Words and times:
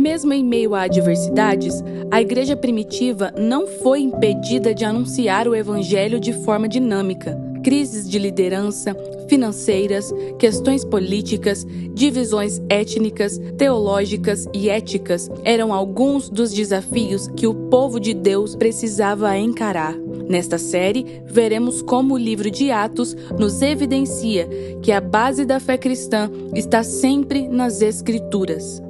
Mesmo 0.00 0.32
em 0.32 0.42
meio 0.42 0.74
a 0.74 0.84
adversidades, 0.84 1.84
a 2.10 2.22
igreja 2.22 2.56
primitiva 2.56 3.34
não 3.36 3.66
foi 3.66 4.00
impedida 4.00 4.74
de 4.74 4.82
anunciar 4.82 5.46
o 5.46 5.54
evangelho 5.54 6.18
de 6.18 6.32
forma 6.32 6.66
dinâmica. 6.66 7.38
Crises 7.62 8.08
de 8.08 8.18
liderança, 8.18 8.96
financeiras, 9.28 10.10
questões 10.38 10.86
políticas, 10.86 11.66
divisões 11.92 12.62
étnicas, 12.70 13.38
teológicas 13.58 14.48
e 14.54 14.70
éticas 14.70 15.30
eram 15.44 15.70
alguns 15.70 16.30
dos 16.30 16.50
desafios 16.50 17.28
que 17.36 17.46
o 17.46 17.52
povo 17.52 18.00
de 18.00 18.14
Deus 18.14 18.56
precisava 18.56 19.36
encarar. 19.36 19.94
Nesta 20.30 20.56
série, 20.56 21.20
veremos 21.26 21.82
como 21.82 22.14
o 22.14 22.18
livro 22.18 22.50
de 22.50 22.70
Atos 22.70 23.14
nos 23.38 23.60
evidencia 23.60 24.48
que 24.80 24.92
a 24.92 25.00
base 25.00 25.44
da 25.44 25.60
fé 25.60 25.76
cristã 25.76 26.30
está 26.54 26.82
sempre 26.82 27.46
nas 27.46 27.82
Escrituras. 27.82 28.80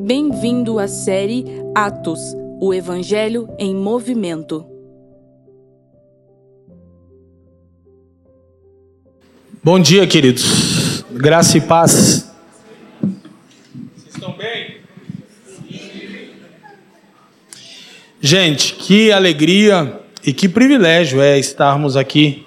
Bem-vindo 0.00 0.78
à 0.78 0.86
série 0.86 1.44
Atos, 1.74 2.20
o 2.60 2.72
Evangelho 2.72 3.48
em 3.58 3.74
Movimento. 3.74 4.64
Bom 9.62 9.80
dia, 9.80 10.06
queridos. 10.06 11.04
Graça 11.10 11.58
e 11.58 11.60
paz. 11.60 12.32
Vocês 13.00 14.14
estão 14.14 14.36
bem? 14.36 14.76
Gente, 18.20 18.74
que 18.74 19.10
alegria 19.10 20.00
e 20.24 20.32
que 20.32 20.48
privilégio 20.48 21.20
é 21.20 21.40
estarmos 21.40 21.96
aqui 21.96 22.46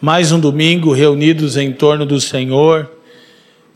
mais 0.00 0.32
um 0.32 0.40
domingo 0.40 0.92
reunidos 0.92 1.56
em 1.56 1.72
torno 1.72 2.04
do 2.04 2.20
Senhor 2.20 2.97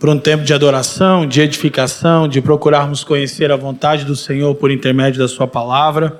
para 0.02 0.11
um 0.11 0.19
tempo 0.19 0.42
de 0.42 0.52
adoração, 0.52 1.24
de 1.24 1.41
edificação, 1.41 2.27
de 2.27 2.41
procurarmos 2.41 3.05
conhecer 3.05 3.52
a 3.52 3.56
vontade 3.56 4.04
do 4.04 4.16
Senhor 4.16 4.52
por 4.57 4.68
intermédio 4.68 5.21
da 5.21 5.29
Sua 5.29 5.46
palavra. 5.46 6.18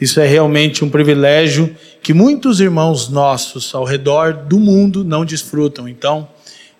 Isso 0.00 0.20
é 0.20 0.24
realmente 0.24 0.84
um 0.84 0.88
privilégio 0.88 1.74
que 2.00 2.14
muitos 2.14 2.60
irmãos 2.60 3.08
nossos 3.08 3.74
ao 3.74 3.82
redor 3.82 4.34
do 4.34 4.60
mundo 4.60 5.02
não 5.02 5.24
desfrutam. 5.24 5.88
Então, 5.88 6.28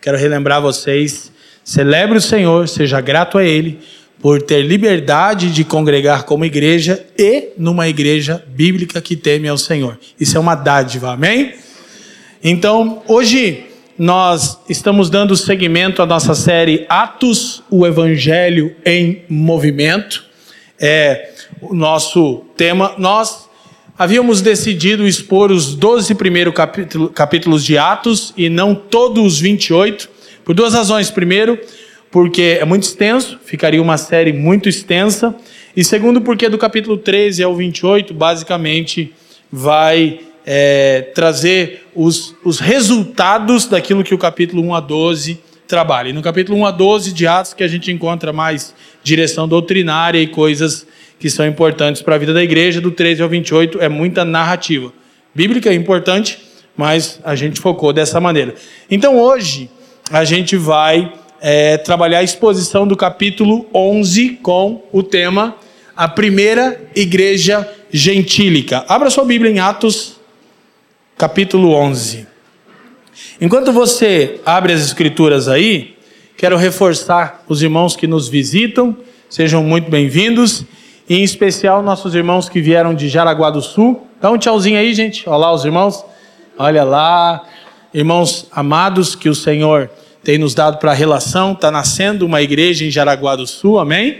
quero 0.00 0.16
relembrar 0.16 0.62
vocês: 0.62 1.32
celebre 1.64 2.18
o 2.18 2.22
Senhor, 2.22 2.68
seja 2.68 3.00
grato 3.00 3.36
a 3.36 3.42
Ele 3.42 3.80
por 4.22 4.40
ter 4.40 4.62
liberdade 4.62 5.50
de 5.50 5.64
congregar 5.64 6.22
como 6.22 6.44
igreja 6.44 7.04
e 7.18 7.48
numa 7.58 7.88
igreja 7.88 8.44
bíblica 8.46 9.00
que 9.00 9.16
teme 9.16 9.48
ao 9.48 9.58
Senhor. 9.58 9.98
Isso 10.20 10.36
é 10.36 10.40
uma 10.40 10.54
dádiva, 10.54 11.14
amém? 11.14 11.54
Então, 12.44 13.02
hoje 13.08 13.67
nós 13.98 14.60
estamos 14.68 15.10
dando 15.10 15.36
seguimento 15.36 16.00
à 16.00 16.06
nossa 16.06 16.32
série 16.32 16.86
Atos, 16.88 17.64
o 17.68 17.84
Evangelho 17.84 18.74
em 18.86 19.24
Movimento. 19.28 20.24
É 20.78 21.30
o 21.60 21.74
nosso 21.74 22.44
tema. 22.56 22.94
Nós 22.96 23.48
havíamos 23.98 24.40
decidido 24.40 25.06
expor 25.06 25.50
os 25.50 25.74
12 25.74 26.14
primeiros 26.14 26.54
capítulos 27.12 27.64
de 27.64 27.76
Atos 27.76 28.32
e 28.36 28.48
não 28.48 28.72
todos 28.72 29.24
os 29.24 29.40
28, 29.40 30.08
por 30.44 30.54
duas 30.54 30.74
razões. 30.74 31.10
Primeiro, 31.10 31.58
porque 32.08 32.58
é 32.60 32.64
muito 32.64 32.84
extenso, 32.84 33.36
ficaria 33.44 33.82
uma 33.82 33.98
série 33.98 34.32
muito 34.32 34.68
extensa. 34.68 35.34
E 35.76 35.82
segundo, 35.82 36.20
porque 36.20 36.48
do 36.48 36.56
capítulo 36.56 36.96
13 36.96 37.42
ao 37.42 37.56
28, 37.56 38.14
basicamente, 38.14 39.12
vai 39.50 40.20
é, 40.50 41.02
trazer 41.14 41.82
os, 41.94 42.34
os 42.42 42.58
resultados 42.58 43.66
daquilo 43.66 44.02
que 44.02 44.14
o 44.14 44.18
capítulo 44.18 44.62
1 44.62 44.74
a 44.76 44.80
12 44.80 45.38
trabalha. 45.66 46.08
E 46.08 46.12
no 46.14 46.22
capítulo 46.22 46.56
1 46.60 46.64
a 46.64 46.70
12 46.70 47.12
de 47.12 47.26
Atos 47.26 47.52
que 47.52 47.62
a 47.62 47.68
gente 47.68 47.92
encontra 47.92 48.32
mais 48.32 48.74
direção 49.02 49.46
doutrinária 49.46 50.18
e 50.18 50.26
coisas 50.26 50.86
que 51.20 51.28
são 51.28 51.46
importantes 51.46 52.00
para 52.00 52.14
a 52.14 52.18
vida 52.18 52.32
da 52.32 52.42
igreja, 52.42 52.80
do 52.80 52.90
13 52.90 53.20
ao 53.20 53.28
28 53.28 53.78
é 53.78 53.90
muita 53.90 54.24
narrativa. 54.24 54.90
Bíblica 55.34 55.68
é 55.68 55.74
importante, 55.74 56.38
mas 56.74 57.20
a 57.22 57.34
gente 57.34 57.60
focou 57.60 57.92
dessa 57.92 58.18
maneira. 58.18 58.54
Então 58.90 59.18
hoje 59.18 59.68
a 60.10 60.24
gente 60.24 60.56
vai 60.56 61.12
é, 61.42 61.76
trabalhar 61.76 62.20
a 62.20 62.22
exposição 62.22 62.88
do 62.88 62.96
capítulo 62.96 63.66
11 63.74 64.38
com 64.42 64.82
o 64.92 65.02
tema 65.02 65.56
A 65.94 66.08
Primeira 66.08 66.80
Igreja 66.96 67.68
Gentílica. 67.92 68.86
Abra 68.88 69.10
sua 69.10 69.26
Bíblia 69.26 69.50
em 69.50 69.58
Atos 69.58 70.17
capítulo 71.18 71.72
11. 71.72 72.28
Enquanto 73.40 73.72
você 73.72 74.40
abre 74.46 74.72
as 74.72 74.80
escrituras 74.82 75.48
aí, 75.48 75.96
quero 76.36 76.56
reforçar 76.56 77.42
os 77.48 77.60
irmãos 77.60 77.96
que 77.96 78.06
nos 78.06 78.28
visitam, 78.28 78.96
sejam 79.28 79.64
muito 79.64 79.90
bem-vindos, 79.90 80.64
e 81.08 81.16
em 81.16 81.24
especial 81.24 81.82
nossos 81.82 82.14
irmãos 82.14 82.48
que 82.48 82.60
vieram 82.60 82.94
de 82.94 83.08
Jaraguá 83.08 83.50
do 83.50 83.60
Sul. 83.60 84.06
Dá 84.20 84.30
um 84.30 84.38
tchauzinho 84.38 84.78
aí, 84.78 84.94
gente. 84.94 85.28
Olá, 85.28 85.52
os 85.52 85.64
irmãos. 85.64 86.04
Olha 86.56 86.84
lá, 86.84 87.44
irmãos 87.92 88.46
amados 88.52 89.16
que 89.16 89.28
o 89.28 89.34
Senhor 89.34 89.90
tem 90.22 90.38
nos 90.38 90.54
dado 90.54 90.78
para 90.78 90.92
a 90.92 90.94
relação. 90.94 91.50
Está 91.50 91.68
nascendo 91.68 92.26
uma 92.26 92.40
igreja 92.42 92.84
em 92.84 92.92
Jaraguá 92.92 93.34
do 93.34 93.46
Sul, 93.46 93.80
amém? 93.80 94.18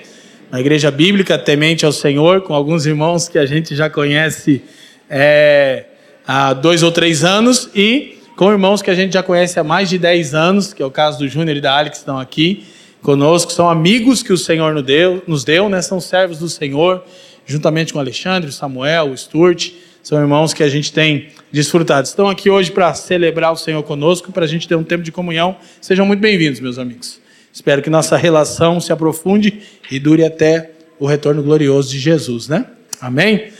Uma 0.50 0.58
igreja 0.58 0.90
bíblica 0.90 1.38
temente 1.38 1.86
ao 1.86 1.92
Senhor, 1.92 2.40
com 2.40 2.54
alguns 2.54 2.86
irmãos 2.86 3.28
que 3.28 3.38
a 3.38 3.46
gente 3.46 3.76
já 3.76 3.88
conhece. 3.88 4.64
É, 5.08 5.84
há 6.28 6.52
dois 6.52 6.82
ou 6.82 6.92
três 6.92 7.24
anos 7.24 7.70
e 7.74 8.18
com 8.36 8.52
irmãos 8.52 8.82
que 8.82 8.90
a 8.90 8.94
gente 8.94 9.14
já 9.14 9.22
conhece 9.22 9.58
há 9.58 9.64
mais 9.64 9.88
de 9.88 9.98
dez 9.98 10.34
anos, 10.34 10.74
que 10.74 10.82
é 10.82 10.86
o 10.86 10.90
caso 10.90 11.18
do 11.18 11.26
Júnior 11.26 11.56
e 11.56 11.60
da 11.60 11.76
Alex, 11.76 11.98
estão 11.98 12.18
aqui 12.18 12.66
conosco, 13.00 13.50
são 13.50 13.68
amigos 13.68 14.22
que 14.22 14.32
o 14.32 14.36
Senhor 14.36 14.74
nos 14.74 14.82
deu, 14.82 15.22
nos 15.26 15.42
deu 15.42 15.70
né? 15.70 15.80
são 15.80 15.98
servos 16.00 16.38
do 16.38 16.48
Senhor, 16.48 17.02
juntamente 17.46 17.94
com 17.94 17.98
o 17.98 18.02
Alexandre, 18.02 18.50
o 18.50 18.52
Samuel, 18.52 19.10
o 19.10 19.16
Stuart, 19.16 19.70
são 20.02 20.20
irmãos 20.20 20.52
que 20.52 20.62
a 20.62 20.68
gente 20.68 20.92
tem 20.92 21.28
desfrutado. 21.50 22.06
Estão 22.06 22.28
aqui 22.28 22.50
hoje 22.50 22.70
para 22.70 22.92
celebrar 22.92 23.52
o 23.52 23.56
Senhor 23.56 23.82
conosco, 23.82 24.30
para 24.30 24.44
a 24.44 24.48
gente 24.48 24.68
ter 24.68 24.74
um 24.74 24.84
tempo 24.84 25.02
de 25.02 25.10
comunhão. 25.10 25.56
Sejam 25.80 26.04
muito 26.04 26.20
bem-vindos, 26.20 26.60
meus 26.60 26.78
amigos. 26.78 27.20
Espero 27.52 27.80
que 27.80 27.88
nossa 27.88 28.16
relação 28.18 28.80
se 28.80 28.92
aprofunde 28.92 29.62
e 29.90 29.98
dure 29.98 30.24
até 30.24 30.72
o 30.98 31.06
retorno 31.06 31.42
glorioso 31.42 31.90
de 31.90 31.98
Jesus, 31.98 32.48
né? 32.48 32.66
Amém? 33.00 33.50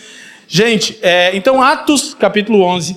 Gente, 0.51 0.97
é, 1.03 1.37
então 1.37 1.61
Atos 1.61 2.15
capítulo 2.15 2.63
11, 2.63 2.97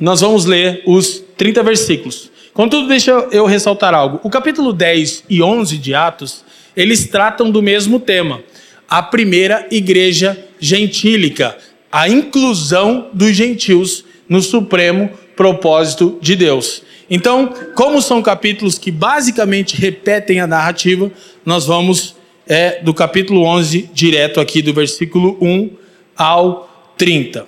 nós 0.00 0.22
vamos 0.22 0.46
ler 0.46 0.82
os 0.86 1.22
30 1.36 1.62
versículos. 1.62 2.30
Contudo, 2.54 2.88
deixa 2.88 3.10
eu 3.30 3.44
ressaltar 3.44 3.92
algo. 3.92 4.18
O 4.22 4.30
capítulo 4.30 4.72
10 4.72 5.24
e 5.28 5.42
11 5.42 5.76
de 5.76 5.94
Atos, 5.94 6.42
eles 6.74 7.06
tratam 7.08 7.50
do 7.50 7.60
mesmo 7.60 8.00
tema. 8.00 8.42
A 8.88 9.02
primeira 9.02 9.66
igreja 9.70 10.42
gentílica, 10.58 11.58
a 11.90 12.08
inclusão 12.08 13.10
dos 13.12 13.36
gentios 13.36 14.06
no 14.26 14.40
supremo 14.40 15.10
propósito 15.36 16.18
de 16.22 16.34
Deus. 16.34 16.82
Então, 17.10 17.52
como 17.74 18.00
são 18.00 18.22
capítulos 18.22 18.78
que 18.78 18.90
basicamente 18.90 19.76
repetem 19.76 20.40
a 20.40 20.46
narrativa, 20.46 21.12
nós 21.44 21.66
vamos 21.66 22.16
é, 22.46 22.80
do 22.82 22.94
capítulo 22.94 23.42
11 23.42 23.90
direto 23.92 24.40
aqui 24.40 24.62
do 24.62 24.72
versículo 24.72 25.36
1 25.38 25.81
ao 26.16 26.94
30. 26.96 27.46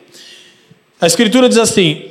A 1.00 1.06
Escritura 1.06 1.48
diz 1.48 1.58
assim: 1.58 2.04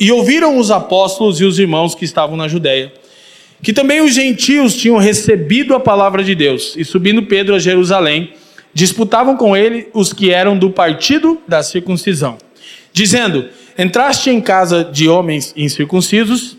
E 0.00 0.12
ouviram 0.12 0.58
os 0.58 0.70
apóstolos 0.70 1.40
e 1.40 1.44
os 1.44 1.58
irmãos 1.58 1.94
que 1.94 2.04
estavam 2.04 2.36
na 2.36 2.48
Judéia, 2.48 2.92
que 3.62 3.72
também 3.72 4.00
os 4.00 4.14
gentios 4.14 4.74
tinham 4.74 4.98
recebido 4.98 5.74
a 5.74 5.80
palavra 5.80 6.22
de 6.22 6.34
Deus, 6.34 6.74
e 6.76 6.84
subindo 6.84 7.24
Pedro 7.24 7.54
a 7.54 7.58
Jerusalém, 7.58 8.32
disputavam 8.72 9.36
com 9.36 9.56
ele 9.56 9.88
os 9.92 10.12
que 10.12 10.30
eram 10.30 10.56
do 10.58 10.70
partido 10.70 11.40
da 11.48 11.62
circuncisão, 11.62 12.38
dizendo: 12.92 13.48
Entraste 13.78 14.30
em 14.30 14.40
casa 14.40 14.84
de 14.84 15.08
homens 15.08 15.52
incircuncisos 15.56 16.56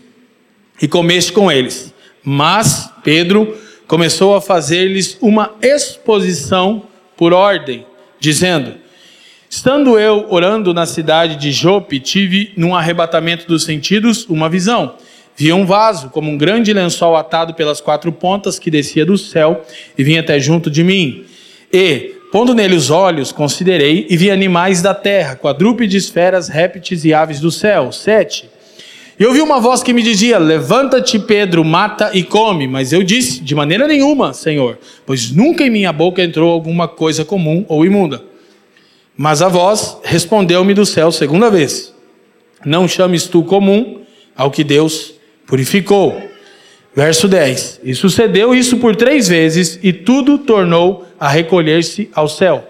e 0.80 0.88
comeste 0.88 1.32
com 1.32 1.50
eles. 1.50 1.92
Mas 2.22 2.90
Pedro 3.02 3.56
começou 3.86 4.34
a 4.34 4.40
fazer-lhes 4.40 5.16
uma 5.20 5.54
exposição 5.62 6.84
por 7.16 7.32
ordem, 7.32 7.86
dizendo: 8.18 8.74
Estando 9.52 9.98
eu 9.98 10.26
orando 10.28 10.72
na 10.72 10.86
cidade 10.86 11.34
de 11.34 11.50
Jope, 11.50 11.98
tive, 11.98 12.52
num 12.56 12.72
arrebatamento 12.72 13.48
dos 13.48 13.64
sentidos, 13.64 14.24
uma 14.28 14.48
visão. 14.48 14.94
Vi 15.34 15.52
um 15.52 15.66
vaso, 15.66 16.08
como 16.10 16.30
um 16.30 16.38
grande 16.38 16.72
lençol 16.72 17.16
atado 17.16 17.52
pelas 17.54 17.80
quatro 17.80 18.12
pontas, 18.12 18.60
que 18.60 18.70
descia 18.70 19.04
do 19.04 19.18
céu 19.18 19.64
e 19.98 20.04
vinha 20.04 20.20
até 20.20 20.38
junto 20.38 20.70
de 20.70 20.84
mim. 20.84 21.24
E, 21.72 22.14
pondo 22.30 22.54
nele 22.54 22.76
os 22.76 22.90
olhos, 22.90 23.32
considerei 23.32 24.06
e 24.08 24.16
vi 24.16 24.30
animais 24.30 24.82
da 24.82 24.94
terra, 24.94 25.34
quadrúpedes, 25.34 26.08
feras, 26.08 26.48
répteis 26.48 27.04
e 27.04 27.12
aves 27.12 27.40
do 27.40 27.50
céu. 27.50 27.90
Sete. 27.90 28.48
E 29.18 29.26
ouvi 29.26 29.40
uma 29.40 29.58
voz 29.58 29.82
que 29.82 29.92
me 29.92 30.00
dizia: 30.00 30.38
Levanta-te, 30.38 31.18
Pedro, 31.18 31.64
mata 31.64 32.12
e 32.14 32.22
come. 32.22 32.68
Mas 32.68 32.92
eu 32.92 33.02
disse: 33.02 33.40
De 33.40 33.56
maneira 33.56 33.88
nenhuma, 33.88 34.32
Senhor, 34.32 34.78
pois 35.04 35.32
nunca 35.32 35.64
em 35.64 35.70
minha 35.70 35.92
boca 35.92 36.22
entrou 36.22 36.52
alguma 36.52 36.86
coisa 36.86 37.24
comum 37.24 37.64
ou 37.66 37.84
imunda. 37.84 38.29
Mas 39.22 39.42
a 39.42 39.48
voz 39.48 39.98
respondeu-me 40.02 40.72
do 40.72 40.86
céu 40.86 41.12
segunda 41.12 41.50
vez: 41.50 41.92
Não 42.64 42.88
chames 42.88 43.26
tu 43.26 43.44
comum 43.44 44.00
ao 44.34 44.50
que 44.50 44.64
Deus 44.64 45.12
purificou. 45.46 46.18
Verso 46.96 47.28
10: 47.28 47.82
E 47.84 47.94
sucedeu 47.94 48.54
isso 48.54 48.78
por 48.78 48.96
três 48.96 49.28
vezes, 49.28 49.78
e 49.82 49.92
tudo 49.92 50.38
tornou 50.38 51.06
a 51.20 51.28
recolher-se 51.28 52.08
ao 52.14 52.26
céu. 52.28 52.66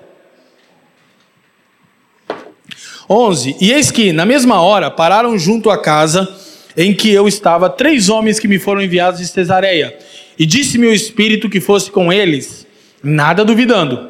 11: 3.08 3.54
E 3.60 3.70
eis 3.70 3.92
que, 3.92 4.12
na 4.12 4.26
mesma 4.26 4.60
hora, 4.60 4.90
pararam 4.90 5.38
junto 5.38 5.70
à 5.70 5.80
casa 5.80 6.28
em 6.76 6.92
que 6.92 7.12
eu 7.12 7.28
estava 7.28 7.70
três 7.70 8.08
homens 8.08 8.40
que 8.40 8.48
me 8.48 8.58
foram 8.58 8.82
enviados 8.82 9.20
de 9.20 9.28
Cesareia. 9.28 9.96
E 10.36 10.44
disse-me 10.44 10.88
o 10.88 10.92
Espírito 10.92 11.48
que 11.48 11.60
fosse 11.60 11.92
com 11.92 12.12
eles, 12.12 12.66
nada 13.04 13.44
duvidando. 13.44 14.09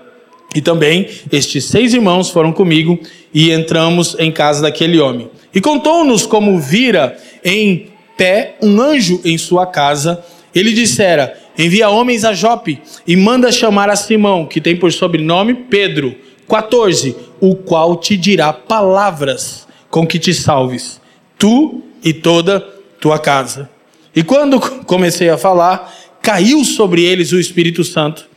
E 0.55 0.61
também 0.61 1.09
estes 1.31 1.65
seis 1.65 1.95
irmãos 1.95 2.31
foram 2.31 2.53
comigo 2.53 2.99
e 3.33 3.53
entramos 3.53 4.17
em 4.19 4.33
casa 4.33 4.63
daquele 4.63 4.99
homem. 4.99 5.31
E 5.55 5.61
contou-nos 5.61 6.27
como 6.27 6.59
vira 6.59 7.17
em 7.45 7.89
pé 8.17 8.57
um 8.61 8.81
anjo 8.81 9.21
em 9.25 9.39
sua 9.39 9.67
casa. 9.67 10.25
Ele 10.55 10.73
dissera: 10.73 11.39
Envia 11.57 11.89
homens 11.89 12.25
a 12.25 12.33
Jope 12.33 12.81
e 13.07 13.17
manda 13.17 13.53
chamar 13.53 13.89
a 13.91 13.97
Simão, 13.97 14.47
que 14.47 14.61
tem 14.61 14.77
por 14.77 14.93
sobrenome 14.93 15.55
Pedro. 15.55 16.17
14. 16.49 17.17
O 17.41 17.55
qual 17.55 17.97
te 17.97 18.17
dirá 18.17 18.53
palavras 18.53 19.69
com 19.89 20.07
que 20.07 20.19
te 20.19 20.33
salves, 20.33 21.01
tu 21.39 21.83
e 22.03 22.13
toda 22.13 22.61
tua 23.01 23.19
casa. 23.19 23.69
E 24.15 24.23
quando 24.23 24.61
comecei 24.87 25.29
a 25.29 25.37
falar, 25.37 25.93
caiu 26.23 26.65
sobre 26.65 27.03
eles 27.05 27.33
o 27.33 27.41
Espírito 27.41 27.83
Santo, 27.83 28.29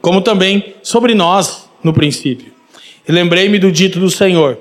como 0.00 0.20
também 0.20 0.74
sobre 0.82 1.14
nós 1.14 1.68
no 1.82 1.92
princípio. 1.92 2.52
E 3.08 3.12
lembrei-me 3.12 3.58
do 3.58 3.72
dito 3.72 3.98
do 3.98 4.10
Senhor, 4.10 4.58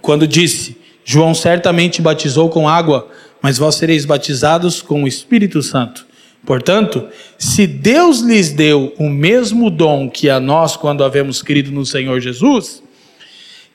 quando 0.00 0.26
disse: 0.26 0.76
João 1.04 1.34
certamente 1.34 2.02
batizou 2.02 2.48
com 2.48 2.68
água, 2.68 3.08
mas 3.40 3.58
vós 3.58 3.76
sereis 3.76 4.04
batizados 4.04 4.82
com 4.82 5.04
o 5.04 5.08
Espírito 5.08 5.62
Santo. 5.62 6.06
Portanto, 6.44 7.08
se 7.36 7.66
Deus 7.66 8.20
lhes 8.20 8.52
deu 8.52 8.92
o 8.98 9.08
mesmo 9.08 9.70
dom 9.70 10.08
que 10.08 10.30
a 10.30 10.40
nós 10.40 10.76
quando 10.76 11.04
havemos 11.04 11.42
crido 11.42 11.70
no 11.70 11.84
Senhor 11.84 12.20
Jesus, 12.20 12.82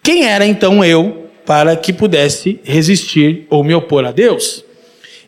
quem 0.01 0.25
era 0.25 0.45
então 0.45 0.83
eu 0.83 1.29
para 1.45 1.75
que 1.75 1.93
pudesse 1.93 2.59
resistir 2.63 3.45
ou 3.49 3.63
me 3.63 3.73
opor 3.73 4.05
a 4.05 4.11
Deus? 4.11 4.63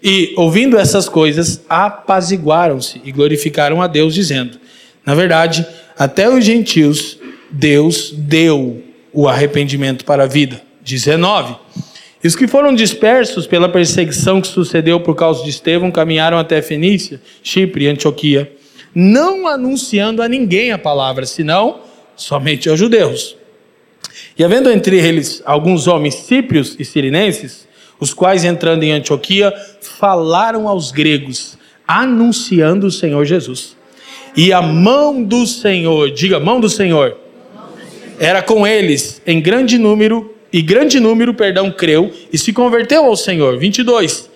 E, 0.03 0.33
ouvindo 0.37 0.77
essas 0.77 1.09
coisas, 1.09 1.63
apaziguaram-se 1.67 3.01
e 3.03 3.11
glorificaram 3.11 3.81
a 3.81 3.87
Deus, 3.87 4.13
dizendo: 4.13 4.59
Na 5.05 5.13
verdade, 5.13 5.65
até 5.97 6.29
os 6.29 6.43
gentios, 6.43 7.19
Deus 7.51 8.11
deu 8.11 8.83
o 9.13 9.27
arrependimento 9.27 10.03
para 10.03 10.23
a 10.23 10.27
vida. 10.27 10.61
19. 10.81 11.55
E 12.23 12.27
os 12.27 12.35
que 12.35 12.47
foram 12.47 12.73
dispersos 12.73 13.45
pela 13.45 13.69
perseguição 13.69 14.41
que 14.41 14.47
sucedeu 14.47 14.99
por 14.99 15.15
causa 15.15 15.43
de 15.43 15.49
Estevão 15.49 15.91
caminharam 15.91 16.37
até 16.37 16.61
Fenícia, 16.61 17.21
Chipre 17.43 17.85
e 17.85 17.87
Antioquia, 17.87 18.51
não 18.93 19.47
anunciando 19.47 20.21
a 20.21 20.27
ninguém 20.27 20.71
a 20.71 20.77
palavra, 20.77 21.25
senão 21.25 21.81
somente 22.15 22.69
aos 22.69 22.79
judeus. 22.79 23.35
E 24.37 24.43
havendo 24.43 24.71
entre 24.71 24.97
eles 24.97 25.41
alguns 25.45 25.87
homens 25.87 26.15
cíprios 26.15 26.75
e 26.79 26.85
sirinenses, 26.85 27.67
os 27.99 28.13
quais 28.13 28.43
entrando 28.43 28.83
em 28.83 28.91
Antioquia 28.91 29.53
falaram 29.81 30.67
aos 30.67 30.91
gregos, 30.91 31.57
anunciando 31.87 32.87
o 32.87 32.91
Senhor 32.91 33.23
Jesus. 33.25 33.75
E 34.35 34.51
a 34.51 34.61
mão 34.61 35.23
do 35.23 35.45
Senhor, 35.45 36.11
diga 36.11 36.39
mão 36.39 36.59
do 36.59 36.69
Senhor, 36.69 37.17
era 38.19 38.41
com 38.41 38.65
eles 38.65 39.21
em 39.25 39.41
grande 39.41 39.77
número 39.77 40.33
e 40.51 40.61
grande 40.61 40.99
número, 40.99 41.33
perdão, 41.33 41.69
creu 41.71 42.11
e 42.31 42.37
se 42.37 42.53
converteu 42.53 43.03
ao 43.05 43.15
Senhor. 43.15 43.57
22. 43.57 44.29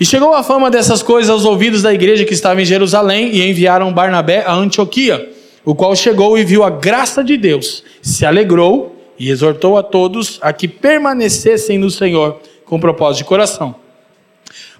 E 0.00 0.04
chegou 0.04 0.32
a 0.32 0.42
fama 0.42 0.70
dessas 0.70 1.02
coisas 1.02 1.28
aos 1.28 1.44
ouvidos 1.44 1.82
da 1.82 1.92
igreja 1.92 2.24
que 2.24 2.32
estava 2.32 2.62
em 2.62 2.64
Jerusalém 2.64 3.34
e 3.34 3.50
enviaram 3.50 3.92
Barnabé 3.92 4.44
a 4.46 4.54
Antioquia, 4.54 5.30
o 5.64 5.74
qual 5.74 5.94
chegou 5.96 6.38
e 6.38 6.44
viu 6.44 6.62
a 6.62 6.70
graça 6.70 7.22
de 7.22 7.36
Deus, 7.36 7.82
se 8.00 8.24
alegrou 8.24 8.96
e 9.18 9.28
exortou 9.28 9.76
a 9.76 9.82
todos 9.82 10.38
a 10.40 10.52
que 10.52 10.68
permanecessem 10.68 11.76
no 11.76 11.90
Senhor 11.90 12.40
com 12.64 12.78
propósito 12.78 13.24
de 13.24 13.28
coração. 13.28 13.74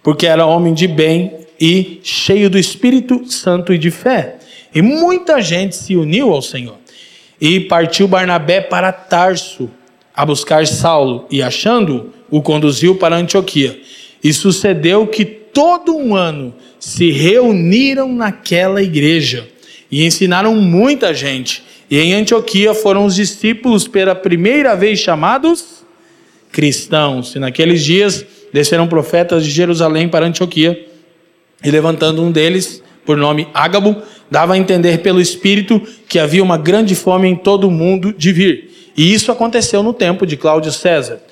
Porque 0.03 0.27
era 0.27 0.47
homem 0.47 0.73
de 0.73 0.87
bem 0.87 1.33
e 1.61 2.01
cheio 2.03 2.49
do 2.49 2.59
Espírito 2.59 3.31
Santo 3.31 3.75
e 3.75 3.79
de 3.79 3.91
fé. 3.91 4.38
E 4.75 4.83
muita 4.83 5.41
gente 5.41 5.77
se 5.77 5.97
uniu 5.97 6.33
ao 6.33 6.43
Senhor. 6.43 6.77
E 7.41 7.61
partiu 7.61 8.09
Barnabé 8.09 8.61
para 8.61 8.93
Tarso 8.93 9.71
a 10.15 10.27
buscar 10.27 10.67
Saulo 10.67 11.27
e, 11.31 11.43
achando-o, 11.43 12.39
o 12.39 12.43
conduziu 12.43 12.97
para 12.97 13.17
Antioquia. 13.17 13.81
E 14.23 14.33
sucedeu 14.33 15.07
que 15.07 15.25
todo 15.25 15.97
um 15.97 16.15
ano 16.15 16.55
se 16.79 17.11
reuniram 17.11 18.13
naquela 18.13 18.83
igreja 18.83 19.49
e 19.91 20.05
ensinaram 20.05 20.55
muita 20.57 21.15
gente. 21.15 21.63
E 21.91 21.99
em 21.99 22.15
Antioquia 22.15 22.75
foram 22.75 23.07
os 23.07 23.15
discípulos 23.15 23.89
pela 23.89 24.15
primeira 24.15 24.75
vez 24.75 24.99
chamados 24.99 25.85
cristãos. 26.53 27.35
E 27.35 27.39
naqueles 27.39 27.85
dias 27.85 28.25
desceram 28.53 28.87
profetas 28.87 29.45
de 29.45 29.51
Jerusalém 29.51 30.09
para 30.09 30.27
Antioquia, 30.27 30.87
e 31.65 31.71
levantando 31.71 32.23
um 32.23 32.31
deles, 32.31 32.83
por 33.09 33.17
nome 33.17 33.49
Ágabo, 33.55 34.03
dava 34.31 34.53
a 34.53 34.59
entender 34.59 34.99
pelo 34.99 35.19
Espírito 35.19 35.81
que 36.07 36.19
havia 36.19 36.43
uma 36.43 36.59
grande 36.59 36.95
fome 36.95 37.27
em 37.27 37.35
todo 37.35 37.67
o 37.67 37.71
mundo 37.71 38.13
de 38.13 38.31
vir. 38.35 38.93
E 38.95 39.15
isso 39.15 39.33
aconteceu 39.33 39.83
no 39.83 39.95
tempo 39.95 40.27
de 40.27 40.37
Cláudio 40.37 40.71
César. 40.71 41.23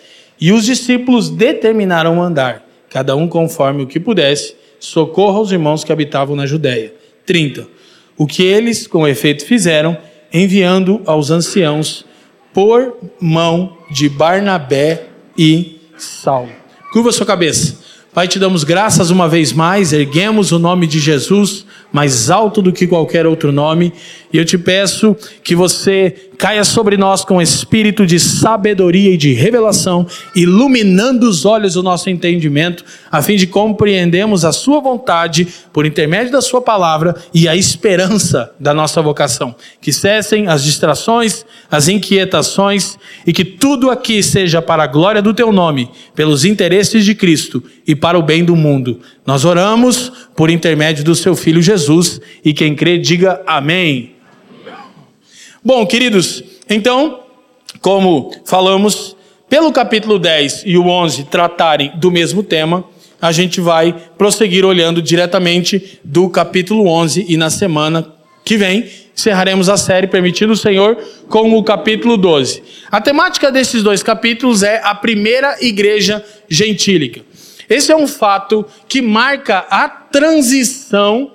E 0.41 0.53
os 0.53 0.65
discípulos 0.65 1.29
determinaram 1.29 2.17
mandar, 2.17 2.67
cada 2.89 3.15
um 3.15 3.29
conforme 3.29 3.83
o 3.83 3.87
que 3.87 4.01
pudesse, 4.01 4.55
socorro 4.81 5.37
aos 5.37 5.53
irmãos 5.53 5.85
que 5.85 5.93
habitavam 5.93 6.35
na 6.35 6.47
Judéia. 6.47 6.95
30. 7.27 7.69
O 8.17 8.27
que 8.27 8.43
eles, 8.43 8.87
com 8.87 9.07
efeito, 9.07 9.45
fizeram, 9.45 9.99
enviando 10.33 11.03
aos 11.05 11.31
anciãos 11.31 12.07
por 12.55 12.97
mão 13.21 13.77
de 13.91 14.09
Barnabé 14.09 15.09
e 15.37 15.79
Saulo. 15.99 16.53
Curva 16.91 17.13
sua 17.13 17.27
cabeça. 17.27 17.85
Pai, 18.17 18.27
te 18.27 18.39
damos 18.39 18.65
graças 18.65 19.11
uma 19.11 19.29
vez 19.29 19.53
mais, 19.53 19.93
erguemos 19.93 20.51
o 20.51 20.59
nome 20.59 20.87
de 20.87 20.99
Jesus 20.99 21.67
mais 21.93 22.31
alto 22.31 22.63
do 22.63 22.73
que 22.73 22.87
qualquer 22.87 23.27
outro 23.27 23.53
nome, 23.53 23.93
e 24.33 24.39
eu 24.39 24.45
te 24.47 24.57
peço 24.57 25.15
que 25.45 25.55
você 25.55 26.31
caia 26.37 26.65
sobre 26.65 26.97
nós 26.97 27.25
com 27.25 27.41
espírito 27.41 28.07
de 28.07 28.21
sabedoria 28.21 29.13
e 29.13 29.17
de 29.17 29.33
revelação, 29.33 30.07
iluminando 30.35 31.29
os 31.29 31.45
olhos 31.45 31.75
do 31.75 31.83
nosso 31.83 32.11
entendimento, 32.11 32.85
a 33.11 33.23
fim 33.23 33.37
de 33.37 33.47
compreendermos 33.47 34.45
a 34.45 34.53
Sua 34.53 34.81
vontade 34.81 35.49
por 35.73 35.87
intermédio 35.87 36.33
da 36.33 36.41
Sua 36.41 36.61
palavra 36.61 37.15
e 37.33 37.49
a 37.49 37.57
esperança 37.57 38.53
da 38.59 38.75
nossa 38.75 39.01
vocação. 39.01 39.55
Que 39.81 39.93
cessem 39.93 40.49
as 40.49 40.63
distrações, 40.63 41.45
as 41.71 41.89
inquietações 41.89 42.99
e 43.27 43.33
que 43.33 43.45
tudo 43.45 43.91
aqui 43.91 44.23
seja 44.23 44.61
para 44.61 44.85
a 44.85 44.87
glória 44.87 45.23
do 45.23 45.35
Teu 45.35 45.53
nome, 45.53 45.91
pelos 46.15 46.45
interesses 46.45 47.05
de 47.05 47.15
Cristo 47.15 47.63
e 47.87 47.95
para 47.95 48.19
o 48.19 48.23
bem 48.23 48.45
do 48.45 48.57
mundo. 48.57 49.01
Nós 49.25 49.45
oramos 49.45 50.13
por 50.35 50.51
intermédio 50.51 51.05
do 51.05 51.15
Seu 51.15 51.35
Filho 51.35 51.63
Jesus 51.63 52.21
e 52.45 52.53
quem 52.53 52.75
crê, 52.75 52.99
diga 52.99 53.41
amém. 53.47 54.16
Bom, 55.67 55.85
queridos, 55.85 56.45
então, 56.71 57.25
como 57.81 58.33
falamos, 58.45 59.17
pelo 59.51 59.73
capítulo 59.73 60.17
10 60.17 60.63
e 60.65 60.79
o 60.79 60.87
11 60.87 61.25
tratarem 61.25 61.91
do 61.97 62.09
mesmo 62.09 62.41
tema, 62.41 62.85
a 63.21 63.33
gente 63.33 63.61
vai 63.61 63.93
prosseguir 64.17 64.65
olhando 64.65 65.03
diretamente 65.03 65.99
do 66.05 66.31
capítulo 66.31 66.87
11 66.87 67.27
e 67.29 67.37
na 67.37 67.51
semana 67.51 68.07
que 68.45 68.57
vem 68.57 68.89
encerraremos 69.13 69.69
a 69.69 69.77
série, 69.77 70.07
permitindo 70.07 70.53
o 70.53 70.57
Senhor, 70.57 70.99
com 71.29 71.53
o 71.59 71.65
capítulo 71.65 72.17
12. 72.17 72.63
A 72.89 73.01
temática 73.01 73.51
desses 73.51 73.83
dois 73.83 74.05
capítulos 74.05 74.63
é 74.63 74.81
a 74.85 74.95
primeira 74.95 75.57
igreja 75.61 76.25
gentílica. 76.49 77.23
Esse 77.69 77.91
é 77.91 77.97
um 77.97 78.07
fato 78.07 78.65
que 78.87 79.03
marca 79.03 79.67
a 79.69 79.89
transição 79.89 81.33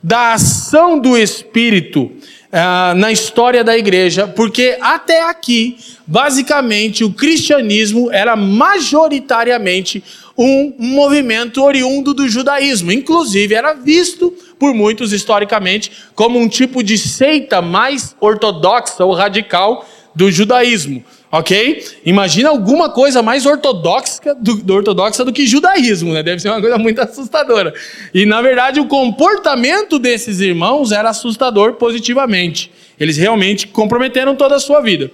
da 0.00 0.34
ação 0.34 1.00
do 1.00 1.18
Espírito 1.18 2.12
uh, 2.52 2.94
na 2.94 3.12
história 3.12 3.62
da 3.62 3.76
igreja, 3.76 4.26
porque 4.26 4.76
até 4.80 5.22
aqui, 5.28 5.78
basicamente, 6.06 7.04
o 7.04 7.12
cristianismo 7.12 8.10
era 8.10 8.36
majoritariamente 8.36 10.02
um 10.36 10.74
movimento 10.78 11.62
oriundo 11.62 12.12
do 12.12 12.28
judaísmo. 12.28 12.92
Inclusive, 12.92 13.54
era 13.54 13.72
visto 13.72 14.32
por 14.58 14.74
muitos 14.74 15.12
historicamente 15.12 15.90
como 16.14 16.38
um 16.38 16.48
tipo 16.48 16.82
de 16.82 16.98
seita 16.98 17.62
mais 17.62 18.14
ortodoxa 18.20 19.04
ou 19.04 19.14
radical 19.14 19.86
do 20.14 20.30
judaísmo. 20.30 21.04
Ok? 21.38 21.84
Imagina 22.04 22.48
alguma 22.48 22.88
coisa 22.88 23.22
mais 23.22 23.44
ortodoxa 23.44 24.34
do, 24.40 24.56
do, 24.56 24.74
ortodoxa 24.74 25.22
do 25.22 25.32
que 25.32 25.46
judaísmo, 25.46 26.14
né? 26.14 26.22
Deve 26.22 26.40
ser 26.40 26.48
uma 26.48 26.60
coisa 26.60 26.78
muito 26.78 26.98
assustadora. 27.00 27.74
E 28.14 28.24
na 28.24 28.40
verdade 28.40 28.80
o 28.80 28.86
comportamento 28.86 29.98
desses 29.98 30.40
irmãos 30.40 30.92
era 30.92 31.10
assustador 31.10 31.74
positivamente. 31.74 32.70
Eles 32.98 33.18
realmente 33.18 33.66
comprometeram 33.66 34.34
toda 34.34 34.56
a 34.56 34.60
sua 34.60 34.80
vida. 34.80 35.10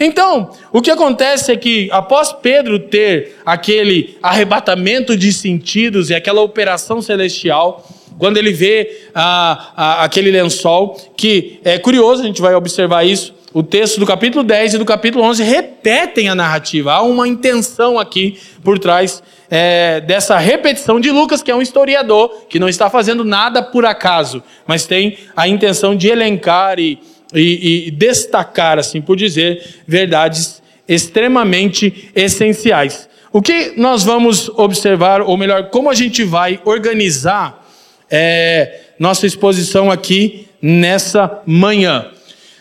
Então, 0.00 0.52
o 0.72 0.80
que 0.80 0.90
acontece 0.90 1.52
é 1.52 1.56
que 1.56 1.88
após 1.90 2.32
Pedro 2.32 2.78
ter 2.78 3.36
aquele 3.44 4.16
arrebatamento 4.22 5.16
de 5.16 5.32
sentidos 5.32 6.08
e 6.08 6.14
aquela 6.14 6.40
operação 6.40 7.02
celestial, 7.02 7.86
quando 8.16 8.36
ele 8.36 8.52
vê 8.52 9.02
ah, 9.14 9.72
ah, 9.76 10.04
aquele 10.04 10.30
lençol, 10.30 10.96
que 11.16 11.58
é 11.64 11.78
curioso, 11.78 12.22
a 12.22 12.26
gente 12.26 12.40
vai 12.40 12.54
observar 12.54 13.04
isso. 13.04 13.34
O 13.52 13.62
texto 13.62 13.98
do 13.98 14.04
capítulo 14.04 14.44
10 14.44 14.74
e 14.74 14.78
do 14.78 14.84
capítulo 14.84 15.24
11 15.24 15.42
repetem 15.42 16.28
a 16.28 16.34
narrativa. 16.34 16.92
Há 16.92 17.02
uma 17.02 17.26
intenção 17.26 17.98
aqui 17.98 18.38
por 18.62 18.78
trás 18.78 19.22
é, 19.50 20.02
dessa 20.02 20.36
repetição 20.36 21.00
de 21.00 21.10
Lucas, 21.10 21.42
que 21.42 21.50
é 21.50 21.54
um 21.54 21.62
historiador, 21.62 22.44
que 22.48 22.58
não 22.58 22.68
está 22.68 22.90
fazendo 22.90 23.24
nada 23.24 23.62
por 23.62 23.86
acaso, 23.86 24.42
mas 24.66 24.84
tem 24.86 25.16
a 25.34 25.48
intenção 25.48 25.96
de 25.96 26.08
elencar 26.08 26.78
e, 26.78 26.98
e, 27.34 27.86
e 27.86 27.90
destacar, 27.90 28.78
assim 28.78 29.00
por 29.00 29.16
dizer, 29.16 29.82
verdades 29.86 30.62
extremamente 30.86 32.10
essenciais. 32.14 33.08
O 33.32 33.40
que 33.40 33.72
nós 33.78 34.04
vamos 34.04 34.50
observar, 34.50 35.22
ou 35.22 35.38
melhor, 35.38 35.70
como 35.70 35.88
a 35.88 35.94
gente 35.94 36.22
vai 36.22 36.60
organizar 36.66 37.66
é, 38.10 38.80
nossa 38.98 39.26
exposição 39.26 39.90
aqui 39.90 40.48
nessa 40.60 41.40
manhã? 41.46 42.10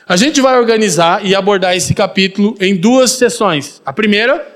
A 0.09 0.15
gente 0.15 0.39
vai 0.39 0.57
organizar 0.57 1.25
e 1.25 1.35
abordar 1.35 1.75
esse 1.75 1.93
capítulo 1.93 2.55
em 2.61 2.73
duas 2.73 3.11
sessões. 3.11 3.81
A 3.85 3.91
primeira, 3.91 4.47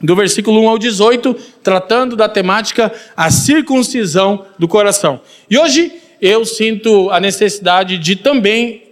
do 0.00 0.16
versículo 0.16 0.60
1 0.62 0.68
ao 0.68 0.76
18, 0.76 1.34
tratando 1.62 2.16
da 2.16 2.28
temática 2.28 2.92
a 3.16 3.30
circuncisão 3.30 4.44
do 4.58 4.66
coração. 4.66 5.20
E 5.48 5.56
hoje 5.56 5.92
eu 6.20 6.44
sinto 6.44 7.10
a 7.10 7.20
necessidade 7.20 7.96
de 7.96 8.16
também 8.16 8.87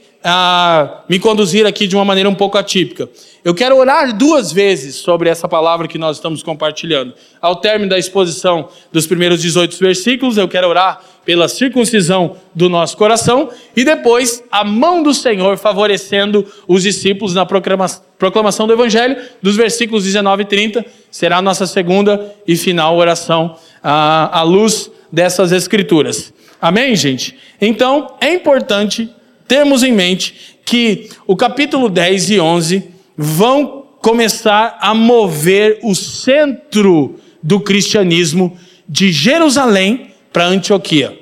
me 1.08 1.18
conduzir 1.18 1.66
aqui 1.66 1.86
de 1.86 1.94
uma 1.94 2.04
maneira 2.04 2.28
um 2.28 2.34
pouco 2.34 2.58
atípica. 2.58 3.08
Eu 3.44 3.54
quero 3.54 3.76
orar 3.76 4.16
duas 4.16 4.50
vezes 4.50 4.96
sobre 4.96 5.28
essa 5.28 5.48
palavra 5.48 5.86
que 5.86 5.98
nós 5.98 6.16
estamos 6.16 6.42
compartilhando. 6.42 7.14
Ao 7.40 7.54
término 7.54 7.90
da 7.90 7.98
exposição 7.98 8.68
dos 8.90 9.06
primeiros 9.06 9.40
18 9.40 9.78
versículos, 9.78 10.36
eu 10.36 10.48
quero 10.48 10.68
orar 10.68 11.00
pela 11.24 11.46
circuncisão 11.46 12.36
do 12.52 12.68
nosso 12.68 12.96
coração 12.96 13.50
e 13.76 13.84
depois 13.84 14.42
a 14.50 14.64
mão 14.64 15.00
do 15.02 15.14
Senhor 15.14 15.56
favorecendo 15.58 16.44
os 16.66 16.82
discípulos 16.82 17.34
na 17.34 17.46
proclamação 17.46 18.66
do 18.66 18.72
Evangelho, 18.72 19.16
dos 19.40 19.56
versículos 19.56 20.04
19 20.04 20.42
e 20.42 20.46
30, 20.46 20.84
será 21.10 21.38
a 21.38 21.42
nossa 21.42 21.66
segunda 21.66 22.34
e 22.46 22.56
final 22.56 22.96
oração 22.96 23.56
à 23.82 24.42
luz 24.42 24.90
dessas 25.12 25.52
Escrituras. 25.52 26.32
Amém, 26.60 26.96
gente? 26.96 27.36
Então, 27.60 28.16
é 28.20 28.32
importante 28.32 29.08
termos 29.46 29.82
em 29.82 29.92
mente 29.92 30.56
que 30.64 31.08
o 31.26 31.36
capítulo 31.36 31.88
10 31.88 32.30
e 32.30 32.40
11 32.40 32.84
vão 33.16 33.84
começar 34.00 34.78
a 34.80 34.94
mover 34.94 35.78
o 35.82 35.94
centro 35.94 37.16
do 37.42 37.60
cristianismo 37.60 38.56
de 38.88 39.10
Jerusalém 39.10 40.10
para 40.32 40.46
Antioquia. 40.46 41.18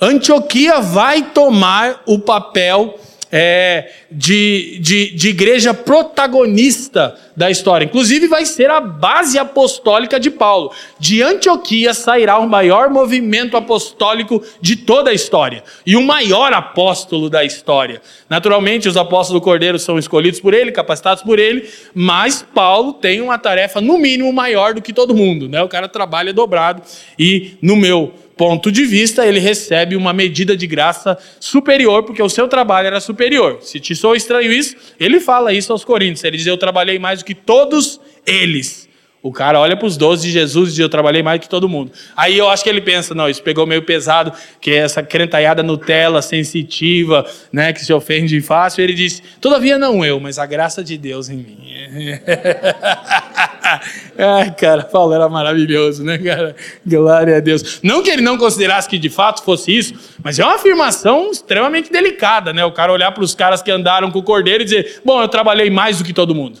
Antioquia 0.00 0.80
vai 0.80 1.22
tomar 1.30 2.02
o 2.06 2.18
papel 2.18 2.98
é, 3.38 3.90
de, 4.10 4.78
de, 4.80 5.10
de 5.10 5.28
igreja 5.28 5.74
protagonista 5.74 7.14
da 7.36 7.50
história. 7.50 7.84
Inclusive, 7.84 8.28
vai 8.28 8.46
ser 8.46 8.70
a 8.70 8.80
base 8.80 9.38
apostólica 9.38 10.18
de 10.18 10.30
Paulo. 10.30 10.72
De 10.98 11.22
Antioquia 11.22 11.92
sairá 11.92 12.38
o 12.38 12.48
maior 12.48 12.88
movimento 12.88 13.54
apostólico 13.54 14.42
de 14.58 14.74
toda 14.74 15.10
a 15.10 15.12
história 15.12 15.62
e 15.84 15.96
o 15.96 16.02
maior 16.02 16.54
apóstolo 16.54 17.28
da 17.28 17.44
história. 17.44 18.00
Naturalmente, 18.26 18.88
os 18.88 18.96
apóstolos 18.96 19.42
do 19.42 19.44
Cordeiro 19.44 19.78
são 19.78 19.98
escolhidos 19.98 20.40
por 20.40 20.54
ele, 20.54 20.72
capacitados 20.72 21.22
por 21.22 21.38
ele, 21.38 21.68
mas 21.92 22.42
Paulo 22.54 22.94
tem 22.94 23.20
uma 23.20 23.38
tarefa, 23.38 23.82
no 23.82 23.98
mínimo, 23.98 24.32
maior 24.32 24.72
do 24.72 24.80
que 24.80 24.94
todo 24.94 25.14
mundo. 25.14 25.46
Né? 25.46 25.62
O 25.62 25.68
cara 25.68 25.88
trabalha 25.88 26.32
dobrado 26.32 26.80
e, 27.18 27.58
no 27.60 27.76
meu 27.76 28.14
ponto 28.36 28.70
de 28.70 28.84
vista, 28.84 29.26
ele 29.26 29.40
recebe 29.40 29.96
uma 29.96 30.12
medida 30.12 30.56
de 30.56 30.66
graça 30.66 31.16
superior, 31.40 32.02
porque 32.02 32.22
o 32.22 32.28
seu 32.28 32.46
trabalho 32.46 32.86
era 32.86 33.00
superior. 33.00 33.58
Se 33.62 33.80
te 33.80 33.96
sou 33.96 34.14
estranho 34.14 34.52
isso, 34.52 34.76
ele 35.00 35.18
fala 35.20 35.52
isso 35.52 35.72
aos 35.72 35.84
Coríntios. 35.84 36.22
Ele 36.22 36.36
diz: 36.36 36.46
Eu 36.46 36.58
trabalhei 36.58 36.98
mais 36.98 37.20
do 37.20 37.24
que 37.24 37.34
todos 37.34 37.98
eles. 38.26 38.86
O 39.22 39.32
cara 39.32 39.58
olha 39.58 39.76
para 39.76 39.86
os 39.86 39.96
doze 39.96 40.28
de 40.28 40.32
Jesus 40.32 40.68
e 40.68 40.72
diz: 40.72 40.78
Eu 40.78 40.88
trabalhei 40.88 41.22
mais 41.22 41.40
do 41.40 41.42
que 41.42 41.48
todo 41.48 41.68
mundo. 41.68 41.90
Aí 42.16 42.38
eu 42.38 42.48
acho 42.48 42.62
que 42.62 42.68
ele 42.68 42.80
pensa: 42.80 43.14
Não, 43.14 43.28
isso 43.28 43.42
pegou 43.42 43.66
meio 43.66 43.82
pesado, 43.82 44.32
que 44.60 44.70
é 44.70 44.76
essa 44.76 45.02
crentaiada 45.02 45.62
Nutella 45.62 46.22
sensitiva, 46.22 47.26
né, 47.50 47.72
que 47.72 47.84
se 47.84 47.92
ofende 47.92 48.40
fácil. 48.40 48.84
Ele 48.84 48.94
diz: 48.94 49.20
Todavia 49.40 49.78
não 49.78 50.04
eu, 50.04 50.20
mas 50.20 50.38
a 50.38 50.46
graça 50.46 50.84
de 50.84 50.96
Deus 50.96 51.28
em 51.28 51.38
mim. 51.38 51.58
Ai, 54.18 54.50
cara, 54.52 54.82
Paulo 54.82 55.12
era 55.12 55.28
maravilhoso, 55.28 56.02
né, 56.02 56.16
cara? 56.18 56.56
Glória 56.84 57.36
a 57.36 57.40
Deus. 57.40 57.80
Não 57.82 58.02
que 58.02 58.10
ele 58.10 58.22
não 58.22 58.38
considerasse 58.38 58.88
que 58.88 58.98
de 58.98 59.10
fato 59.10 59.42
fosse 59.42 59.76
isso, 59.76 59.94
mas 60.22 60.38
é 60.38 60.44
uma 60.44 60.54
afirmação 60.54 61.30
extremamente 61.30 61.90
delicada, 61.90 62.52
né? 62.52 62.64
O 62.64 62.72
cara 62.72 62.92
olhar 62.92 63.12
para 63.12 63.22
os 63.22 63.34
caras 63.34 63.62
que 63.62 63.70
andaram 63.70 64.10
com 64.10 64.18
o 64.18 64.22
cordeiro 64.22 64.62
e 64.62 64.64
dizer: 64.64 65.00
Bom, 65.04 65.20
eu 65.20 65.28
trabalhei 65.28 65.70
mais 65.70 65.98
do 65.98 66.04
que 66.04 66.12
todo 66.12 66.34
mundo. 66.34 66.60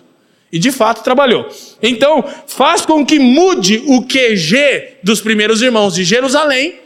E 0.52 0.58
de 0.58 0.70
fato 0.70 1.02
trabalhou. 1.02 1.48
Então, 1.82 2.24
faz 2.46 2.86
com 2.86 3.04
que 3.04 3.18
mude 3.18 3.82
o 3.86 4.02
QG 4.06 4.98
dos 5.02 5.20
primeiros 5.20 5.60
irmãos 5.60 5.94
de 5.94 6.04
Jerusalém 6.04 6.80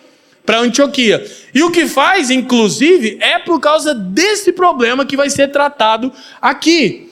para 0.47 0.61
Antioquia. 0.61 1.25
E 1.55 1.63
o 1.63 1.71
que 1.71 1.87
faz, 1.87 2.31
inclusive, 2.31 3.19
é 3.21 3.39
por 3.39 3.61
causa 3.61 3.95
desse 3.95 4.53
problema 4.53 5.05
que 5.05 5.17
vai 5.17 5.29
ser 5.29 5.49
tratado 5.49 6.13
aqui. 6.41 7.10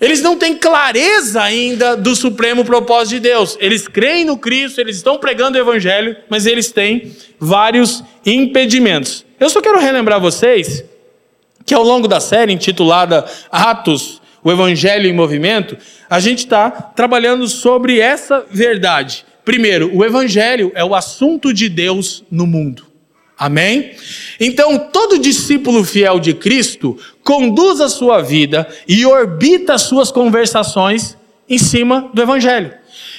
Eles 0.00 0.22
não 0.22 0.36
têm 0.36 0.56
clareza 0.56 1.42
ainda 1.42 1.94
do 1.96 2.16
supremo 2.16 2.64
propósito 2.64 3.16
de 3.16 3.20
Deus. 3.20 3.56
Eles 3.60 3.86
creem 3.86 4.24
no 4.24 4.38
Cristo, 4.38 4.80
eles 4.80 4.96
estão 4.96 5.18
pregando 5.18 5.58
o 5.58 5.60
Evangelho, 5.60 6.16
mas 6.28 6.46
eles 6.46 6.72
têm 6.72 7.14
vários 7.38 8.02
impedimentos. 8.24 9.26
Eu 9.38 9.50
só 9.50 9.60
quero 9.60 9.78
relembrar 9.78 10.18
vocês 10.18 10.84
que 11.66 11.74
ao 11.74 11.82
longo 11.82 12.08
da 12.08 12.18
série 12.18 12.52
intitulada 12.52 13.26
Atos, 13.52 14.22
o 14.42 14.50
Evangelho 14.50 15.06
em 15.06 15.12
Movimento, 15.12 15.76
a 16.08 16.18
gente 16.18 16.38
está 16.38 16.70
trabalhando 16.70 17.46
sobre 17.46 18.00
essa 18.00 18.44
verdade. 18.50 19.26
Primeiro, 19.44 19.94
o 19.94 20.04
Evangelho 20.04 20.72
é 20.74 20.84
o 20.84 20.94
assunto 20.94 21.52
de 21.52 21.68
Deus 21.68 22.24
no 22.30 22.46
mundo. 22.46 22.89
Amém? 23.40 23.92
Então, 24.38 24.78
todo 24.78 25.18
discípulo 25.18 25.82
fiel 25.82 26.20
de 26.20 26.34
Cristo 26.34 26.98
conduz 27.24 27.80
a 27.80 27.88
sua 27.88 28.20
vida 28.20 28.68
e 28.86 29.06
orbita 29.06 29.72
as 29.72 29.80
suas 29.80 30.12
conversações 30.12 31.16
em 31.48 31.56
cima 31.56 32.10
do 32.12 32.20
Evangelho. 32.20 32.74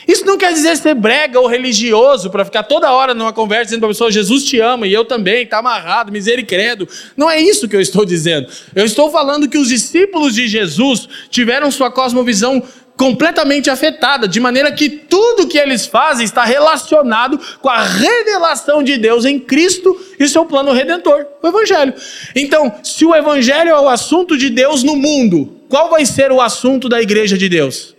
Isso 0.08 0.24
não 0.24 0.38
quer 0.38 0.54
dizer 0.54 0.78
ser 0.78 0.94
brega 0.94 1.40
ou 1.40 1.48
religioso 1.48 2.30
para 2.30 2.46
ficar 2.46 2.64
toda 2.64 2.92
hora 2.92 3.16
numa 3.16 3.34
conversa 3.34 3.66
dizendo 3.66 3.80
para 3.80 3.90
a 3.90 3.92
pessoa 3.92 4.12
Jesus 4.12 4.44
te 4.44 4.60
ama 4.60 4.86
e 4.86 4.94
eu 4.94 5.06
também, 5.06 5.44
está 5.44 5.58
amarrado, 5.58 6.12
misericredo. 6.12 6.88
Não 7.18 7.30
é 7.30 7.40
isso 7.40 7.68
que 7.68 7.76
eu 7.76 7.82
estou 7.82 8.06
dizendo. 8.06 8.48
Eu 8.76 8.86
estou 8.86 9.10
falando 9.10 9.50
que 9.50 9.58
os 9.58 9.70
discípulos 9.70 10.36
de 10.36 10.48
Jesus 10.48 11.08
tiveram 11.30 11.72
sua 11.72 11.90
cosmovisão 11.90 12.62
completamente 13.02 13.68
afetada, 13.68 14.28
de 14.28 14.40
maneira 14.40 14.72
que 14.72 14.88
tudo 14.88 15.48
que 15.48 15.58
eles 15.58 15.88
fazem 15.88 16.24
está 16.24 16.46
relacionado 16.46 17.40
com 17.60 17.68
a 17.68 17.82
revelação 17.82 18.84
de 18.84 18.96
Deus 18.96 19.26
em 19.26 19.40
Cristo 19.40 20.00
e 20.20 20.30
seu 20.30 20.46
plano 20.46 20.72
redentor, 20.72 21.26
o 21.42 21.48
Evangelho. 21.48 21.96
Então, 22.36 22.72
se 22.84 23.04
o 23.04 23.16
Evangelho 23.16 23.72
é 23.72 23.80
o 23.80 23.90
assunto 23.90 24.38
de 24.38 24.52
Deus 24.52 24.84
no 24.84 24.96
mundo, 24.96 25.62
qual 25.68 25.90
vai 25.90 26.06
ser 26.06 26.32
o 26.32 26.40
assunto 26.40 26.88
da 26.88 27.02
igreja 27.02 27.36
de 27.40 27.50
Deus? 27.50 27.96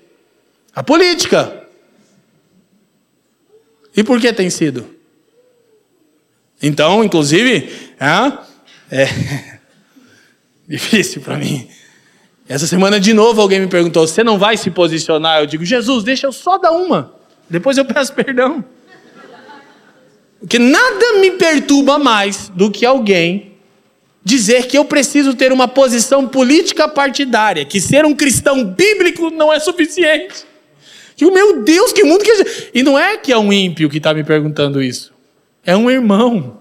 A 0.72 0.84
política. 0.84 1.66
E 3.96 4.04
por 4.04 4.20
que 4.20 4.32
tem 4.32 4.50
sido? 4.50 4.88
Então, 6.62 7.02
inclusive, 7.02 7.68
é, 7.98 9.02
é 9.02 9.58
difícil 10.68 11.22
para 11.22 11.36
mim 11.36 11.68
essa 12.48 12.66
semana 12.66 12.98
de 12.98 13.12
novo 13.12 13.40
alguém 13.40 13.60
me 13.60 13.68
perguntou: 13.68 14.06
você 14.06 14.24
não 14.24 14.38
vai 14.38 14.56
se 14.56 14.70
posicionar? 14.70 15.40
Eu 15.40 15.46
digo: 15.46 15.64
Jesus, 15.64 16.04
deixa 16.04 16.26
eu 16.26 16.32
só 16.32 16.58
dar 16.58 16.72
uma, 16.72 17.14
depois 17.48 17.78
eu 17.78 17.84
peço 17.84 18.12
perdão. 18.14 18.64
Porque 20.40 20.58
nada 20.58 21.18
me 21.20 21.30
perturba 21.32 21.98
mais 21.98 22.48
do 22.48 22.70
que 22.70 22.84
alguém 22.84 23.52
dizer 24.24 24.66
que 24.66 24.76
eu 24.76 24.84
preciso 24.84 25.34
ter 25.34 25.52
uma 25.52 25.68
posição 25.68 26.26
política 26.26 26.88
partidária, 26.88 27.64
que 27.64 27.80
ser 27.80 28.04
um 28.04 28.14
cristão 28.14 28.64
bíblico 28.64 29.30
não 29.30 29.52
é 29.52 29.60
suficiente. 29.60 30.44
Que 31.16 31.30
meu 31.30 31.62
Deus, 31.62 31.92
que 31.92 32.02
mundo 32.02 32.24
que 32.24 32.70
E 32.74 32.82
não 32.82 32.98
é 32.98 33.16
que 33.16 33.32
é 33.32 33.38
um 33.38 33.52
ímpio 33.52 33.88
que 33.88 33.98
está 33.98 34.12
me 34.12 34.24
perguntando 34.24 34.82
isso, 34.82 35.12
é 35.64 35.76
um 35.76 35.90
irmão. 35.90 36.60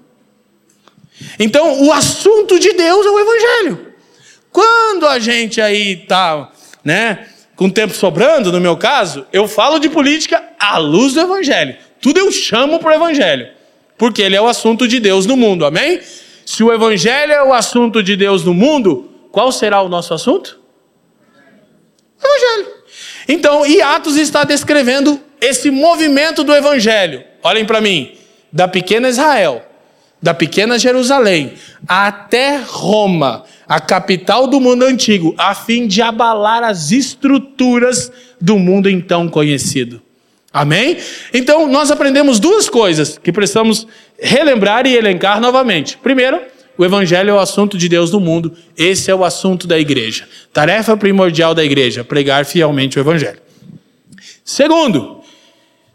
Então, 1.39 1.83
o 1.83 1.91
assunto 1.91 2.59
de 2.59 2.73
Deus 2.73 3.05
é 3.05 3.09
o 3.09 3.19
Evangelho. 3.19 3.90
Quando 4.51 5.07
a 5.07 5.19
gente 5.19 5.61
aí 5.61 5.95
tá, 5.95 6.51
né, 6.83 7.27
com 7.55 7.69
tempo 7.69 7.93
sobrando, 7.93 8.51
no 8.51 8.59
meu 8.59 8.75
caso, 8.75 9.25
eu 9.31 9.47
falo 9.47 9.79
de 9.79 9.89
política 9.89 10.43
à 10.59 10.77
luz 10.77 11.13
do 11.13 11.21
evangelho. 11.21 11.75
Tudo 12.01 12.19
eu 12.19 12.31
chamo 12.31 12.79
para 12.79 12.91
o 12.91 12.93
evangelho, 12.95 13.49
porque 13.97 14.21
ele 14.21 14.35
é 14.35 14.41
o 14.41 14.47
assunto 14.47 14.87
de 14.87 14.99
Deus 14.99 15.25
no 15.25 15.37
mundo. 15.37 15.65
Amém? 15.65 16.01
Se 16.45 16.63
o 16.63 16.73
evangelho 16.73 17.31
é 17.31 17.43
o 17.43 17.53
assunto 17.53 18.01
de 18.01 18.15
Deus 18.15 18.43
no 18.43 18.53
mundo, 18.53 19.09
qual 19.31 19.51
será 19.51 19.81
o 19.81 19.87
nosso 19.87 20.13
assunto? 20.13 20.59
Evangelho. 22.21 22.73
Então, 23.27 23.65
e 23.65 23.81
Atos 23.81 24.17
está 24.17 24.43
descrevendo 24.43 25.21
esse 25.39 25.71
movimento 25.71 26.43
do 26.43 26.53
evangelho. 26.53 27.23
Olhem 27.43 27.65
para 27.65 27.79
mim, 27.79 28.17
da 28.51 28.67
pequena 28.67 29.07
Israel, 29.07 29.65
da 30.21 30.33
pequena 30.33 30.77
Jerusalém 30.77 31.53
até 31.87 32.57
Roma, 32.57 33.43
a 33.67 33.79
capital 33.79 34.47
do 34.47 34.59
mundo 34.59 34.85
antigo, 34.85 35.33
a 35.37 35.55
fim 35.55 35.87
de 35.87 36.01
abalar 36.01 36.63
as 36.63 36.91
estruturas 36.91 38.11
do 38.39 38.59
mundo 38.59 38.89
então 38.89 39.27
conhecido. 39.27 40.01
Amém? 40.53 40.97
Então, 41.33 41.67
nós 41.67 41.91
aprendemos 41.91 42.39
duas 42.39 42.67
coisas 42.67 43.17
que 43.17 43.31
precisamos 43.31 43.87
relembrar 44.19 44.85
e 44.85 44.95
elencar 44.95 45.39
novamente. 45.39 45.97
Primeiro, 45.97 46.41
o 46.77 46.83
Evangelho 46.83 47.29
é 47.29 47.33
o 47.33 47.39
assunto 47.39 47.77
de 47.77 47.87
Deus 47.87 48.11
no 48.11 48.19
mundo, 48.19 48.53
esse 48.77 49.09
é 49.09 49.15
o 49.15 49.23
assunto 49.23 49.65
da 49.65 49.79
igreja. 49.79 50.27
Tarefa 50.51 50.97
primordial 50.97 51.55
da 51.55 51.63
igreja: 51.63 52.03
pregar 52.03 52.45
fielmente 52.45 52.97
o 52.97 53.01
Evangelho. 53.01 53.39
Segundo, 54.43 55.20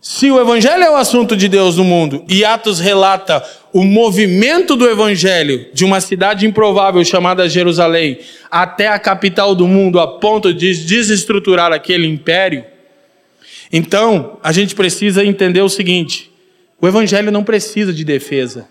se 0.09 0.31
o 0.31 0.41
Evangelho 0.41 0.85
é 0.85 0.91
o 0.91 0.95
assunto 0.95 1.37
de 1.37 1.49
Deus 1.49 1.77
no 1.77 1.83
mundo 1.83 2.25
e 2.29 2.45
Atos 2.45 2.79
relata 2.79 3.43
o 3.73 3.83
movimento 3.83 4.77
do 4.77 4.89
Evangelho 4.89 5.67
de 5.75 5.85
uma 5.85 6.01
cidade 6.01 6.47
improvável 6.47 7.05
chamada 7.05 7.49
Jerusalém 7.49 8.21
até 8.49 8.87
a 8.87 9.01
capital 9.01 9.53
do 9.53 9.67
mundo 9.67 9.99
a 9.99 10.07
ponto 10.07 10.55
de 10.55 10.73
desestruturar 10.85 11.73
aquele 11.73 12.07
império, 12.07 12.65
então 13.73 14.39
a 14.45 14.53
gente 14.53 14.77
precisa 14.77 15.25
entender 15.25 15.61
o 15.61 15.69
seguinte: 15.69 16.31
o 16.81 16.87
Evangelho 16.87 17.33
não 17.33 17.43
precisa 17.43 17.93
de 17.93 18.05
defesa, 18.05 18.69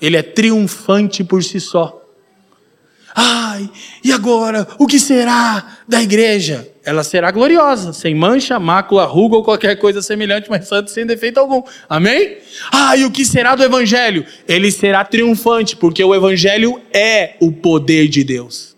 ele 0.00 0.16
é 0.16 0.22
triunfante 0.22 1.24
por 1.24 1.42
si 1.42 1.58
só. 1.58 2.00
Ai, 3.14 3.70
e 4.02 4.12
agora? 4.12 4.66
O 4.78 4.86
que 4.86 4.98
será 4.98 5.78
da 5.86 6.02
igreja? 6.02 6.68
Ela 6.84 7.04
será 7.04 7.30
gloriosa, 7.30 7.92
sem 7.92 8.14
mancha, 8.14 8.58
mácula, 8.58 9.04
ruga 9.04 9.36
ou 9.36 9.44
qualquer 9.44 9.76
coisa 9.76 10.02
semelhante, 10.02 10.50
mas 10.50 10.66
santo 10.66 10.90
sem 10.90 11.06
defeito 11.06 11.38
algum. 11.38 11.62
Amém? 11.88 12.38
E 12.98 13.04
o 13.04 13.10
que 13.10 13.24
será 13.24 13.54
do 13.54 13.62
evangelho? 13.62 14.26
Ele 14.48 14.70
será 14.70 15.04
triunfante, 15.04 15.76
porque 15.76 16.02
o 16.02 16.14
evangelho 16.14 16.80
é 16.92 17.36
o 17.40 17.52
poder 17.52 18.08
de 18.08 18.24
Deus. 18.24 18.73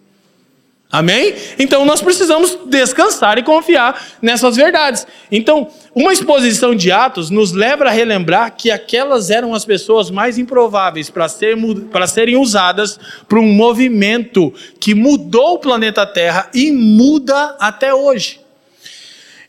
Amém? 0.90 1.34
Então 1.58 1.84
nós 1.84 2.00
precisamos 2.00 2.56
descansar 2.66 3.38
e 3.38 3.42
confiar 3.42 4.00
nessas 4.22 4.54
verdades. 4.54 5.06
Então, 5.32 5.68
uma 5.94 6.12
exposição 6.12 6.74
de 6.74 6.92
Atos 6.92 7.28
nos 7.28 7.52
leva 7.52 7.84
a 7.84 7.90
relembrar 7.90 8.54
que 8.56 8.70
aquelas 8.70 9.28
eram 9.28 9.52
as 9.52 9.64
pessoas 9.64 10.10
mais 10.10 10.38
improváveis 10.38 11.10
para 11.10 11.28
ser, 11.28 11.56
serem 12.06 12.36
usadas 12.36 13.00
para 13.28 13.40
um 13.40 13.52
movimento 13.52 14.54
que 14.78 14.94
mudou 14.94 15.54
o 15.54 15.58
planeta 15.58 16.06
Terra 16.06 16.48
e 16.54 16.70
muda 16.70 17.56
até 17.58 17.92
hoje. 17.92 18.40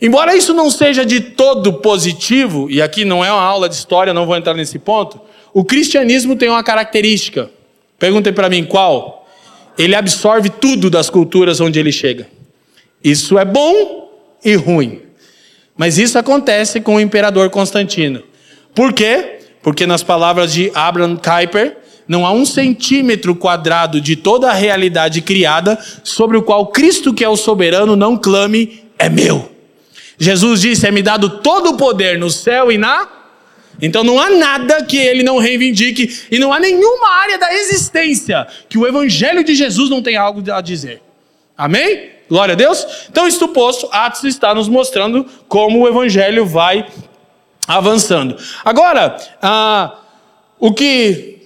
Embora 0.02 0.36
isso 0.36 0.54
não 0.54 0.70
seja 0.70 1.06
de 1.06 1.20
todo 1.20 1.74
positivo, 1.74 2.70
e 2.70 2.82
aqui 2.82 3.04
não 3.04 3.26
é 3.26 3.32
uma 3.32 3.42
aula 3.42 3.68
de 3.68 3.76
história, 3.76 4.14
não 4.14 4.26
vou 4.26 4.36
entrar 4.36 4.54
nesse 4.54 4.78
ponto, 4.78 5.20
o 5.54 5.64
cristianismo 5.66 6.36
tem 6.36 6.50
uma 6.50 6.64
característica. 6.64 7.50
Perguntem 7.98 8.32
para 8.32 8.48
mim 8.48 8.64
qual? 8.64 9.17
Ele 9.78 9.96
absorve 9.96 10.50
tudo 10.50 10.90
das 10.90 11.10
culturas 11.10 11.60
onde 11.60 11.80
ele 11.80 11.92
chega. 11.92 12.28
Isso 13.04 13.38
é 13.38 13.46
bom 13.46 14.12
e 14.44 14.56
ruim. 14.56 15.02
Mas 15.76 15.98
isso 15.98 16.18
acontece 16.18 16.82
com 16.82 16.96
o 16.96 17.00
imperador 17.00 17.50
Constantino. 17.50 18.24
Por 18.74 18.92
quê? 18.92 19.40
Porque, 19.62 19.86
nas 19.86 20.02
palavras 20.02 20.54
de 20.54 20.72
Abraham 20.74 21.18
Kuyper, 21.18 21.78
não 22.08 22.26
há 22.26 22.32
um 22.32 22.46
centímetro 22.46 23.36
quadrado 23.36 24.00
de 24.00 24.16
toda 24.16 24.50
a 24.50 24.54
realidade 24.54 25.22
criada 25.22 25.78
sobre 26.04 26.38
o 26.38 26.42
qual 26.42 26.68
Cristo, 26.68 27.14
que 27.14 27.24
é 27.24 27.30
o 27.30 27.36
soberano, 27.36 27.96
não 27.96 28.18
clame, 28.18 28.84
é 28.98 29.10
meu. 29.10 29.52
Jesus 30.18 30.62
disse: 30.62 30.88
é-me 30.88 31.04
dado 31.04 31.42
todo 31.42 31.72
o 31.72 31.78
poder 31.78 32.18
no 32.18 32.30
céu 32.30 32.72
e 32.72 32.78
na 32.78 33.17
então 33.82 34.04
não 34.04 34.20
há 34.20 34.30
nada 34.30 34.84
que 34.84 34.98
ele 34.98 35.24
não 35.24 35.38
reivindique 35.38 36.26
e 36.32 36.40
não 36.40 36.52
há 36.52 36.60
nenhuma 36.60 37.10
área 37.22 37.38
da 37.38 37.54
existência 37.54 38.48
que 38.68 38.78
o 38.78 38.88
evangelho 38.88 39.44
de 39.44 39.54
Jesus 39.54 39.90
não 39.90 40.02
tenha 40.02 40.22
algo 40.22 40.42
a 40.52 40.62
dizer. 40.62 41.02
Amém? 41.58 42.10
Glória 42.30 42.54
a 42.54 42.56
Deus. 42.56 42.86
Então, 43.10 43.28
isto 43.28 43.48
posto, 43.48 43.88
Atos 43.92 44.24
está 44.24 44.54
nos 44.54 44.68
mostrando 44.68 45.26
como 45.48 45.80
o 45.80 45.88
evangelho 45.88 46.46
vai 46.46 46.86
avançando. 47.68 48.38
Agora, 48.66 49.18
ah, 49.42 49.96
o 50.60 50.74
que 50.74 51.38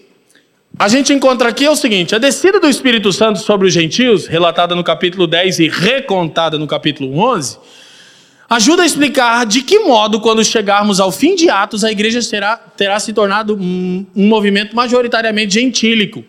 a 0.78 0.88
gente 0.88 1.14
encontra 1.14 1.50
aqui 1.50 1.66
é 1.66 1.70
o 1.70 1.76
seguinte: 1.76 2.16
a 2.16 2.18
descida 2.18 2.60
do 2.60 2.68
Espírito 2.68 3.12
Santo 3.14 3.40
sobre 3.40 3.68
os 3.68 3.74
gentios, 3.74 4.26
relatada 4.26 4.74
no 4.74 4.84
capítulo 4.84 5.28
10 5.28 5.60
e 5.60 5.68
recontada 5.68 6.58
no 6.58 6.68
capítulo 6.68 7.18
11 7.18 7.60
ajuda 8.52 8.84
a 8.84 8.86
explicar 8.86 9.46
de 9.46 9.62
que 9.62 9.80
modo, 9.80 10.20
quando 10.20 10.44
chegarmos 10.44 11.00
ao 11.00 11.10
fim 11.10 11.36
de 11.36 11.50
Atos, 11.50 11.86
a 11.86 11.92
igreja 11.92 12.22
será, 12.22 12.58
terá 12.58 13.00
se 13.00 13.14
tornado 13.14 13.56
um, 13.56 14.06
um 14.14 14.28
movimento 14.28 14.76
majoritariamente 14.76 15.54
gentílico. 15.54 16.22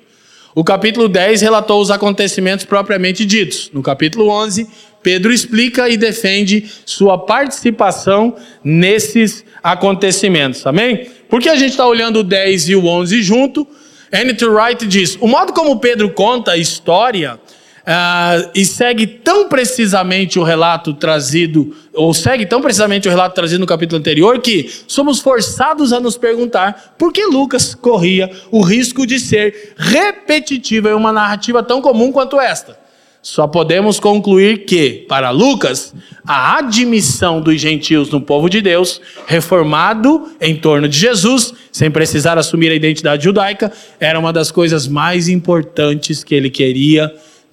O 0.55 0.63
capítulo 0.63 1.09
10 1.09 1.43
relatou 1.43 1.83
os 1.83 1.91
acontecimentos 1.91 2.65
propriamente 2.65 3.25
ditos. 3.25 3.71
No 3.73 3.83
capítulo 3.83 4.29
11, 4.29 4.69
Pedro 5.03 5.33
explica 5.33 5.89
e 5.89 5.97
defende 5.97 6.71
sua 6.87 7.19
participação 7.19 8.37
nesses 8.63 9.45
acontecimentos. 9.61 10.65
Amém? 10.65 11.09
Por 11.29 11.41
que 11.41 11.49
a 11.49 11.57
gente 11.57 11.71
está 11.71 11.87
olhando 11.89 12.21
o 12.21 12.23
10 12.23 12.69
e 12.69 12.77
o 12.77 12.87
11 12.87 13.21
junto? 13.21 13.67
N.T. 14.13 14.47
Wright 14.47 14.87
diz: 14.87 15.19
o 15.21 15.27
modo 15.27 15.53
como 15.53 15.81
Pedro 15.81 16.11
conta 16.11 16.53
a 16.53 16.57
história 16.57 17.41
Uh, 17.83 18.49
e 18.55 18.65
segue 18.65 19.09
tão 19.09 19.49
precisamente 19.49 20.39
o 20.39 20.45
relato 20.45 20.95
trazido, 20.95 21.75
ou 21.93 22.15
segue 22.15 22.47
tão 22.47 22.63
precisamente 22.63 23.09
o 23.09 23.11
relato 23.11 23.35
trazido 23.35 23.59
no 23.59 23.67
capítulo 23.67 23.99
anterior, 23.99 24.41
que 24.41 24.71
somos 24.87 25.19
forçados 25.19 25.93
a 25.93 25.99
nos 25.99 26.17
perguntar 26.17 26.95
por 26.97 27.13
que 27.13 27.25
Lucas 27.25 27.75
corria 27.75 28.31
o 28.53 28.63
risco 28.63 29.05
de 29.05 29.19
ser 29.19 29.75
repetitivo 29.77 30.89
em 30.89 30.95
uma 30.95 31.13
narrativa 31.13 31.61
tão 31.61 31.83
comum 31.83 32.13
quanto 32.13 32.41
esta. 32.41 32.79
Só 33.21 33.47
podemos 33.49 33.99
concluir 34.01 34.65
que, 34.65 35.05
para 35.09 35.31
Lucas, 35.31 35.95
a 36.27 36.59
admissão 36.59 37.41
dos 37.41 37.61
gentios 37.61 38.11
no 38.11 38.21
povo 38.21 38.49
de 38.49 38.61
Deus, 38.61 39.01
reformado 39.27 40.29
em 40.41 40.57
torno 40.57 40.89
de 40.89 40.99
Jesus, 40.99 41.53
sem 41.71 41.89
precisar 41.89 42.37
assumir 42.39 42.71
a 42.71 42.75
identidade 42.75 43.23
judaica, 43.23 43.73
era 43.99 44.19
uma 44.19 44.33
das 44.33 44.51
coisas 44.51 44.89
mais 44.89 45.29
importantes 45.29 46.25
que 46.25 46.35
ele 46.35 46.51
queria 46.51 47.13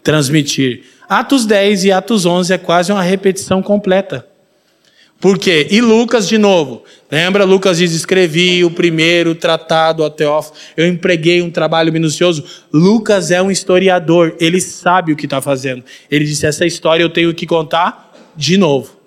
transmitir. 0.10 0.82
Atos 1.08 1.46
10 1.46 1.84
e 1.84 1.92
Atos 1.92 2.26
11 2.26 2.52
é 2.52 2.58
quase 2.58 2.92
uma 2.92 3.04
repetição 3.04 3.62
completa. 3.62 4.26
Por 5.20 5.38
quê? 5.38 5.68
E 5.70 5.82
Lucas, 5.82 6.28
de 6.28 6.40
novo, 6.40 6.84
lembra? 7.12 7.44
Lucas 7.44 7.78
diz: 7.78 7.94
escrevi 7.94 8.66
o 8.66 8.72
primeiro 8.72 9.36
tratado 9.36 10.04
a 10.04 10.10
Teófilo, 10.10 10.58
eu 10.76 10.88
empreguei 10.88 11.44
um 11.44 11.52
trabalho 11.52 11.94
minucioso. 11.94 12.44
Lucas 12.74 13.30
é 13.30 13.40
um 13.40 13.52
historiador, 13.52 14.36
ele 14.40 14.60
sabe 14.60 15.14
o 15.14 15.16
que 15.16 15.28
está 15.28 15.40
fazendo. 15.44 15.84
Ele 16.10 16.26
disse: 16.26 16.48
essa 16.48 16.66
história 16.66 17.04
eu 17.04 17.10
tenho 17.12 17.32
que 17.32 17.46
contar 17.46 18.12
de 18.36 18.58
novo. 18.58 18.98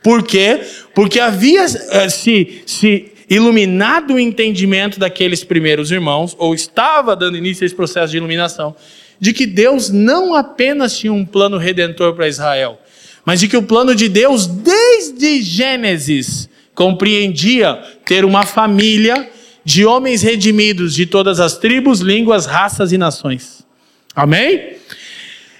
Por 0.00 0.22
quê? 0.22 0.60
Porque 0.94 1.18
havia 1.18 1.64
eh, 1.64 2.08
se, 2.08 2.62
se 2.66 3.10
iluminado 3.28 4.14
o 4.14 4.18
entendimento 4.20 5.00
daqueles 5.00 5.42
primeiros 5.42 5.90
irmãos, 5.90 6.36
ou 6.38 6.54
estava 6.54 7.16
dando 7.16 7.36
início 7.36 7.64
a 7.64 7.66
esse 7.66 7.74
processo 7.74 8.12
de 8.12 8.18
iluminação, 8.18 8.76
de 9.22 9.32
que 9.32 9.46
Deus 9.46 9.88
não 9.88 10.34
apenas 10.34 10.98
tinha 10.98 11.12
um 11.12 11.24
plano 11.24 11.56
redentor 11.56 12.12
para 12.12 12.26
Israel, 12.26 12.80
mas 13.24 13.38
de 13.38 13.46
que 13.46 13.56
o 13.56 13.62
plano 13.62 13.94
de 13.94 14.08
Deus, 14.08 14.48
desde 14.48 15.40
Gênesis, 15.40 16.48
compreendia 16.74 17.80
ter 18.04 18.24
uma 18.24 18.44
família 18.44 19.30
de 19.64 19.86
homens 19.86 20.22
redimidos 20.22 20.92
de 20.92 21.06
todas 21.06 21.38
as 21.38 21.56
tribos, 21.56 22.00
línguas, 22.00 22.46
raças 22.46 22.90
e 22.90 22.98
nações. 22.98 23.64
Amém? 24.12 24.72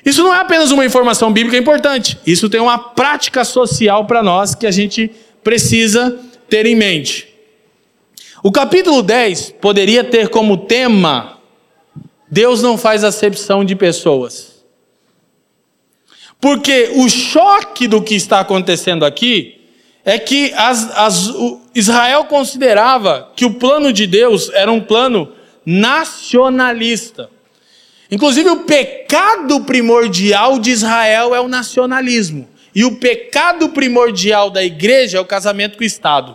Isso 0.04 0.24
não 0.24 0.34
é 0.34 0.40
apenas 0.40 0.72
uma 0.72 0.84
informação 0.84 1.32
bíblica 1.32 1.56
importante, 1.56 2.18
isso 2.26 2.50
tem 2.50 2.60
uma 2.60 2.76
prática 2.76 3.44
social 3.44 4.06
para 4.06 4.24
nós 4.24 4.56
que 4.56 4.66
a 4.66 4.72
gente 4.72 5.08
precisa 5.44 6.18
ter 6.50 6.66
em 6.66 6.74
mente. 6.74 7.28
O 8.42 8.50
capítulo 8.50 9.04
10 9.04 9.54
poderia 9.60 10.02
ter 10.02 10.30
como 10.30 10.56
tema 10.56 11.38
Deus 12.32 12.62
não 12.62 12.78
faz 12.78 13.04
acepção 13.04 13.62
de 13.62 13.76
pessoas. 13.76 14.64
Porque 16.40 16.90
o 16.94 17.06
choque 17.06 17.86
do 17.86 18.00
que 18.00 18.14
está 18.14 18.40
acontecendo 18.40 19.04
aqui 19.04 19.60
é 20.02 20.18
que 20.18 20.50
as, 20.54 20.90
as, 20.96 21.30
Israel 21.74 22.24
considerava 22.24 23.30
que 23.36 23.44
o 23.44 23.52
plano 23.52 23.92
de 23.92 24.06
Deus 24.06 24.48
era 24.54 24.72
um 24.72 24.80
plano 24.80 25.30
nacionalista. 25.66 27.28
Inclusive, 28.10 28.48
o 28.48 28.60
pecado 28.60 29.60
primordial 29.64 30.58
de 30.58 30.70
Israel 30.70 31.34
é 31.34 31.40
o 31.40 31.48
nacionalismo. 31.48 32.48
E 32.74 32.82
o 32.82 32.96
pecado 32.96 33.68
primordial 33.68 34.48
da 34.48 34.64
igreja 34.64 35.18
é 35.18 35.20
o 35.20 35.26
casamento 35.26 35.76
com 35.76 35.84
o 35.84 35.86
Estado. 35.86 36.34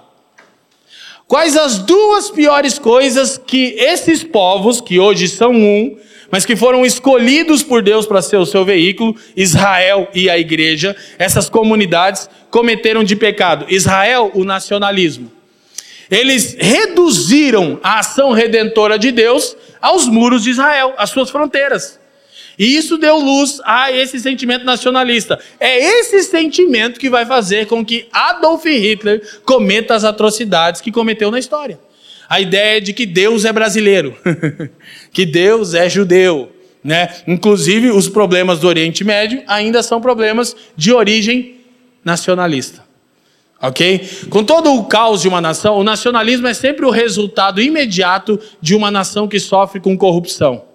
Quais 1.28 1.58
as 1.58 1.80
duas 1.80 2.32
piores 2.32 2.80
coisas 2.80 3.38
que 3.38 3.76
esses 3.78 4.24
povos, 4.24 4.80
que 4.80 4.98
hoje 4.98 5.28
são 5.28 5.52
um, 5.52 5.98
mas 6.32 6.46
que 6.46 6.56
foram 6.56 6.86
escolhidos 6.86 7.62
por 7.62 7.82
Deus 7.82 8.06
para 8.06 8.22
ser 8.22 8.38
o 8.38 8.46
seu 8.46 8.64
veículo, 8.64 9.14
Israel 9.36 10.08
e 10.14 10.30
a 10.30 10.38
igreja, 10.38 10.96
essas 11.20 11.50
comunidades 11.50 12.30
cometeram 12.50 13.04
de 13.04 13.14
pecado? 13.14 13.66
Israel, 13.68 14.32
o 14.36 14.46
nacionalismo. 14.46 15.30
Eles 16.10 16.56
reduziram 16.58 17.78
a 17.84 18.00
ação 18.00 18.32
redentora 18.32 18.98
de 18.98 19.12
Deus 19.12 19.54
aos 19.82 20.08
muros 20.08 20.44
de 20.44 20.52
Israel, 20.52 20.94
às 20.98 21.10
suas 21.10 21.30
fronteiras. 21.30 22.00
E 22.58 22.76
isso 22.76 22.98
deu 22.98 23.18
luz 23.18 23.62
a 23.64 23.92
esse 23.92 24.20
sentimento 24.20 24.66
nacionalista. 24.66 25.40
É 25.60 26.00
esse 26.00 26.24
sentimento 26.24 27.00
que 27.00 27.10
vai 27.10 27.26
fazer 27.26 27.68
com 27.68 27.86
que 27.86 28.08
Adolf 28.12 28.66
Hitler 28.66 29.22
cometa 29.46 29.94
as 29.94 30.04
atrocidades 30.04 30.82
que 30.82 30.92
cometeu 30.92 31.30
na 31.30 31.38
história. 31.38 31.80
A 32.28 32.42
ideia 32.42 32.82
de 32.82 32.94
que 32.94 33.06
Deus 33.06 33.46
é 33.46 33.54
brasileiro, 33.54 34.18
que 35.14 35.26
Deus 35.26 35.74
é 35.74 35.88
judeu, 35.88 36.52
né? 36.84 37.10
Inclusive, 37.28 37.92
os 37.92 38.10
problemas 38.10 38.60
do 38.60 38.68
Oriente 38.68 39.04
Médio 39.04 39.44
ainda 39.48 39.84
são 39.84 40.02
problemas 40.02 40.56
de 40.76 40.92
origem 40.92 41.58
nacionalista. 42.04 42.84
Ok? 43.62 44.08
Com 44.30 44.44
todo 44.44 44.74
o 44.74 44.86
caos 44.86 45.22
de 45.22 45.28
uma 45.28 45.42
nação, 45.42 45.78
o 45.78 45.84
nacionalismo 45.84 46.48
é 46.48 46.54
sempre 46.54 46.86
o 46.86 46.92
resultado 46.92 47.62
imediato 47.62 48.40
de 48.62 48.76
uma 48.76 48.92
nação 48.92 49.28
que 49.28 49.40
sofre 49.40 49.80
com 49.80 49.98
corrupção. 49.98 50.67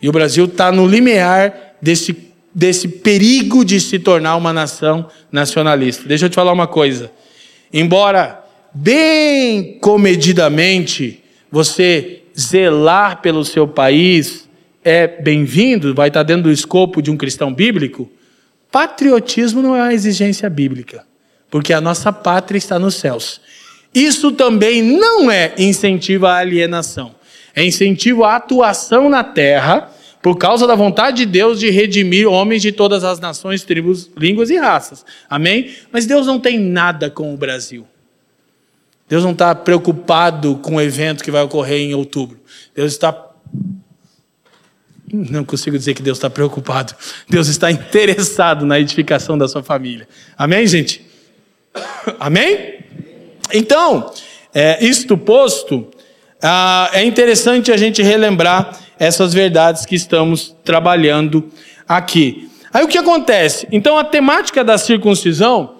E 0.00 0.08
o 0.08 0.12
Brasil 0.12 0.46
está 0.46 0.72
no 0.72 0.86
limiar 0.86 1.74
desse, 1.80 2.16
desse 2.54 2.88
perigo 2.88 3.64
de 3.64 3.78
se 3.80 3.98
tornar 3.98 4.36
uma 4.36 4.52
nação 4.52 5.08
nacionalista. 5.30 6.08
Deixa 6.08 6.26
eu 6.26 6.30
te 6.30 6.34
falar 6.34 6.52
uma 6.52 6.66
coisa. 6.66 7.10
Embora 7.72 8.42
bem 8.72 9.78
comedidamente 9.80 11.22
você 11.50 12.22
zelar 12.38 13.20
pelo 13.20 13.44
seu 13.44 13.68
país 13.68 14.48
é 14.82 15.06
bem-vindo, 15.06 15.94
vai 15.94 16.08
estar 16.08 16.22
dentro 16.22 16.44
do 16.44 16.52
escopo 16.52 17.02
de 17.02 17.10
um 17.10 17.16
cristão 17.16 17.52
bíblico, 17.52 18.10
patriotismo 18.72 19.60
não 19.60 19.76
é 19.76 19.82
uma 19.82 19.92
exigência 19.92 20.48
bíblica, 20.48 21.04
porque 21.50 21.72
a 21.72 21.80
nossa 21.80 22.10
pátria 22.12 22.56
está 22.56 22.78
nos 22.78 22.94
céus. 22.94 23.40
Isso 23.94 24.32
também 24.32 24.80
não 24.80 25.30
é 25.30 25.52
incentivo 25.58 26.26
à 26.26 26.36
alienação 26.36 27.14
é 27.60 27.66
incentivo 27.66 28.24
à 28.24 28.36
atuação 28.36 29.08
na 29.08 29.22
terra, 29.22 29.90
por 30.22 30.36
causa 30.36 30.66
da 30.66 30.74
vontade 30.74 31.18
de 31.18 31.26
Deus 31.26 31.58
de 31.58 31.70
redimir 31.70 32.28
homens 32.28 32.60
de 32.62 32.72
todas 32.72 33.04
as 33.04 33.20
nações, 33.20 33.64
tribos, 33.64 34.10
línguas 34.16 34.50
e 34.50 34.56
raças. 34.56 35.04
Amém? 35.28 35.70
Mas 35.90 36.06
Deus 36.06 36.26
não 36.26 36.38
tem 36.38 36.58
nada 36.58 37.08
com 37.08 37.32
o 37.32 37.36
Brasil. 37.36 37.86
Deus 39.08 39.24
não 39.24 39.32
está 39.32 39.54
preocupado 39.54 40.56
com 40.56 40.76
o 40.76 40.80
evento 40.80 41.24
que 41.24 41.30
vai 41.30 41.42
ocorrer 41.42 41.80
em 41.80 41.94
outubro. 41.94 42.38
Deus 42.74 42.92
está. 42.92 43.28
Não 45.12 45.44
consigo 45.44 45.76
dizer 45.76 45.94
que 45.94 46.02
Deus 46.02 46.18
está 46.18 46.30
preocupado. 46.30 46.94
Deus 47.28 47.48
está 47.48 47.70
interessado 47.70 48.64
na 48.64 48.78
edificação 48.78 49.36
da 49.36 49.48
sua 49.48 49.62
família. 49.62 50.06
Amém, 50.38 50.66
gente? 50.66 51.04
Amém? 52.20 52.84
Então, 53.52 54.12
é, 54.54 54.84
isto 54.84 55.18
posto, 55.18 55.88
ah, 56.42 56.90
é 56.92 57.04
interessante 57.04 57.70
a 57.70 57.76
gente 57.76 58.02
relembrar 58.02 58.78
essas 58.98 59.32
verdades 59.32 59.84
que 59.84 59.94
estamos 59.94 60.54
trabalhando 60.64 61.50
aqui. 61.88 62.50
Aí 62.72 62.84
o 62.84 62.88
que 62.88 62.98
acontece? 62.98 63.66
Então 63.72 63.98
a 63.98 64.04
temática 64.04 64.62
da 64.62 64.78
circuncisão, 64.78 65.76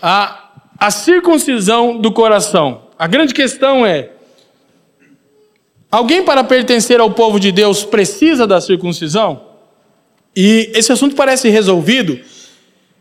a, 0.00 0.50
a 0.78 0.90
circuncisão 0.90 1.98
do 1.98 2.12
coração. 2.12 2.82
A 2.98 3.06
grande 3.06 3.34
questão 3.34 3.84
é: 3.84 4.10
alguém 5.90 6.24
para 6.24 6.44
pertencer 6.44 7.00
ao 7.00 7.10
povo 7.10 7.40
de 7.40 7.50
Deus 7.50 7.84
precisa 7.84 8.46
da 8.46 8.60
circuncisão? 8.60 9.42
E 10.36 10.70
esse 10.74 10.92
assunto 10.92 11.14
parece 11.14 11.48
resolvido 11.48 12.18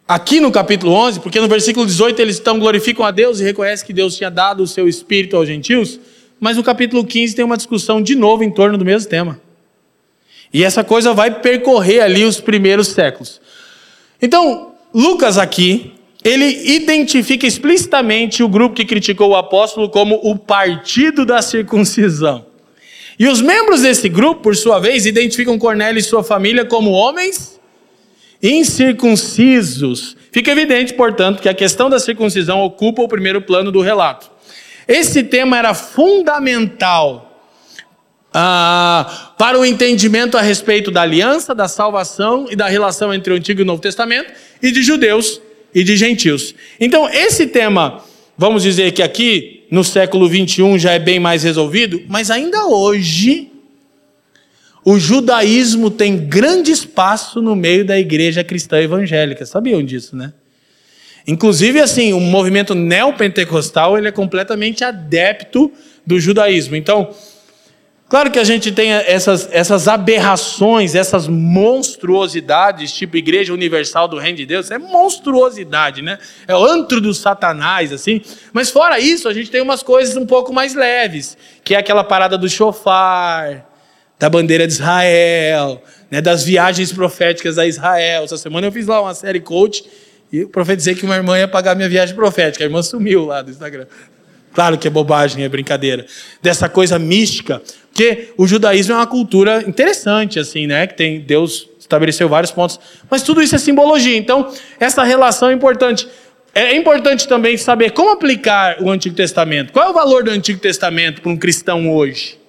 aqui 0.07 0.39
no 0.39 0.51
capítulo 0.51 0.93
11, 0.93 1.19
porque 1.19 1.39
no 1.39 1.47
versículo 1.47 1.85
18 1.85 2.21
eles 2.21 2.35
estão 2.35 2.59
glorificam 2.59 3.05
a 3.05 3.11
Deus 3.11 3.39
e 3.39 3.43
reconhecem 3.43 3.85
que 3.85 3.93
Deus 3.93 4.15
tinha 4.15 4.29
dado 4.29 4.63
o 4.63 4.67
seu 4.67 4.87
espírito 4.87 5.35
aos 5.35 5.47
gentios. 5.47 5.99
Mas 6.43 6.57
no 6.57 6.63
capítulo 6.63 7.05
15 7.05 7.37
tem 7.37 7.45
uma 7.45 7.55
discussão 7.55 8.01
de 8.01 8.17
novo 8.17 8.43
em 8.43 8.51
torno 8.51 8.77
do 8.77 8.83
mesmo 8.83 9.09
tema. 9.09 9.39
E 10.53 10.61
essa 10.61 10.83
coisa 10.83 11.13
vai 11.13 11.39
percorrer 11.39 12.01
ali 12.01 12.25
os 12.25 12.41
primeiros 12.41 12.89
séculos. 12.89 13.39
Então, 14.21 14.73
Lucas 14.93 15.37
aqui, 15.37 15.93
ele 16.21 16.75
identifica 16.75 17.47
explicitamente 17.47 18.43
o 18.43 18.49
grupo 18.49 18.75
que 18.75 18.83
criticou 18.83 19.29
o 19.29 19.37
apóstolo 19.37 19.87
como 19.87 20.19
o 20.21 20.37
partido 20.37 21.25
da 21.25 21.41
circuncisão. 21.41 22.45
E 23.17 23.25
os 23.25 23.39
membros 23.39 23.83
desse 23.83 24.09
grupo, 24.09 24.41
por 24.41 24.55
sua 24.57 24.79
vez, 24.79 25.05
identificam 25.05 25.57
Cornélio 25.57 25.97
e 25.97 26.03
sua 26.03 26.25
família 26.25 26.65
como 26.65 26.91
homens 26.91 27.57
incircuncisos. 28.41 30.17
Fica 30.29 30.51
evidente, 30.51 30.93
portanto, 30.93 31.41
que 31.41 31.47
a 31.47 31.53
questão 31.53 31.89
da 31.89 31.99
circuncisão 31.99 32.61
ocupa 32.63 33.01
o 33.01 33.07
primeiro 33.07 33.41
plano 33.41 33.71
do 33.71 33.79
relato. 33.79 34.32
Esse 34.87 35.23
tema 35.23 35.57
era 35.57 35.73
fundamental 35.73 37.33
ah, 38.33 39.33
para 39.37 39.59
o 39.59 39.65
entendimento 39.65 40.37
a 40.37 40.41
respeito 40.41 40.89
da 40.89 41.03
aliança, 41.03 41.53
da 41.53 41.67
salvação 41.67 42.47
e 42.49 42.55
da 42.55 42.67
relação 42.67 43.13
entre 43.13 43.31
o 43.31 43.35
Antigo 43.35 43.61
e 43.61 43.63
o 43.63 43.65
Novo 43.65 43.81
Testamento, 43.81 44.31
e 44.61 44.71
de 44.71 44.81
judeus 44.81 45.39
e 45.73 45.83
de 45.83 45.95
gentios. 45.95 46.55
Então, 46.79 47.07
esse 47.07 47.47
tema, 47.47 48.03
vamos 48.37 48.63
dizer 48.63 48.91
que 48.91 49.03
aqui, 49.03 49.65
no 49.69 49.83
século 49.83 50.27
21, 50.27 50.79
já 50.79 50.93
é 50.93 50.99
bem 50.99 51.19
mais 51.19 51.43
resolvido, 51.43 52.01
mas 52.07 52.31
ainda 52.31 52.65
hoje, 52.65 53.51
o 54.83 54.99
judaísmo 54.99 55.89
tem 55.89 56.17
grande 56.17 56.71
espaço 56.71 57.41
no 57.41 57.55
meio 57.55 57.85
da 57.85 57.97
igreja 57.99 58.43
cristã 58.43 58.79
evangélica. 58.81 59.45
Sabiam 59.45 59.83
disso, 59.83 60.15
né? 60.15 60.33
Inclusive, 61.25 61.79
assim, 61.79 62.11
o 62.13 62.19
movimento 62.19 62.75
neopentecostal 62.75 63.97
ele 63.97 64.07
é 64.09 64.11
completamente 64.11 64.83
adepto 64.83 65.71
do 66.05 66.19
judaísmo. 66.19 66.75
Então, 66.75 67.15
claro 68.09 68.29
que 68.29 68.37
a 68.37 68.43
gente 68.43 68.73
tem 68.73 68.91
essas, 68.91 69.47
essas 69.51 69.87
aberrações, 69.87 70.95
essas 70.95 71.27
monstruosidades, 71.27 72.91
tipo 72.91 73.15
Igreja 73.15 73.53
Universal 73.53 74.09
do 74.09 74.17
Reino 74.17 74.37
de 74.37 74.45
Deus, 74.45 74.69
é 74.69 74.77
monstruosidade, 74.77 76.01
né? 76.01 76.17
É 76.45 76.53
o 76.53 76.65
antro 76.65 76.99
do 76.99 77.13
satanás, 77.13 77.93
assim. 77.93 78.21
Mas 78.51 78.69
fora 78.69 78.99
isso, 78.99 79.29
a 79.29 79.33
gente 79.33 79.49
tem 79.49 79.61
umas 79.61 79.81
coisas 79.81 80.17
um 80.17 80.25
pouco 80.25 80.51
mais 80.51 80.75
leves, 80.75 81.37
que 81.63 81.73
é 81.73 81.77
aquela 81.77 82.03
parada 82.03 82.37
do 82.37 82.49
chofar, 82.49 83.65
da 84.19 84.29
bandeira 84.29 84.67
de 84.67 84.73
Israel, 84.73 85.81
né, 86.11 86.21
das 86.21 86.43
viagens 86.43 86.91
proféticas 86.91 87.57
a 87.57 87.65
Israel. 87.65 88.25
Essa 88.25 88.37
semana 88.37 88.67
eu 88.67 88.71
fiz 88.71 88.87
lá 88.87 89.01
uma 89.01 89.13
série 89.13 89.39
coach 89.39 89.83
e 90.33 90.47
profetizei 90.47 90.95
que 90.95 91.05
uma 91.05 91.15
irmã 91.15 91.37
ia 91.37 91.47
pagar 91.47 91.75
minha 91.75 91.87
viagem 91.87 92.15
profética. 92.15 92.63
A 92.63 92.65
irmã 92.65 92.81
sumiu 92.81 93.23
lá 93.23 93.43
do 93.43 93.51
Instagram. 93.51 93.85
Claro 94.51 94.79
que 94.79 94.87
é 94.87 94.91
bobagem, 94.91 95.43
é 95.43 95.49
brincadeira. 95.49 96.07
Dessa 96.41 96.67
coisa 96.67 96.97
mística. 96.97 97.61
Porque 97.91 98.29
o 98.35 98.47
judaísmo 98.47 98.93
é 98.93 98.97
uma 98.97 99.05
cultura 99.05 99.63
interessante, 99.67 100.39
assim, 100.39 100.65
né? 100.65 100.87
Que 100.87 100.95
tem, 100.95 101.19
Deus 101.21 101.69
estabeleceu 101.79 102.27
vários 102.27 102.51
pontos. 102.51 102.79
Mas 103.11 103.21
tudo 103.21 103.43
isso 103.43 103.53
é 103.53 103.59
simbologia. 103.59 104.17
Então, 104.17 104.51
essa 104.79 105.03
relação 105.03 105.49
é 105.49 105.53
importante. 105.53 106.07
É 106.55 106.75
importante 106.75 107.27
também 107.27 107.55
saber 107.55 107.91
como 107.91 108.09
aplicar 108.09 108.81
o 108.81 108.89
Antigo 108.89 109.15
Testamento. 109.15 109.71
Qual 109.71 109.85
é 109.85 109.89
o 109.89 109.93
valor 109.93 110.23
do 110.23 110.31
Antigo 110.31 110.59
Testamento 110.59 111.21
para 111.21 111.31
um 111.31 111.37
cristão 111.37 111.91
hoje? 111.91 112.39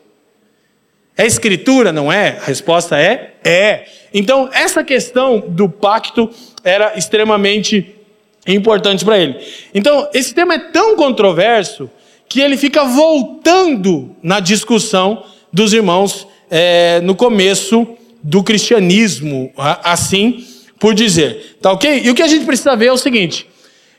É 1.16 1.26
escritura, 1.26 1.92
não 1.92 2.12
é? 2.12 2.38
A 2.40 2.44
resposta 2.44 2.98
é: 2.98 3.34
é. 3.44 3.84
Então, 4.12 4.48
essa 4.52 4.82
questão 4.82 5.42
do 5.46 5.68
pacto 5.68 6.30
era 6.62 6.96
extremamente 6.96 7.94
importante 8.46 9.04
para 9.04 9.18
ele. 9.18 9.38
Então, 9.72 10.08
esse 10.12 10.34
tema 10.34 10.54
é 10.54 10.58
tão 10.58 10.96
controverso 10.96 11.90
que 12.28 12.40
ele 12.40 12.56
fica 12.56 12.84
voltando 12.84 14.14
na 14.22 14.40
discussão 14.40 15.24
dos 15.52 15.72
irmãos 15.72 16.26
é, 16.50 17.00
no 17.00 17.14
começo 17.14 17.86
do 18.22 18.42
cristianismo, 18.42 19.52
assim 19.82 20.44
por 20.78 20.94
dizer. 20.94 21.56
Tá 21.62 21.72
ok? 21.72 22.02
E 22.04 22.10
o 22.10 22.14
que 22.14 22.22
a 22.22 22.28
gente 22.28 22.44
precisa 22.44 22.74
ver 22.74 22.86
é 22.86 22.92
o 22.92 22.96
seguinte: 22.96 23.46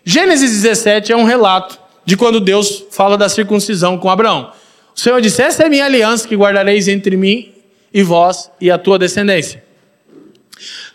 Gênesis 0.04 0.52
17 0.52 1.12
é 1.12 1.16
um 1.16 1.24
relato 1.24 1.80
de 2.06 2.16
quando 2.16 2.40
Deus 2.40 2.86
fala 2.92 3.18
da 3.18 3.30
circuncisão 3.30 3.98
com 3.98 4.10
Abraão. 4.10 4.52
O 4.96 5.00
Senhor 5.00 5.20
disse: 5.22 5.42
Essa 5.42 5.64
é 5.64 5.66
a 5.66 5.70
minha 5.70 5.86
aliança 5.86 6.28
que 6.28 6.36
guardareis 6.36 6.88
entre 6.88 7.18
mim 7.18 7.54
e 7.94 8.02
vós 8.02 8.50
e 8.62 8.72
a 8.72 8.78
tua 8.78 8.98
descendência. 8.98 9.64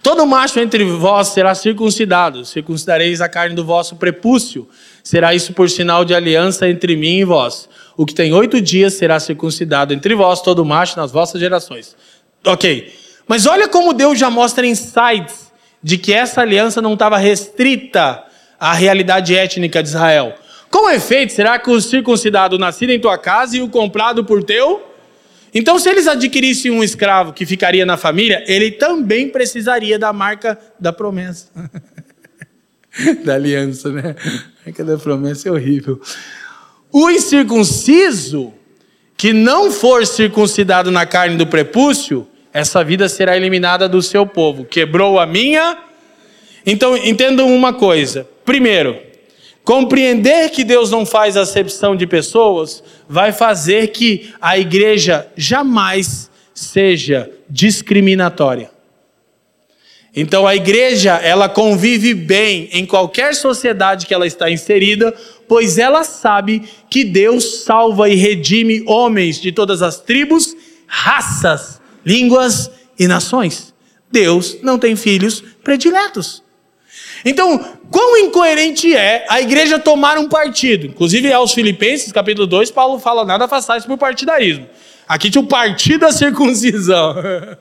Todo 0.02 0.26
macho 0.26 0.58
entre 0.58 0.82
vós 0.84 1.28
será 1.28 1.54
circuncidado, 1.54 2.44
circuncidareis 2.46 3.20
a 3.20 3.28
carne 3.28 3.54
do 3.54 3.64
vosso 3.64 3.96
prepúcio. 3.96 4.66
Será 5.04 5.34
isso 5.34 5.52
por 5.52 5.68
sinal 5.68 6.04
de 6.04 6.14
aliança 6.14 6.68
entre 6.68 6.96
mim 6.96 7.18
e 7.18 7.24
vós. 7.24 7.68
O 7.96 8.06
que 8.06 8.14
tem 8.14 8.32
oito 8.32 8.60
dias 8.60 8.94
será 8.94 9.20
circuncidado 9.20 9.92
entre 9.92 10.14
vós, 10.14 10.40
todo 10.40 10.64
macho 10.64 10.96
nas 10.96 11.12
vossas 11.12 11.38
gerações. 11.38 11.94
Ok. 12.46 12.94
Mas 13.28 13.46
olha 13.46 13.68
como 13.68 13.92
Deus 13.92 14.18
já 14.18 14.30
mostra 14.30 14.66
insights 14.66 15.52
de 15.82 15.98
que 15.98 16.12
essa 16.12 16.40
aliança 16.40 16.80
não 16.80 16.94
estava 16.94 17.18
restrita 17.18 18.24
à 18.58 18.72
realidade 18.72 19.36
étnica 19.36 19.82
de 19.82 19.90
Israel. 19.90 20.34
Com 20.70 20.88
efeito, 20.88 21.32
será 21.32 21.58
que 21.58 21.68
o 21.68 21.80
circuncidado 21.80 22.56
nascido 22.56 22.90
em 22.90 23.00
tua 23.00 23.18
casa 23.18 23.56
e 23.56 23.60
o 23.60 23.68
comprado 23.68 24.24
por 24.24 24.44
teu? 24.44 24.86
Então, 25.52 25.80
se 25.80 25.88
eles 25.88 26.06
adquirissem 26.06 26.70
um 26.70 26.82
escravo 26.82 27.32
que 27.32 27.44
ficaria 27.44 27.84
na 27.84 27.96
família, 27.96 28.44
ele 28.46 28.70
também 28.70 29.28
precisaria 29.28 29.98
da 29.98 30.12
marca 30.12 30.56
da 30.78 30.92
promessa. 30.92 31.48
da 33.24 33.34
aliança, 33.34 33.90
né? 33.90 34.14
A 34.24 34.66
marca 34.66 34.84
da 34.84 34.96
promessa 34.96 35.48
é 35.48 35.52
horrível. 35.52 36.00
o 36.92 37.10
incircunciso, 37.10 38.54
que 39.16 39.32
não 39.32 39.72
for 39.72 40.06
circuncidado 40.06 40.90
na 40.92 41.04
carne 41.04 41.36
do 41.36 41.48
prepúcio, 41.48 42.28
essa 42.52 42.84
vida 42.84 43.08
será 43.08 43.36
eliminada 43.36 43.88
do 43.88 44.00
seu 44.00 44.24
povo. 44.24 44.64
Quebrou 44.64 45.18
a 45.18 45.26
minha. 45.26 45.78
Então, 46.64 46.96
entendam 46.96 47.52
uma 47.52 47.72
coisa. 47.72 48.26
Primeiro, 48.44 49.09
compreender 49.64 50.50
que 50.50 50.64
Deus 50.64 50.90
não 50.90 51.04
faz 51.06 51.36
acepção 51.36 51.94
de 51.94 52.06
pessoas 52.06 52.82
vai 53.08 53.32
fazer 53.32 53.88
que 53.88 54.32
a 54.40 54.58
igreja 54.58 55.28
jamais 55.36 56.30
seja 56.54 57.30
discriminatória. 57.48 58.70
Então 60.14 60.46
a 60.46 60.56
igreja, 60.56 61.12
ela 61.22 61.48
convive 61.48 62.14
bem 62.14 62.68
em 62.72 62.84
qualquer 62.84 63.34
sociedade 63.34 64.06
que 64.06 64.14
ela 64.14 64.26
está 64.26 64.50
inserida, 64.50 65.14
pois 65.46 65.78
ela 65.78 66.02
sabe 66.02 66.64
que 66.88 67.04
Deus 67.04 67.62
salva 67.62 68.08
e 68.08 68.16
redime 68.16 68.82
homens 68.86 69.40
de 69.40 69.52
todas 69.52 69.82
as 69.82 70.00
tribos, 70.00 70.56
raças, 70.86 71.80
línguas 72.04 72.70
e 72.98 73.06
nações. 73.06 73.72
Deus 74.10 74.58
não 74.62 74.78
tem 74.78 74.96
filhos 74.96 75.42
prediletos. 75.62 76.42
Então, 77.24 77.58
quão 77.90 78.16
incoerente 78.18 78.94
é 78.94 79.26
a 79.28 79.40
igreja 79.40 79.78
tomar 79.78 80.18
um 80.18 80.28
partido? 80.28 80.86
Inclusive, 80.86 81.32
aos 81.32 81.52
Filipenses, 81.52 82.12
capítulo 82.12 82.46
2, 82.46 82.70
Paulo 82.70 82.98
fala: 82.98 83.24
nada 83.24 83.46
façais 83.48 83.84
por 83.84 83.98
partidarismo. 83.98 84.66
Aqui 85.06 85.28
tinha 85.28 85.42
o 85.42 85.46
partido 85.46 86.02
da 86.02 86.12
circuncisão. 86.12 87.16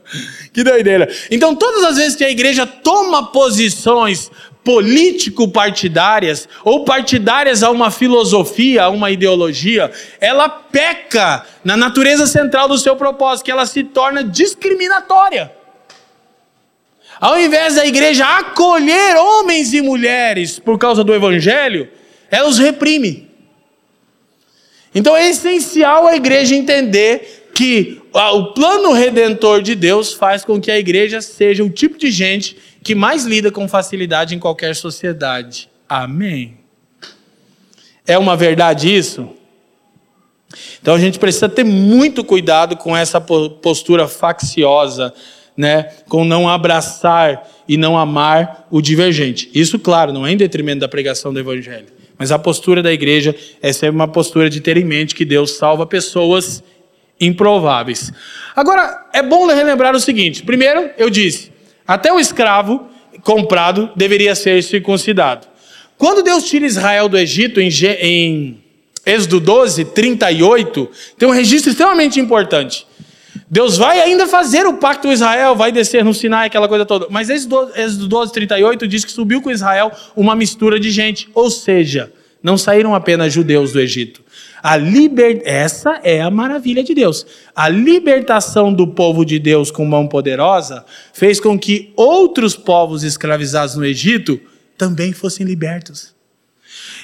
que 0.53 0.63
doideira. 0.63 1.11
Então, 1.31 1.55
todas 1.55 1.83
as 1.83 1.97
vezes 1.97 2.15
que 2.15 2.23
a 2.23 2.29
igreja 2.29 2.67
toma 2.67 3.31
posições 3.31 4.29
político-partidárias 4.63 6.47
ou 6.63 6.83
partidárias 6.83 7.63
a 7.63 7.71
uma 7.71 7.89
filosofia, 7.89 8.83
a 8.83 8.89
uma 8.89 9.09
ideologia, 9.09 9.91
ela 10.21 10.47
peca 10.47 11.43
na 11.63 11.75
natureza 11.75 12.27
central 12.27 12.67
do 12.67 12.77
seu 12.77 12.95
propósito, 12.95 13.45
que 13.45 13.51
ela 13.51 13.65
se 13.65 13.83
torna 13.83 14.23
discriminatória. 14.23 15.51
Ao 17.19 17.39
invés 17.39 17.75
da 17.75 17.85
igreja 17.85 18.25
acolher 18.25 19.17
homens 19.17 19.73
e 19.73 19.81
mulheres 19.81 20.57
por 20.57 20.77
causa 20.77 21.03
do 21.03 21.13
evangelho, 21.13 21.89
ela 22.31 22.47
os 22.47 22.57
reprime. 22.57 23.29
Então 24.95 25.15
é 25.15 25.29
essencial 25.29 26.07
a 26.07 26.15
igreja 26.15 26.55
entender 26.55 27.49
que 27.53 28.01
o 28.13 28.53
plano 28.53 28.93
redentor 28.93 29.61
de 29.61 29.75
Deus 29.75 30.13
faz 30.13 30.45
com 30.45 30.61
que 30.61 30.71
a 30.71 30.79
igreja 30.79 31.21
seja 31.21 31.63
o 31.63 31.69
tipo 31.69 31.97
de 31.97 32.09
gente 32.09 32.57
que 32.81 32.95
mais 32.95 33.25
lida 33.25 33.51
com 33.51 33.67
facilidade 33.67 34.33
em 34.33 34.39
qualquer 34.39 34.75
sociedade. 34.75 35.69
Amém. 35.87 36.57
É 38.07 38.17
uma 38.17 38.35
verdade 38.35 38.95
isso? 38.95 39.29
Então 40.81 40.95
a 40.95 40.99
gente 40.99 41.19
precisa 41.19 41.49
ter 41.49 41.63
muito 41.63 42.23
cuidado 42.23 42.77
com 42.77 42.95
essa 42.95 43.19
postura 43.21 44.07
facciosa, 44.07 45.13
né, 45.59 45.89
com 46.07 46.23
não 46.23 46.47
abraçar 46.47 47.45
e 47.67 47.75
não 47.75 47.97
amar 47.97 48.65
o 48.71 48.81
divergente. 48.81 49.51
Isso, 49.53 49.77
claro, 49.77 50.13
não 50.13 50.25
é 50.25 50.31
em 50.31 50.37
detrimento 50.37 50.79
da 50.79 50.87
pregação 50.87 51.33
do 51.33 51.39
evangelho, 51.39 51.87
mas 52.17 52.31
a 52.31 52.39
postura 52.39 52.81
da 52.81 52.93
igreja 52.93 53.35
é 53.61 53.73
sempre 53.73 53.97
uma 53.97 54.07
postura 54.07 54.49
de 54.49 54.61
ter 54.61 54.77
em 54.77 54.85
mente 54.85 55.13
que 55.13 55.25
Deus 55.25 55.57
salva 55.57 55.85
pessoas 55.85 56.63
improváveis. 57.19 58.09
Agora, 58.55 59.05
é 59.11 59.21
bom 59.21 59.47
relembrar 59.47 59.93
o 59.93 59.99
seguinte: 59.99 60.43
primeiro, 60.43 60.91
eu 60.97 61.09
disse, 61.09 61.51
até 61.85 62.13
o 62.13 62.21
escravo 62.21 62.87
comprado 63.21 63.89
deveria 63.97 64.35
ser 64.35 64.63
circuncidado. 64.63 65.45
Quando 65.97 66.23
Deus 66.23 66.45
tira 66.45 66.65
Israel 66.65 67.09
do 67.09 67.17
Egito, 67.17 67.59
em, 67.59 67.67
em 67.99 68.63
Êxodo 69.05 69.41
12, 69.41 69.83
38, 69.83 70.89
tem 71.17 71.27
um 71.27 71.33
registro 71.33 71.69
extremamente 71.69 72.17
importante. 72.17 72.87
Deus 73.51 73.77
vai 73.77 73.99
ainda 73.99 74.27
fazer 74.27 74.67
o 74.67 74.75
pacto 74.75 75.07
com 75.07 75.13
Israel, 75.13 75.55
vai 75.55 75.71
descer 75.71 76.05
no 76.05 76.13
Sinai, 76.13 76.47
aquela 76.47 76.67
coisa 76.67 76.85
toda. 76.85 77.07
Mas 77.09 77.29
Êxodo 77.29 78.07
12, 78.07 78.31
38 78.31 78.87
diz 78.87 79.03
que 79.03 79.11
subiu 79.11 79.41
com 79.41 79.49
Israel 79.49 79.91
uma 80.15 80.35
mistura 80.35 80.79
de 80.79 80.91
gente. 80.91 81.27
Ou 81.33 81.49
seja, 81.49 82.13
não 82.43 82.59
saíram 82.59 82.93
apenas 82.93 83.33
judeus 83.33 83.73
do 83.73 83.79
Egito. 83.79 84.23
A 84.61 84.77
liber... 84.77 85.41
Essa 85.45 85.99
é 86.03 86.21
a 86.21 86.29
maravilha 86.29 86.83
de 86.83 86.93
Deus. 86.93 87.25
A 87.55 87.67
libertação 87.67 88.71
do 88.71 88.85
povo 88.85 89.25
de 89.25 89.39
Deus 89.39 89.71
com 89.71 89.83
mão 89.83 90.07
poderosa 90.07 90.85
fez 91.11 91.39
com 91.39 91.57
que 91.57 91.91
outros 91.95 92.55
povos 92.55 93.03
escravizados 93.03 93.75
no 93.75 93.83
Egito 93.83 94.39
também 94.77 95.11
fossem 95.11 95.43
libertos. 95.43 96.13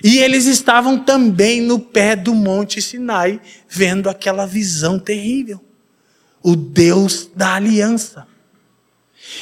E 0.04 0.20
eles 0.20 0.46
estavam 0.46 1.00
também 1.00 1.60
no 1.60 1.80
pé 1.80 2.16
do 2.16 2.36
Monte 2.36 2.82
Sinai, 2.84 3.42
vendo 3.68 4.10
aquela 4.10 4.46
visão 4.46 5.00
terrível. 5.00 5.65
O 6.46 6.56
Deus 6.56 7.28
da 7.36 7.56
aliança. 7.56 8.28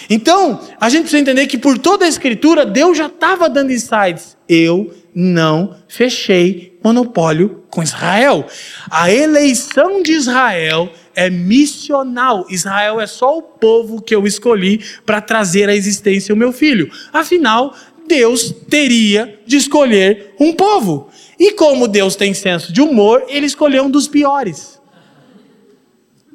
Então, 0.09 0.61
a 0.79 0.87
gente 0.87 1.01
precisa 1.01 1.21
entender 1.21 1.47
que 1.47 1.57
por 1.57 1.77
toda 1.77 2.05
a 2.05 2.07
Escritura, 2.07 2.65
Deus 2.65 2.97
já 2.97 3.07
estava 3.07 3.49
dando 3.49 3.73
insights. 3.73 4.37
Eu 4.47 4.93
não 5.13 5.75
fechei 5.89 6.79
monopólio 6.81 7.63
com 7.69 7.83
Israel. 7.83 8.47
A 8.89 9.11
eleição 9.11 10.01
de 10.01 10.13
Israel 10.13 10.89
é 11.13 11.29
missional. 11.29 12.45
Israel 12.49 13.01
é 13.01 13.05
só 13.05 13.37
o 13.37 13.41
povo 13.41 14.01
que 14.01 14.15
eu 14.15 14.25
escolhi 14.25 14.79
para 15.05 15.19
trazer 15.19 15.67
à 15.67 15.75
existência 15.75 16.33
o 16.33 16.37
meu 16.37 16.53
filho. 16.53 16.89
Afinal, 17.11 17.75
Deus 18.07 18.55
teria 18.69 19.39
de 19.45 19.57
escolher 19.57 20.33
um 20.39 20.53
povo. 20.53 21.09
E 21.37 21.51
como 21.51 21.87
Deus 21.87 22.15
tem 22.15 22.33
senso 22.33 22.71
de 22.71 22.81
humor, 22.81 23.25
ele 23.27 23.45
escolheu 23.45 23.83
um 23.83 23.91
dos 23.91 24.07
piores. 24.07 24.81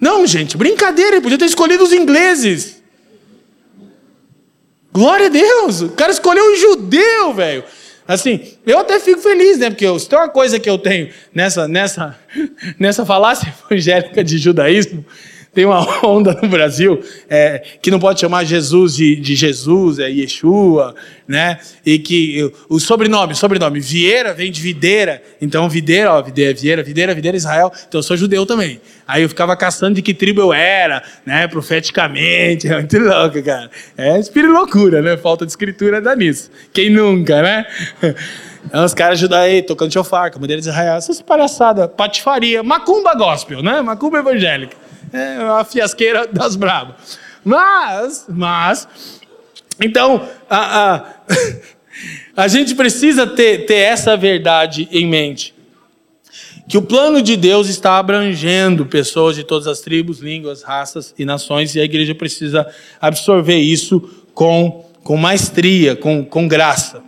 Não, 0.00 0.26
gente, 0.26 0.56
brincadeira, 0.56 1.16
ele 1.16 1.20
podia 1.20 1.38
ter 1.38 1.46
escolhido 1.46 1.82
os 1.82 1.92
ingleses. 1.92 2.82
Glória 4.92 5.26
a 5.26 5.28
Deus, 5.28 5.82
o 5.82 5.90
cara 5.90 6.11
escolheu 6.11 6.52
um 6.52 6.56
judeu, 6.56 7.34
velho. 7.34 7.64
Assim, 8.06 8.54
eu 8.66 8.78
até 8.78 8.98
fico 8.98 9.20
feliz, 9.20 9.58
né? 9.58 9.68
Porque 9.68 9.84
eu, 9.84 9.98
se 9.98 10.08
tem 10.08 10.18
uma 10.18 10.30
coisa 10.30 10.58
que 10.58 10.68
eu 10.68 10.78
tenho 10.78 11.11
nessa, 11.34 11.68
nessa, 11.68 12.18
nessa 12.80 13.04
falácia 13.04 13.54
evangélica 13.70 14.24
de 14.24 14.38
judaísmo, 14.38 15.04
tem 15.52 15.64
uma 15.64 15.80
onda 16.06 16.38
no 16.40 16.48
Brasil 16.48 17.00
é, 17.28 17.62
que 17.80 17.90
não 17.90 17.98
pode 17.98 18.20
chamar 18.20 18.44
Jesus 18.44 18.94
de, 18.94 19.16
de 19.16 19.34
Jesus, 19.34 19.98
é 19.98 20.08
Yeshua, 20.11 20.94
né? 21.26 21.58
E 21.84 21.98
que 21.98 22.52
o 22.68 22.78
sobrenome, 22.78 23.34
sobrenome, 23.34 23.80
Vieira 23.80 24.32
vem 24.32 24.50
de 24.50 24.61
videira. 24.61 25.22
Então, 25.40 25.68
videira, 25.68 26.12
ó, 26.12 26.22
videira, 26.22 26.54
vieira, 26.54 26.82
videira, 26.82 27.14
videira, 27.14 27.37
Israel. 27.37 27.72
Então, 27.87 27.98
eu 27.98 28.02
sou 28.02 28.16
judeu 28.16 28.46
também. 28.46 28.80
Aí 29.06 29.22
eu 29.22 29.28
ficava 29.28 29.56
caçando 29.56 29.94
de 29.94 30.02
que 30.02 30.14
tribo 30.14 30.40
eu 30.40 30.52
era, 30.52 31.02
né? 31.24 31.48
Profeticamente. 31.48 32.68
É 32.68 32.74
muito 32.78 32.98
louco, 32.98 33.42
cara. 33.42 33.70
É 33.96 34.18
espírito 34.18 34.52
loucura, 34.52 35.02
né? 35.02 35.16
Falta 35.16 35.44
de 35.44 35.52
escritura 35.52 36.00
dá 36.00 36.14
nisso. 36.14 36.50
Quem 36.72 36.90
nunca, 36.90 37.42
né? 37.42 37.66
Então, 38.64 38.84
os 38.84 38.92
caras 38.92 39.18
ajudam 39.18 39.38
aí, 39.38 39.62
tocando 39.62 39.92
chofar, 39.92 40.30
com 40.30 40.38
bandeira 40.38 40.61
de 40.61 40.68
Israel, 40.68 40.96
essas 40.96 41.22
palhaçadas, 41.22 41.88
patifaria, 41.96 42.62
macumba 42.62 43.14
gospel, 43.14 43.62
né? 43.62 43.80
Macumba 43.80 44.18
evangélica. 44.18 44.76
É 45.12 45.37
a 45.37 45.64
fiasqueira 45.64 46.26
das 46.26 46.56
bravas. 46.56 47.18
Mas, 47.44 48.26
mas, 48.28 48.88
então, 49.80 50.28
a, 50.50 50.94
a, 50.94 51.04
a 52.44 52.48
gente 52.48 52.74
precisa 52.74 53.26
ter, 53.26 53.66
ter 53.66 53.76
essa 53.76 54.16
verdade 54.16 54.88
em 54.90 55.06
mente. 55.06 55.54
Que 56.68 56.76
o 56.76 56.82
plano 56.82 57.22
de 57.22 57.34
Deus 57.37 57.68
está 57.68 57.98
abrangendo 57.98 58.84
pessoas 58.84 59.34
de 59.34 59.42
todas 59.42 59.66
as 59.66 59.80
tribos, 59.80 60.20
línguas, 60.20 60.62
raças 60.62 61.14
e 61.18 61.24
nações, 61.24 61.74
e 61.74 61.80
a 61.80 61.84
igreja 61.84 62.14
precisa 62.14 62.66
absorver 63.00 63.56
isso 63.56 64.26
com, 64.34 64.84
com 65.02 65.16
maestria, 65.16 65.96
com, 65.96 66.22
com 66.22 66.46
graça. 66.46 67.02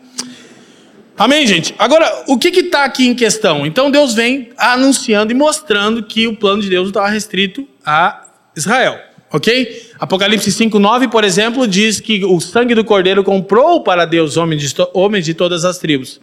Amém, 1.20 1.46
gente? 1.46 1.74
Agora, 1.78 2.24
o 2.28 2.38
que 2.38 2.48
está 2.48 2.83
aqui 2.83 3.06
em 3.06 3.14
questão? 3.14 3.66
Então, 3.66 3.90
Deus 3.90 4.14
vem 4.14 4.52
anunciando 4.56 5.30
e 5.30 5.35
mostrando 5.35 6.02
que 6.02 6.26
o 6.26 6.35
plano 6.35 6.62
de 6.62 6.70
Deus 6.70 6.88
estava 6.88 7.11
restrito 7.11 7.68
a 7.85 8.24
Israel, 8.56 8.98
ok? 9.30 9.90
Apocalipse 9.98 10.50
5,9, 10.50 11.11
por 11.11 11.22
exemplo, 11.22 11.68
diz 11.68 12.00
que 12.00 12.24
o 12.24 12.40
sangue 12.40 12.74
do 12.74 12.83
cordeiro 12.83 13.22
comprou 13.22 13.83
para 13.83 14.06
Deus 14.06 14.38
homens 14.38 14.62
de, 14.62 14.74
homens 14.94 15.26
de 15.26 15.35
todas 15.35 15.66
as 15.66 15.76
tribos. 15.76 16.18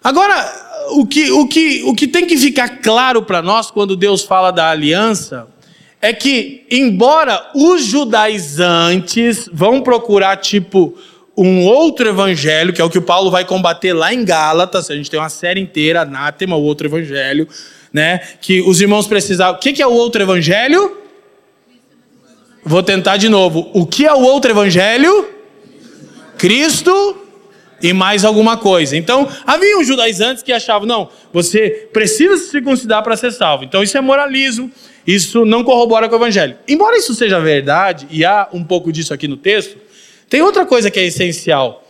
Agora, 0.00 0.32
o 0.90 1.04
que, 1.04 1.32
o 1.32 1.48
que, 1.48 1.82
o 1.82 1.92
que 1.92 2.06
tem 2.06 2.24
que 2.24 2.36
ficar 2.36 2.80
claro 2.82 3.20
para 3.22 3.42
nós 3.42 3.68
quando 3.68 3.96
Deus 3.96 4.22
fala 4.22 4.52
da 4.52 4.70
aliança 4.70 5.48
é 6.00 6.12
que, 6.12 6.64
embora 6.70 7.50
os 7.52 7.84
judaizantes 7.84 9.50
vão 9.52 9.80
procurar, 9.80 10.36
tipo, 10.36 10.96
um 11.36 11.64
outro 11.64 12.08
evangelho, 12.08 12.72
que 12.72 12.80
é 12.80 12.84
o 12.84 12.90
que 12.90 12.98
o 12.98 13.02
Paulo 13.02 13.30
vai 13.30 13.44
combater 13.44 13.92
lá 13.92 14.12
em 14.12 14.24
Gálatas, 14.24 14.90
a 14.90 14.94
gente 14.94 15.10
tem 15.10 15.18
uma 15.18 15.28
série 15.28 15.60
inteira, 15.60 16.02
anátema, 16.02 16.56
o 16.56 16.62
outro 16.62 16.86
evangelho, 16.86 17.48
né? 17.92 18.20
Que 18.40 18.60
os 18.60 18.80
irmãos 18.80 19.06
precisavam. 19.06 19.56
O 19.56 19.58
que 19.58 19.80
é 19.80 19.86
o 19.86 19.92
outro 19.92 20.22
evangelho? 20.22 20.98
Vou 22.64 22.82
tentar 22.82 23.16
de 23.16 23.28
novo. 23.28 23.70
O 23.72 23.86
que 23.86 24.06
é 24.06 24.12
o 24.12 24.20
outro 24.20 24.50
evangelho? 24.50 25.28
Cristo 26.36 27.18
e 27.82 27.92
mais 27.92 28.24
alguma 28.24 28.56
coisa. 28.56 28.96
Então, 28.96 29.28
havia 29.44 29.76
uns 29.76 29.86
judaizantes 29.86 30.42
que 30.42 30.52
achavam, 30.52 30.86
não, 30.86 31.08
você 31.32 31.88
precisa 31.92 32.36
se 32.36 32.50
circuncidar 32.50 33.02
para 33.02 33.16
ser 33.16 33.32
salvo. 33.32 33.64
Então, 33.64 33.82
isso 33.82 33.98
é 33.98 34.00
moralismo, 34.00 34.70
isso 35.04 35.44
não 35.44 35.64
corrobora 35.64 36.08
com 36.08 36.14
o 36.14 36.18
evangelho. 36.18 36.56
Embora 36.68 36.96
isso 36.96 37.12
seja 37.14 37.40
verdade, 37.40 38.06
e 38.10 38.24
há 38.24 38.48
um 38.52 38.62
pouco 38.62 38.92
disso 38.92 39.12
aqui 39.12 39.26
no 39.26 39.36
texto, 39.36 39.76
tem 40.32 40.40
outra 40.40 40.64
coisa 40.64 40.90
que 40.90 40.98
é 40.98 41.04
essencial. 41.04 41.86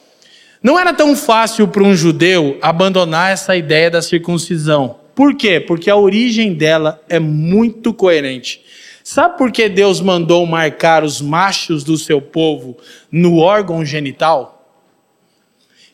Não 0.60 0.76
era 0.76 0.92
tão 0.92 1.14
fácil 1.14 1.68
para 1.68 1.84
um 1.84 1.94
judeu 1.94 2.58
abandonar 2.60 3.30
essa 3.30 3.54
ideia 3.54 3.88
da 3.88 4.02
circuncisão. 4.02 4.98
Por 5.14 5.36
quê? 5.36 5.60
Porque 5.60 5.88
a 5.88 5.94
origem 5.94 6.52
dela 6.52 7.00
é 7.08 7.20
muito 7.20 7.94
coerente. 7.94 8.60
Sabe 9.04 9.38
por 9.38 9.52
que 9.52 9.68
Deus 9.68 10.00
mandou 10.00 10.44
marcar 10.44 11.04
os 11.04 11.20
machos 11.20 11.84
do 11.84 11.96
seu 11.96 12.20
povo 12.20 12.76
no 13.12 13.38
órgão 13.38 13.84
genital? 13.84 14.68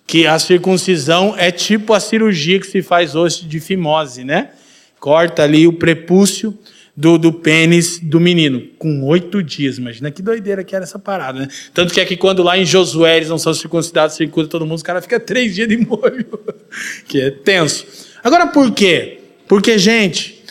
Que 0.06 0.26
a 0.26 0.38
circuncisão 0.38 1.34
é 1.36 1.50
tipo 1.50 1.92
a 1.92 2.00
cirurgia 2.00 2.58
que 2.58 2.66
se 2.66 2.80
faz 2.80 3.14
hoje 3.14 3.44
de 3.44 3.60
fimose, 3.60 4.24
né? 4.24 4.52
Corta 4.98 5.42
ali 5.42 5.66
o 5.66 5.74
prepúcio 5.74 6.58
do, 6.98 7.16
do 7.16 7.32
pênis 7.32 8.00
do 8.00 8.18
menino, 8.18 8.60
com 8.76 9.04
oito 9.04 9.40
dias. 9.40 9.78
Imagina 9.78 10.10
que 10.10 10.20
doideira 10.20 10.64
que 10.64 10.74
era 10.74 10.82
essa 10.82 10.98
parada, 10.98 11.38
né? 11.38 11.48
Tanto 11.72 11.94
que 11.94 12.00
é 12.00 12.04
que 12.04 12.16
quando 12.16 12.42
lá 12.42 12.58
em 12.58 12.64
Josué 12.64 13.18
eles 13.18 13.28
não 13.28 13.38
são 13.38 13.54
circuncidados, 13.54 14.16
circunda 14.16 14.48
todo 14.48 14.66
mundo, 14.66 14.78
os 14.78 14.82
caras 14.82 15.04
ficam 15.04 15.20
três 15.20 15.54
dias 15.54 15.68
de 15.68 15.76
molho, 15.76 16.26
que 17.06 17.20
é 17.20 17.30
tenso. 17.30 17.86
Agora 18.24 18.48
por 18.48 18.72
quê? 18.72 19.20
Porque, 19.46 19.78
gente, 19.78 20.42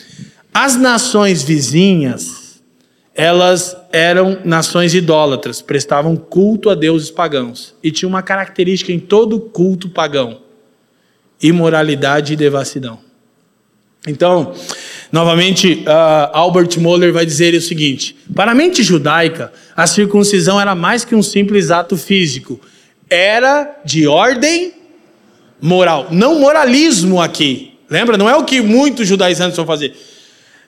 as 0.50 0.74
nações 0.74 1.42
vizinhas, 1.42 2.62
elas 3.14 3.76
eram 3.92 4.38
nações 4.42 4.94
idólatras, 4.94 5.60
prestavam 5.60 6.16
culto 6.16 6.70
a 6.70 6.74
deuses 6.74 7.10
pagãos. 7.10 7.74
E 7.82 7.90
tinha 7.90 8.08
uma 8.08 8.22
característica 8.22 8.90
em 8.90 8.98
todo 8.98 9.38
culto 9.38 9.90
pagão: 9.90 10.40
imoralidade 11.42 12.32
e 12.32 12.36
devassidão. 12.36 13.00
Então, 14.06 14.54
Novamente, 15.10 15.84
uh, 15.86 16.30
Albert 16.32 16.78
Moller 16.78 17.12
vai 17.12 17.24
dizer 17.24 17.54
o 17.54 17.60
seguinte: 17.60 18.14
para 18.34 18.52
a 18.52 18.54
mente 18.54 18.82
judaica, 18.82 19.52
a 19.76 19.86
circuncisão 19.86 20.60
era 20.60 20.74
mais 20.74 21.04
que 21.04 21.14
um 21.14 21.22
simples 21.22 21.70
ato 21.70 21.96
físico, 21.96 22.60
era 23.08 23.80
de 23.84 24.06
ordem 24.06 24.72
moral. 25.60 26.08
Não 26.10 26.38
moralismo 26.38 27.20
aqui. 27.20 27.72
Lembra? 27.88 28.18
Não 28.18 28.28
é 28.28 28.36
o 28.36 28.44
que 28.44 28.60
muitos 28.60 29.08
judaizantes 29.08 29.56
vão 29.56 29.66
fazer. 29.66 29.94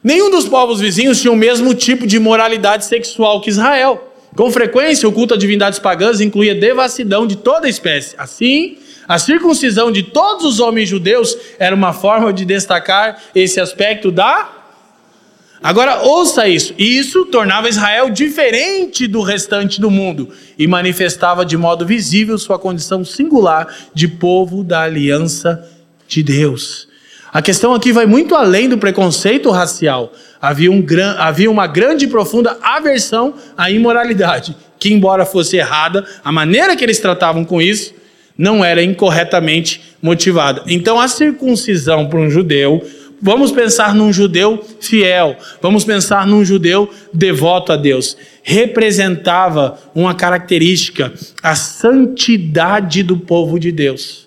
Nenhum 0.03 0.31
dos 0.31 0.49
povos 0.49 0.81
vizinhos 0.81 1.21
tinha 1.21 1.33
o 1.33 1.37
mesmo 1.37 1.75
tipo 1.75 2.07
de 2.07 2.19
moralidade 2.19 2.87
sexual 2.87 3.41
que 3.43 3.51
Israel. 3.51 4.09
Com 4.35 4.51
frequência, 4.51 5.07
o 5.07 5.13
culto 5.13 5.35
a 5.35 5.37
divindades 5.37 5.79
pagãs 5.79 6.21
incluía 6.21 6.55
devassidão 6.55 7.27
de 7.27 7.37
toda 7.37 7.69
espécie. 7.69 8.15
Assim, 8.17 8.79
a 9.11 9.19
circuncisão 9.19 9.91
de 9.91 10.05
todos 10.05 10.45
os 10.45 10.61
homens 10.61 10.89
judeus 10.89 11.37
era 11.59 11.75
uma 11.75 11.93
forma 11.93 12.33
de 12.33 12.45
destacar 12.45 13.21
esse 13.35 13.59
aspecto 13.59 14.09
da. 14.09 14.49
Agora, 15.61 16.03
ouça 16.03 16.47
isso. 16.47 16.73
Isso 16.79 17.27
tornava 17.27 17.69
Israel 17.69 18.09
diferente 18.09 19.09
do 19.09 19.21
restante 19.21 19.81
do 19.81 19.91
mundo 19.91 20.29
e 20.57 20.65
manifestava 20.69 21.45
de 21.45 21.57
modo 21.57 21.85
visível 21.85 22.39
sua 22.39 22.57
condição 22.57 23.05
singular 23.05 23.67
de 23.93 24.07
povo 24.07 24.63
da 24.63 24.83
aliança 24.83 25.69
de 26.07 26.23
Deus. 26.23 26.87
A 27.33 27.43
questão 27.43 27.75
aqui 27.75 27.93
vai 27.93 28.07
muito 28.07 28.37
além 28.37 28.69
do 28.69 28.79
preconceito 28.79 29.51
racial. 29.51 30.13
Havia, 30.41 30.71
um 30.71 30.81
gran... 30.81 31.17
havia 31.19 31.51
uma 31.51 31.67
grande 31.67 32.05
e 32.05 32.09
profunda 32.09 32.57
aversão 32.63 33.35
à 33.57 33.73
imoralidade, 33.73 34.57
que, 34.79 34.95
embora 34.95 35.27
fosse 35.27 35.57
errada, 35.57 36.07
a 36.25 36.31
maneira 36.31 36.77
que 36.77 36.85
eles 36.85 37.01
tratavam 37.01 37.45
com 37.45 37.61
isso 37.61 37.99
não 38.41 38.65
era 38.65 38.83
incorretamente 38.83 39.83
motivada. 40.01 40.63
Então, 40.67 40.99
a 40.99 41.07
circuncisão 41.07 42.09
para 42.09 42.19
um 42.19 42.31
judeu, 42.31 42.83
vamos 43.21 43.53
pensar 43.53 43.95
num 43.95 44.11
judeu 44.11 44.67
fiel, 44.81 45.37
vamos 45.61 45.85
pensar 45.85 46.27
num 46.27 46.43
judeu 46.43 46.89
devoto 47.13 47.71
a 47.71 47.77
Deus, 47.77 48.17
representava 48.43 49.79
uma 49.95 50.15
característica, 50.15 51.13
a 51.43 51.55
santidade 51.55 53.03
do 53.03 53.19
povo 53.19 53.61
de 53.61 53.71
Deus. 53.71 54.27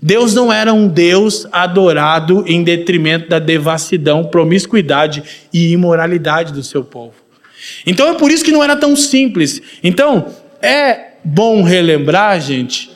Deus 0.00 0.34
não 0.34 0.50
era 0.50 0.72
um 0.72 0.88
Deus 0.88 1.46
adorado 1.52 2.42
em 2.46 2.64
detrimento 2.64 3.28
da 3.28 3.38
devassidão, 3.38 4.24
promiscuidade 4.24 5.22
e 5.52 5.70
imoralidade 5.70 6.54
do 6.54 6.62
seu 6.62 6.82
povo. 6.82 7.12
Então 7.84 8.08
é 8.08 8.14
por 8.14 8.30
isso 8.30 8.42
que 8.42 8.52
não 8.52 8.64
era 8.64 8.74
tão 8.74 8.96
simples. 8.96 9.60
Então, 9.84 10.28
é 10.62 11.10
bom 11.22 11.62
relembrar, 11.62 12.40
gente, 12.40 12.89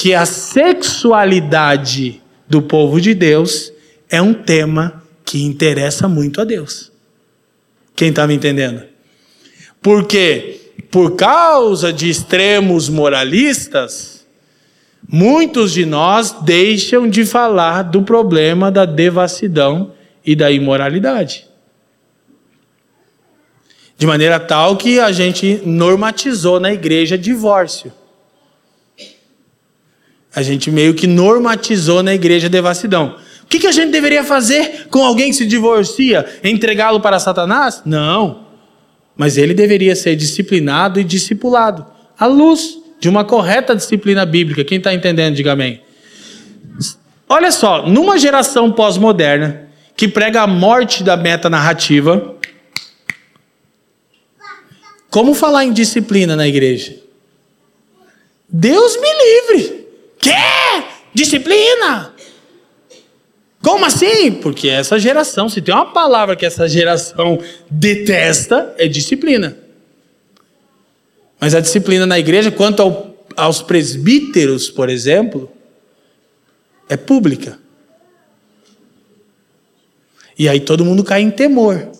que 0.00 0.14
a 0.14 0.24
sexualidade 0.24 2.22
do 2.48 2.62
povo 2.62 2.98
de 2.98 3.12
Deus 3.12 3.70
é 4.08 4.22
um 4.22 4.32
tema 4.32 5.04
que 5.26 5.42
interessa 5.42 6.08
muito 6.08 6.40
a 6.40 6.44
Deus. 6.44 6.90
Quem 7.94 8.08
está 8.08 8.26
me 8.26 8.32
entendendo? 8.32 8.82
Porque, 9.82 10.72
por 10.90 11.16
causa 11.16 11.92
de 11.92 12.08
extremos 12.08 12.88
moralistas, 12.88 14.26
muitos 15.06 15.70
de 15.70 15.84
nós 15.84 16.34
deixam 16.44 17.06
de 17.06 17.26
falar 17.26 17.82
do 17.82 18.00
problema 18.00 18.70
da 18.70 18.86
devassidão 18.86 19.92
e 20.24 20.34
da 20.34 20.50
imoralidade. 20.50 21.46
De 23.98 24.06
maneira 24.06 24.40
tal 24.40 24.78
que 24.78 24.98
a 24.98 25.12
gente 25.12 25.60
normatizou 25.66 26.58
na 26.58 26.72
igreja 26.72 27.18
divórcio 27.18 27.92
a 30.34 30.42
gente 30.42 30.70
meio 30.70 30.94
que 30.94 31.06
normatizou 31.06 32.02
na 32.02 32.14
igreja 32.14 32.46
a 32.46 32.50
devassidão. 32.50 33.16
O 33.42 33.46
que, 33.46 33.58
que 33.58 33.66
a 33.66 33.72
gente 33.72 33.90
deveria 33.90 34.22
fazer 34.22 34.86
com 34.88 35.04
alguém 35.04 35.30
que 35.30 35.36
se 35.36 35.46
divorcia? 35.46 36.24
Entregá-lo 36.44 37.00
para 37.00 37.18
Satanás? 37.18 37.82
Não. 37.84 38.46
Mas 39.16 39.36
ele 39.36 39.54
deveria 39.54 39.96
ser 39.96 40.14
disciplinado 40.14 41.00
e 41.00 41.04
discipulado, 41.04 41.84
à 42.18 42.26
luz 42.26 42.78
de 43.00 43.08
uma 43.08 43.24
correta 43.24 43.74
disciplina 43.74 44.24
bíblica. 44.24 44.62
Quem 44.62 44.78
está 44.78 44.94
entendendo, 44.94 45.34
diga 45.34 45.52
amém. 45.52 45.82
Olha 47.28 47.50
só, 47.50 47.88
numa 47.88 48.18
geração 48.18 48.70
pós-moderna 48.70 49.68
que 49.96 50.06
prega 50.06 50.42
a 50.42 50.46
morte 50.46 51.02
da 51.02 51.16
meta 51.16 51.50
narrativa, 51.50 52.36
como 55.10 55.34
falar 55.34 55.64
em 55.64 55.72
disciplina 55.72 56.36
na 56.36 56.46
igreja? 56.46 56.96
Deus 58.48 58.96
me 59.00 59.08
livre. 59.08 59.86
Quê? 60.20 60.30
Disciplina? 61.14 62.14
Como 63.62 63.84
assim? 63.84 64.32
Porque 64.32 64.68
essa 64.68 64.98
geração, 64.98 65.48
se 65.48 65.60
tem 65.60 65.74
uma 65.74 65.92
palavra 65.92 66.36
que 66.36 66.46
essa 66.46 66.68
geração 66.68 67.38
detesta, 67.70 68.74
é 68.78 68.86
disciplina. 68.86 69.56
Mas 71.40 71.54
a 71.54 71.60
disciplina 71.60 72.06
na 72.06 72.18
igreja, 72.18 72.50
quanto 72.50 72.80
ao, 72.80 73.26
aos 73.36 73.62
presbíteros, 73.62 74.70
por 74.70 74.88
exemplo, 74.88 75.50
é 76.88 76.96
pública. 76.96 77.58
E 80.38 80.48
aí 80.48 80.60
todo 80.60 80.84
mundo 80.84 81.04
cai 81.04 81.20
em 81.22 81.30
temor. 81.30 81.90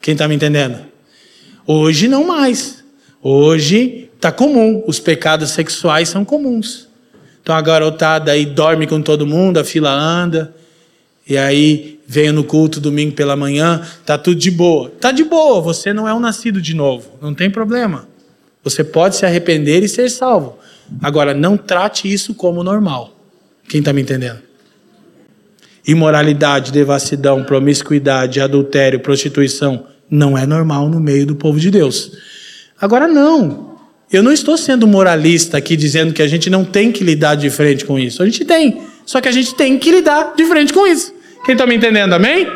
Quem 0.00 0.12
está 0.12 0.28
me 0.28 0.34
entendendo? 0.34 0.86
Hoje 1.66 2.08
não 2.08 2.24
mais. 2.24 2.84
Hoje 3.20 4.07
Está 4.18 4.32
comum, 4.32 4.82
os 4.84 4.98
pecados 4.98 5.50
sexuais 5.50 6.08
são 6.08 6.24
comuns. 6.24 6.88
Então 7.40 7.54
a 7.54 7.60
garotada 7.60 8.32
aí 8.32 8.44
dorme 8.44 8.84
com 8.84 9.00
todo 9.00 9.24
mundo, 9.24 9.58
a 9.58 9.64
fila 9.64 9.92
anda, 9.92 10.52
e 11.26 11.38
aí 11.38 12.00
vem 12.04 12.32
no 12.32 12.42
culto 12.42 12.80
domingo 12.80 13.14
pela 13.14 13.36
manhã, 13.36 13.80
tá 14.04 14.18
tudo 14.18 14.36
de 14.36 14.50
boa. 14.50 14.90
Tá 15.00 15.12
de 15.12 15.22
boa, 15.22 15.60
você 15.60 15.92
não 15.92 16.08
é 16.08 16.12
um 16.12 16.18
nascido 16.18 16.60
de 16.60 16.74
novo, 16.74 17.12
não 17.22 17.32
tem 17.32 17.48
problema. 17.48 18.08
Você 18.64 18.82
pode 18.82 19.14
se 19.14 19.24
arrepender 19.24 19.84
e 19.84 19.88
ser 19.88 20.10
salvo. 20.10 20.58
Agora, 21.00 21.32
não 21.32 21.56
trate 21.56 22.12
isso 22.12 22.34
como 22.34 22.64
normal. 22.64 23.14
Quem 23.68 23.78
está 23.78 23.92
me 23.92 24.02
entendendo? 24.02 24.40
Imoralidade, 25.86 26.72
devassidão, 26.72 27.44
promiscuidade, 27.44 28.40
adultério, 28.40 28.98
prostituição 28.98 29.86
não 30.10 30.36
é 30.36 30.44
normal 30.44 30.88
no 30.88 30.98
meio 30.98 31.24
do 31.24 31.36
povo 31.36 31.60
de 31.60 31.70
Deus. 31.70 32.10
Agora, 32.80 33.06
não. 33.06 33.77
Eu 34.10 34.22
não 34.22 34.32
estou 34.32 34.56
sendo 34.56 34.86
moralista 34.86 35.58
aqui 35.58 35.76
dizendo 35.76 36.14
que 36.14 36.22
a 36.22 36.26
gente 36.26 36.48
não 36.48 36.64
tem 36.64 36.90
que 36.90 37.04
lidar 37.04 37.34
de 37.34 37.50
frente 37.50 37.84
com 37.84 37.98
isso. 37.98 38.22
A 38.22 38.26
gente 38.26 38.44
tem. 38.44 38.80
Só 39.04 39.20
que 39.20 39.28
a 39.28 39.32
gente 39.32 39.54
tem 39.54 39.78
que 39.78 39.90
lidar 39.90 40.34
de 40.34 40.44
frente 40.46 40.72
com 40.72 40.86
isso. 40.86 41.12
Quem 41.44 41.52
está 41.52 41.66
me 41.66 41.76
entendendo, 41.76 42.14
amém? 42.14 42.46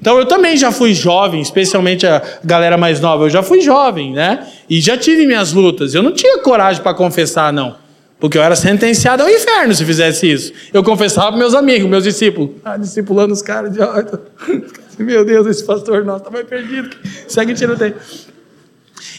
Então 0.00 0.18
eu 0.18 0.26
também 0.26 0.56
já 0.56 0.72
fui 0.72 0.94
jovem, 0.94 1.40
especialmente 1.40 2.06
a 2.06 2.22
galera 2.42 2.78
mais 2.78 2.98
nova. 3.00 3.24
Eu 3.24 3.30
já 3.30 3.42
fui 3.42 3.60
jovem, 3.60 4.12
né? 4.12 4.46
E 4.70 4.80
já 4.80 4.96
tive 4.96 5.26
minhas 5.26 5.52
lutas. 5.52 5.94
Eu 5.94 6.02
não 6.02 6.12
tinha 6.12 6.38
coragem 6.38 6.82
para 6.82 6.94
confessar, 6.94 7.52
não. 7.52 7.76
Porque 8.18 8.38
eu 8.38 8.42
era 8.42 8.56
sentenciado 8.56 9.22
ao 9.22 9.28
inferno 9.28 9.74
se 9.74 9.84
fizesse 9.84 10.30
isso. 10.30 10.52
Eu 10.72 10.82
confessava 10.82 11.28
para 11.28 11.36
meus 11.36 11.54
amigos, 11.54 11.88
meus 11.88 12.04
discípulos. 12.04 12.52
Ah, 12.64 12.78
discipulando 12.78 13.34
os 13.34 13.42
caras 13.42 13.72
de. 13.72 13.78
Meu 14.98 15.26
Deus, 15.26 15.46
esse 15.46 15.62
pastor 15.62 16.06
nosso 16.06 16.20
está 16.20 16.30
mais 16.30 16.46
perdido. 16.46 16.88
Segue 17.28 17.52
tiroteio. 17.52 17.94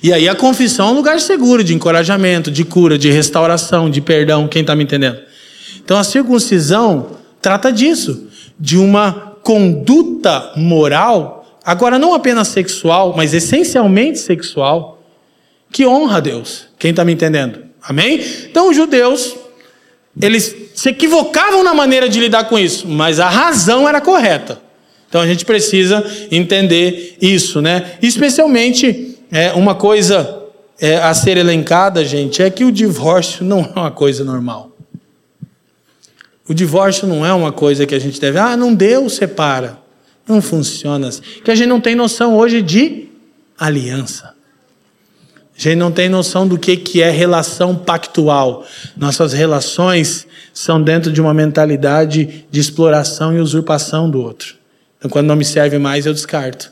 E 0.02 0.14
aí 0.14 0.28
a 0.28 0.36
confissão 0.36 0.90
é 0.90 0.92
um 0.92 0.96
lugar 0.96 1.20
seguro 1.20 1.64
de 1.64 1.74
encorajamento, 1.74 2.52
de 2.52 2.64
cura, 2.64 2.98
de 2.98 3.10
restauração, 3.10 3.90
de 3.90 4.02
perdão. 4.02 4.48
Quem 4.48 4.62
está 4.62 4.76
me 4.76 4.84
entendendo? 4.84 5.20
Então 5.84 5.98
a 5.98 6.04
circuncisão 6.04 7.18
trata 7.42 7.72
disso, 7.72 8.28
de 8.60 8.78
uma 8.78 9.38
conduta 9.42 10.52
moral, 10.56 11.60
agora 11.64 11.98
não 11.98 12.14
apenas 12.14 12.50
sexual, 12.50 13.14
mas 13.16 13.34
essencialmente 13.34 14.20
sexual, 14.20 15.02
que 15.72 15.86
honra 15.86 16.18
a 16.18 16.20
Deus. 16.20 16.68
Quem 16.78 16.92
está 16.92 17.06
me 17.06 17.14
entendendo? 17.14 17.64
Amém? 17.82 18.22
Então 18.50 18.70
os 18.70 18.76
judeus, 18.76 19.36
eles 20.22 20.54
se 20.76 20.90
equivocavam 20.90 21.64
na 21.64 21.74
maneira 21.74 22.10
de 22.10 22.20
lidar 22.20 22.46
com 22.46 22.60
isso, 22.60 22.88
mas 22.88 23.20
a 23.20 23.30
razão 23.30 23.88
era 23.88 24.02
correta. 24.02 24.62
Então 25.08 25.22
a 25.22 25.28
gente 25.28 25.46
precisa 25.46 26.06
entender 26.30 27.18
isso, 27.22 27.62
né? 27.62 27.94
Especialmente 28.02 29.17
é, 29.32 29.52
uma 29.54 29.76
coisa 29.76 30.44
é, 30.80 30.98
a 30.98 31.14
ser 31.14 31.38
elencada, 31.38 32.04
gente, 32.06 32.42
é 32.42 32.50
que 32.50 32.64
o 32.64 32.72
divórcio 32.72 33.44
não 33.44 33.60
é 33.60 33.80
uma 33.80 33.92
coisa 33.92 34.24
normal. 34.24 34.72
O 36.48 36.54
divórcio 36.54 37.08
não 37.08 37.26
é 37.26 37.34
uma 37.34 37.52
coisa 37.52 37.86
que 37.86 37.94
a 37.94 38.00
gente 38.00 38.22
deve, 38.22 38.40
ah, 38.40 38.56
não 38.56 38.74
deu, 38.74 39.10
separa. 39.10 39.78
Não 40.28 40.42
funciona 40.42 41.08
assim. 41.08 41.22
Que 41.44 41.52
a 41.52 41.56
gente 41.56 41.68
não 41.68 41.82
tem 41.82 41.96
noção 41.96 42.38
hoje 42.38 42.62
de 42.62 43.10
aliança. 43.58 44.36
A 45.58 45.60
gente 45.60 45.76
não 45.76 45.92
tem 45.92 46.08
noção 46.08 46.48
do 46.48 46.58
que, 46.58 46.78
que 46.78 47.02
é 47.02 47.10
relação 47.10 47.76
pactual. 47.76 48.66
Nossas 48.96 49.34
relações 49.34 50.28
são 50.54 50.82
dentro 50.82 51.12
de 51.12 51.20
uma 51.20 51.34
mentalidade 51.34 52.46
de 52.50 52.60
exploração 52.60 53.36
e 53.36 53.40
usurpação 53.40 54.10
do 54.10 54.22
outro. 54.22 54.56
Então, 54.98 55.10
quando 55.10 55.28
não 55.28 55.36
me 55.36 55.46
serve 55.46 55.78
mais, 55.80 56.06
eu 56.06 56.14
descarto. 56.14 56.72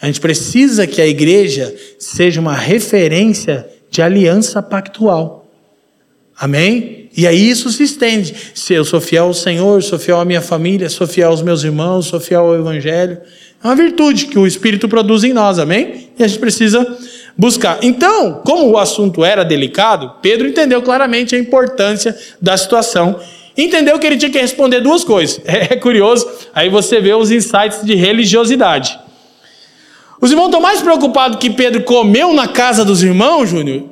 A 0.00 0.06
gente 0.06 0.20
precisa 0.20 0.86
que 0.86 1.00
a 1.00 1.06
igreja 1.06 1.74
seja 1.98 2.40
uma 2.40 2.54
referência 2.54 3.68
de 3.90 4.00
aliança 4.00 4.62
pactual. 4.62 5.46
Amém? 6.38 7.10
E 7.14 7.26
aí 7.26 7.50
isso 7.50 7.68
se 7.70 7.82
estende. 7.82 8.34
Se 8.54 8.72
eu 8.72 8.84
sou 8.84 9.00
fiel 9.00 9.26
ao 9.26 9.34
Senhor, 9.34 9.82
sou 9.82 9.98
fiel 9.98 10.18
à 10.18 10.24
minha 10.24 10.40
família, 10.40 10.88
sou 10.88 11.06
fiel 11.06 11.30
aos 11.30 11.42
meus 11.42 11.64
irmãos, 11.64 12.06
sou 12.06 12.18
fiel 12.18 12.46
ao 12.46 12.54
Evangelho. 12.54 13.18
É 13.62 13.66
uma 13.66 13.76
virtude 13.76 14.26
que 14.26 14.38
o 14.38 14.46
Espírito 14.46 14.88
produz 14.88 15.22
em 15.22 15.34
nós, 15.34 15.58
amém? 15.58 16.08
E 16.18 16.24
a 16.24 16.26
gente 16.26 16.40
precisa 16.40 16.86
buscar. 17.36 17.78
Então, 17.82 18.40
como 18.42 18.70
o 18.70 18.78
assunto 18.78 19.22
era 19.22 19.44
delicado, 19.44 20.14
Pedro 20.22 20.48
entendeu 20.48 20.80
claramente 20.80 21.36
a 21.36 21.38
importância 21.38 22.16
da 22.40 22.56
situação. 22.56 23.20
Entendeu 23.54 23.98
que 23.98 24.06
ele 24.06 24.16
tinha 24.16 24.30
que 24.30 24.40
responder 24.40 24.80
duas 24.80 25.04
coisas. 25.04 25.40
É 25.44 25.76
curioso, 25.76 26.26
aí 26.54 26.70
você 26.70 27.00
vê 27.00 27.12
os 27.12 27.30
insights 27.30 27.84
de 27.84 27.94
religiosidade. 27.94 28.98
Os 30.20 30.30
irmãos 30.30 30.46
estão 30.46 30.60
mais 30.60 30.82
preocupados 30.82 31.38
que 31.38 31.50
Pedro 31.50 31.82
comeu 31.82 32.32
na 32.34 32.46
casa 32.46 32.84
dos 32.84 33.02
irmãos, 33.02 33.48
Júnior, 33.48 33.84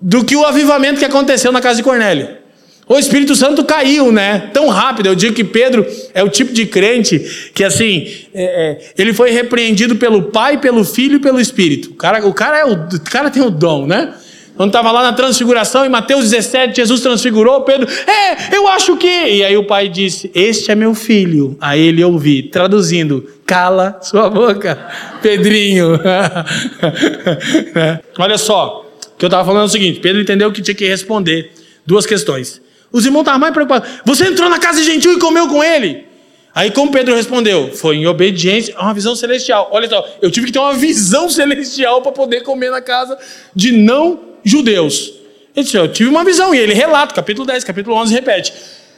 do 0.00 0.24
que 0.24 0.36
o 0.36 0.44
avivamento 0.44 0.98
que 0.98 1.04
aconteceu 1.04 1.50
na 1.50 1.60
casa 1.60 1.76
de 1.76 1.82
Cornélio. 1.82 2.44
O 2.86 2.98
Espírito 2.98 3.34
Santo 3.34 3.64
caiu, 3.64 4.12
né? 4.12 4.50
Tão 4.52 4.68
rápido. 4.68 5.06
Eu 5.06 5.14
digo 5.14 5.34
que 5.34 5.42
Pedro 5.42 5.86
é 6.12 6.22
o 6.22 6.28
tipo 6.28 6.52
de 6.52 6.66
crente 6.66 7.50
que, 7.54 7.64
assim, 7.64 8.06
é, 8.34 8.44
é, 8.44 8.92
ele 8.98 9.14
foi 9.14 9.30
repreendido 9.30 9.96
pelo 9.96 10.24
Pai, 10.24 10.60
pelo 10.60 10.84
Filho 10.84 11.16
e 11.16 11.18
pelo 11.18 11.40
Espírito. 11.40 11.92
O 11.92 11.94
cara, 11.94 12.26
o 12.26 12.34
cara, 12.34 12.58
é 12.58 12.64
o, 12.66 12.74
o 12.74 13.00
cara 13.00 13.30
tem 13.30 13.42
o 13.42 13.50
dom, 13.50 13.86
né? 13.86 14.12
Quando 14.56 14.68
estava 14.68 14.92
lá 14.92 15.02
na 15.02 15.12
transfiguração, 15.12 15.84
em 15.84 15.88
Mateus 15.88 16.30
17, 16.30 16.76
Jesus 16.76 17.00
transfigurou, 17.00 17.62
Pedro, 17.62 17.88
é, 18.06 18.56
eu 18.56 18.68
acho 18.68 18.96
que. 18.96 19.08
E 19.08 19.42
aí 19.42 19.56
o 19.56 19.66
pai 19.66 19.88
disse: 19.88 20.30
Este 20.32 20.70
é 20.70 20.76
meu 20.76 20.94
filho. 20.94 21.56
Aí 21.60 21.80
ele 21.80 22.04
ouviu, 22.04 22.48
traduzindo: 22.50 23.28
Cala 23.44 23.98
sua 24.00 24.30
boca, 24.30 24.78
Pedrinho. 25.20 25.98
Olha 28.16 28.38
só, 28.38 28.88
o 29.14 29.18
que 29.18 29.24
eu 29.24 29.28
estava 29.28 29.44
falando 29.44 29.62
é 29.62 29.66
o 29.66 29.70
seguinte: 29.70 29.98
Pedro 29.98 30.22
entendeu 30.22 30.52
que 30.52 30.62
tinha 30.62 30.74
que 30.74 30.86
responder 30.86 31.50
duas 31.84 32.06
questões. 32.06 32.62
Os 32.92 33.04
irmãos 33.04 33.22
estavam 33.22 33.40
mais 33.40 33.52
preocupados. 33.52 33.88
Você 34.04 34.28
entrou 34.28 34.48
na 34.48 34.60
casa 34.60 34.80
de 34.80 34.86
gentil 34.86 35.14
e 35.14 35.18
comeu 35.18 35.48
com 35.48 35.64
ele? 35.64 36.06
Aí, 36.54 36.70
como 36.70 36.92
Pedro 36.92 37.16
respondeu? 37.16 37.72
Foi 37.74 37.96
em 37.96 38.06
obediência 38.06 38.72
a 38.76 38.84
uma 38.84 38.94
visão 38.94 39.16
celestial. 39.16 39.68
Olha 39.72 39.88
só, 39.88 40.08
eu 40.22 40.30
tive 40.30 40.46
que 40.46 40.52
ter 40.52 40.60
uma 40.60 40.74
visão 40.74 41.28
celestial 41.28 42.02
para 42.02 42.12
poder 42.12 42.42
comer 42.42 42.70
na 42.70 42.80
casa 42.80 43.18
de 43.52 43.72
não 43.72 44.33
judeus. 44.44 45.12
Ele 45.56 45.64
disse, 45.64 45.76
eu 45.76 45.88
tive 45.88 46.10
uma 46.10 46.24
visão, 46.24 46.54
e 46.54 46.58
ele 46.58 46.74
relata, 46.74 47.14
capítulo 47.14 47.46
10, 47.46 47.64
capítulo 47.64 47.96
11, 47.96 48.12
repete. 48.12 48.52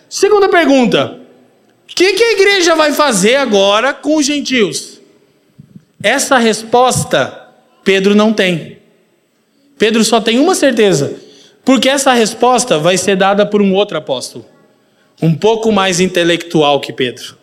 Segunda 0.08 0.48
pergunta: 0.48 1.20
o 1.90 1.94
que, 1.94 2.12
que 2.14 2.22
a 2.22 2.32
igreja 2.32 2.74
vai 2.74 2.92
fazer 2.92 3.36
agora 3.36 3.94
com 3.94 4.16
os 4.16 4.26
gentios? 4.26 5.00
Essa 6.02 6.38
resposta 6.38 7.46
Pedro 7.84 8.14
não 8.14 8.32
tem. 8.32 8.78
Pedro 9.78 10.04
só 10.04 10.20
tem 10.20 10.38
uma 10.38 10.54
certeza, 10.54 11.14
porque 11.64 11.88
essa 11.88 12.12
resposta 12.12 12.78
vai 12.78 12.96
ser 12.96 13.16
dada 13.16 13.46
por 13.46 13.62
um 13.62 13.74
outro 13.74 13.96
apóstolo, 13.96 14.44
um 15.22 15.34
pouco 15.34 15.70
mais 15.70 16.00
intelectual 16.00 16.80
que 16.80 16.92
Pedro. 16.92 17.36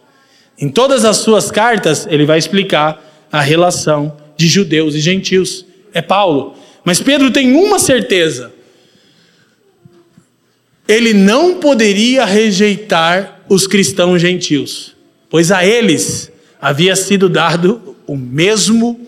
Em 0.60 0.70
todas 0.70 1.06
as 1.06 1.18
suas 1.18 1.50
cartas, 1.50 2.08
ele 2.10 2.26
vai 2.26 2.38
explicar 2.38 3.02
a 3.32 3.42
relação 3.42 4.16
de 4.36 4.48
judeus 4.48 4.96
e 4.96 5.00
gentios. 5.00 5.66
É 5.94 6.02
Paulo. 6.02 6.56
Mas 6.84 7.00
Pedro 7.00 7.32
tem 7.32 7.54
uma 7.56 7.80
certeza: 7.80 8.52
ele 10.88 11.14
não 11.14 11.60
poderia 11.60 12.26
rejeitar 12.26 13.42
os 13.50 13.68
cristãos 13.68 14.22
gentios, 14.22 14.96
pois 15.30 15.52
a 15.52 15.66
eles 15.66 16.32
havia 16.62 16.96
sido 16.96 17.30
dado 17.30 17.96
o 18.08 18.16
mesmo 18.16 19.00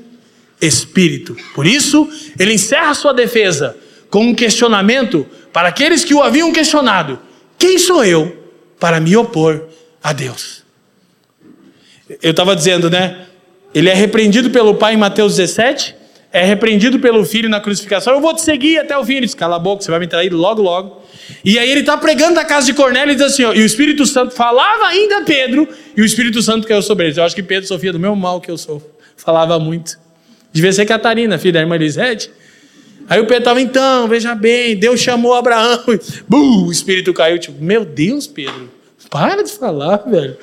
Espírito. 0.61 1.36
Por 1.53 1.67
isso, 1.67 2.09
ele 2.39 2.53
encerra 2.53 2.93
sua 2.93 3.13
defesa 3.13 3.78
com 4.09 4.28
um 4.28 4.34
questionamento 4.34 5.28
para 5.51 5.67
aqueles 5.67 6.05
que 6.05 6.13
o 6.13 6.23
haviam 6.23 6.53
questionado: 6.53 7.19
Quem 7.57 7.78
sou 7.78 8.03
eu 8.05 8.36
para 8.80 8.99
me 8.99 9.15
opor 9.17 9.67
a 10.01 10.13
Deus? 10.13 10.63
Eu 12.21 12.32
estava 12.32 12.55
dizendo, 12.55 12.89
né? 12.89 13.26
Ele 13.73 13.89
é 13.89 13.93
repreendido 13.93 14.49
pelo 14.49 14.76
Pai 14.76 14.93
em 14.93 14.97
Mateus 14.97 15.36
17 15.36 15.95
é 16.36 16.43
repreendido 16.43 16.99
pelo 16.99 17.23
filho 17.23 17.47
na 17.47 17.61
crucificação, 17.61 18.13
eu 18.13 18.19
vou 18.19 18.33
te 18.33 18.41
seguir 18.41 18.77
até 18.77 18.97
o 18.97 19.05
fim. 19.05 19.13
Ele 19.13 19.25
diz, 19.25 19.33
cala 19.33 19.55
a 19.55 19.59
boca, 19.59 19.81
você 19.81 19.89
vai 19.89 20.01
me 20.01 20.07
trair 20.07 20.33
logo, 20.33 20.61
logo. 20.61 21.01
E 21.45 21.57
aí 21.57 21.71
ele 21.71 21.79
está 21.79 21.95
pregando 21.95 22.33
na 22.33 22.43
casa 22.43 22.65
de 22.65 22.73
Cornélio 22.73 23.13
e 23.13 23.15
diz 23.15 23.23
assim, 23.23 23.45
ó, 23.45 23.53
e 23.53 23.61
o 23.61 23.65
Espírito 23.65 24.05
Santo 24.05 24.36
falava 24.36 24.86
ainda 24.86 25.19
a 25.19 25.21
Pedro, 25.21 25.65
e 25.95 26.01
o 26.01 26.05
Espírito 26.05 26.41
Santo 26.41 26.67
caiu 26.67 26.81
sobre 26.81 27.05
eles. 27.05 27.15
Eu 27.15 27.23
acho 27.23 27.33
que 27.33 27.41
Pedro 27.41 27.65
sofria 27.65 27.93
do 27.93 27.99
meu 27.99 28.13
mal 28.17 28.41
que 28.41 28.51
eu 28.51 28.57
sou. 28.57 28.81
Falava 29.15 29.57
muito. 29.57 29.97
Devia 30.51 30.73
ser 30.73 30.86
Catarina, 30.86 31.38
filha 31.38 31.53
da 31.53 31.59
irmã 31.61 31.75
Elisete. 31.75 32.29
Aí 33.07 33.21
o 33.21 33.23
Pedro 33.23 33.39
estava, 33.39 33.61
então, 33.61 34.05
veja 34.09 34.36
bem, 34.36 34.75
Deus 34.75 34.99
chamou 34.99 35.36
Abraão. 35.36 35.86
E, 35.88 36.36
o 36.36 36.69
Espírito 36.69 37.13
caiu, 37.13 37.39
tipo, 37.39 37.63
meu 37.63 37.86
Deus, 37.86 38.27
Pedro, 38.27 38.69
para 39.09 39.41
de 39.41 39.53
falar, 39.53 40.03
velho. 40.05 40.36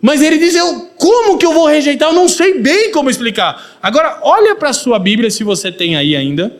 Mas 0.00 0.22
ele 0.22 0.38
diz: 0.38 0.54
eu, 0.54 0.90
como 0.96 1.36
que 1.38 1.44
eu 1.44 1.52
vou 1.52 1.66
rejeitar? 1.66 2.08
Eu 2.08 2.14
não 2.14 2.28
sei 2.28 2.58
bem 2.60 2.92
como 2.92 3.10
explicar. 3.10 3.78
Agora, 3.82 4.20
olha 4.22 4.54
para 4.54 4.70
a 4.70 4.72
sua 4.72 4.98
Bíblia, 4.98 5.30
se 5.30 5.42
você 5.44 5.72
tem 5.72 5.96
aí 5.96 6.14
ainda. 6.14 6.52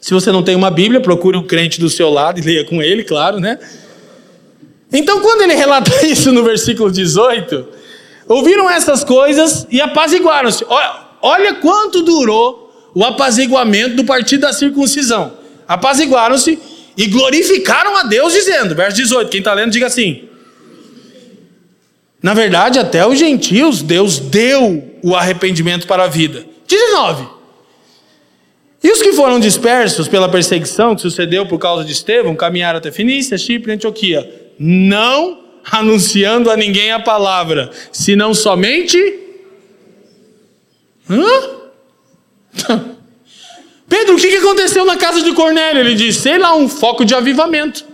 Se 0.00 0.12
você 0.12 0.32
não 0.32 0.42
tem 0.42 0.56
uma 0.56 0.70
Bíblia, 0.70 1.00
procure 1.00 1.36
um 1.36 1.46
crente 1.46 1.78
do 1.78 1.88
seu 1.88 2.10
lado 2.10 2.40
e 2.40 2.42
leia 2.42 2.64
com 2.64 2.82
ele, 2.82 3.04
claro, 3.04 3.38
né? 3.38 3.56
Então, 4.92 5.20
quando 5.20 5.42
ele 5.42 5.54
relata 5.54 5.90
isso 6.04 6.32
no 6.32 6.42
versículo 6.42 6.90
18, 6.90 7.68
ouviram 8.28 8.68
essas 8.68 9.04
coisas 9.04 9.66
e 9.70 9.80
apaziguaram-se. 9.80 10.64
Olha, 10.68 10.92
olha 11.22 11.54
quanto 11.54 12.02
durou 12.02 12.90
o 12.94 13.04
apaziguamento 13.04 13.94
do 13.96 14.04
partido 14.04 14.40
da 14.40 14.52
circuncisão. 14.52 15.34
Apaziguaram-se 15.68 16.58
e 16.96 17.06
glorificaram 17.06 17.96
a 17.96 18.02
Deus, 18.02 18.32
dizendo, 18.32 18.74
verso 18.74 18.96
18, 18.96 19.30
quem 19.30 19.38
está 19.38 19.54
lendo, 19.54 19.70
diga 19.70 19.86
assim. 19.86 20.28
Na 22.22 22.34
verdade, 22.34 22.78
até 22.78 23.04
os 23.06 23.18
gentios, 23.18 23.82
Deus 23.82 24.20
deu 24.20 24.96
o 25.02 25.16
arrependimento 25.16 25.86
para 25.86 26.04
a 26.04 26.08
vida. 26.08 26.46
19. 26.68 27.26
E 28.82 28.90
os 28.90 29.02
que 29.02 29.12
foram 29.12 29.40
dispersos 29.40 30.06
pela 30.06 30.28
perseguição 30.28 30.94
que 30.94 31.02
sucedeu 31.02 31.46
por 31.46 31.58
causa 31.58 31.84
de 31.84 31.92
Estevão 31.92 32.34
caminharam 32.36 32.78
até 32.78 32.92
Finícia, 32.92 33.36
Chipre 33.36 33.72
e 33.72 33.74
Antioquia, 33.74 34.52
não 34.58 35.42
anunciando 35.70 36.50
a 36.50 36.56
ninguém 36.56 36.92
a 36.92 37.00
palavra, 37.00 37.70
senão 37.92 38.34
somente. 38.34 38.98
Hã? 41.10 41.50
Pedro, 43.88 44.14
o 44.14 44.18
que 44.18 44.36
aconteceu 44.36 44.84
na 44.84 44.96
casa 44.96 45.22
de 45.22 45.32
Cornélio? 45.32 45.80
Ele 45.80 45.94
disse: 45.94 46.20
sei 46.20 46.38
lá, 46.38 46.54
um 46.54 46.68
foco 46.68 47.04
de 47.04 47.14
avivamento 47.14 47.91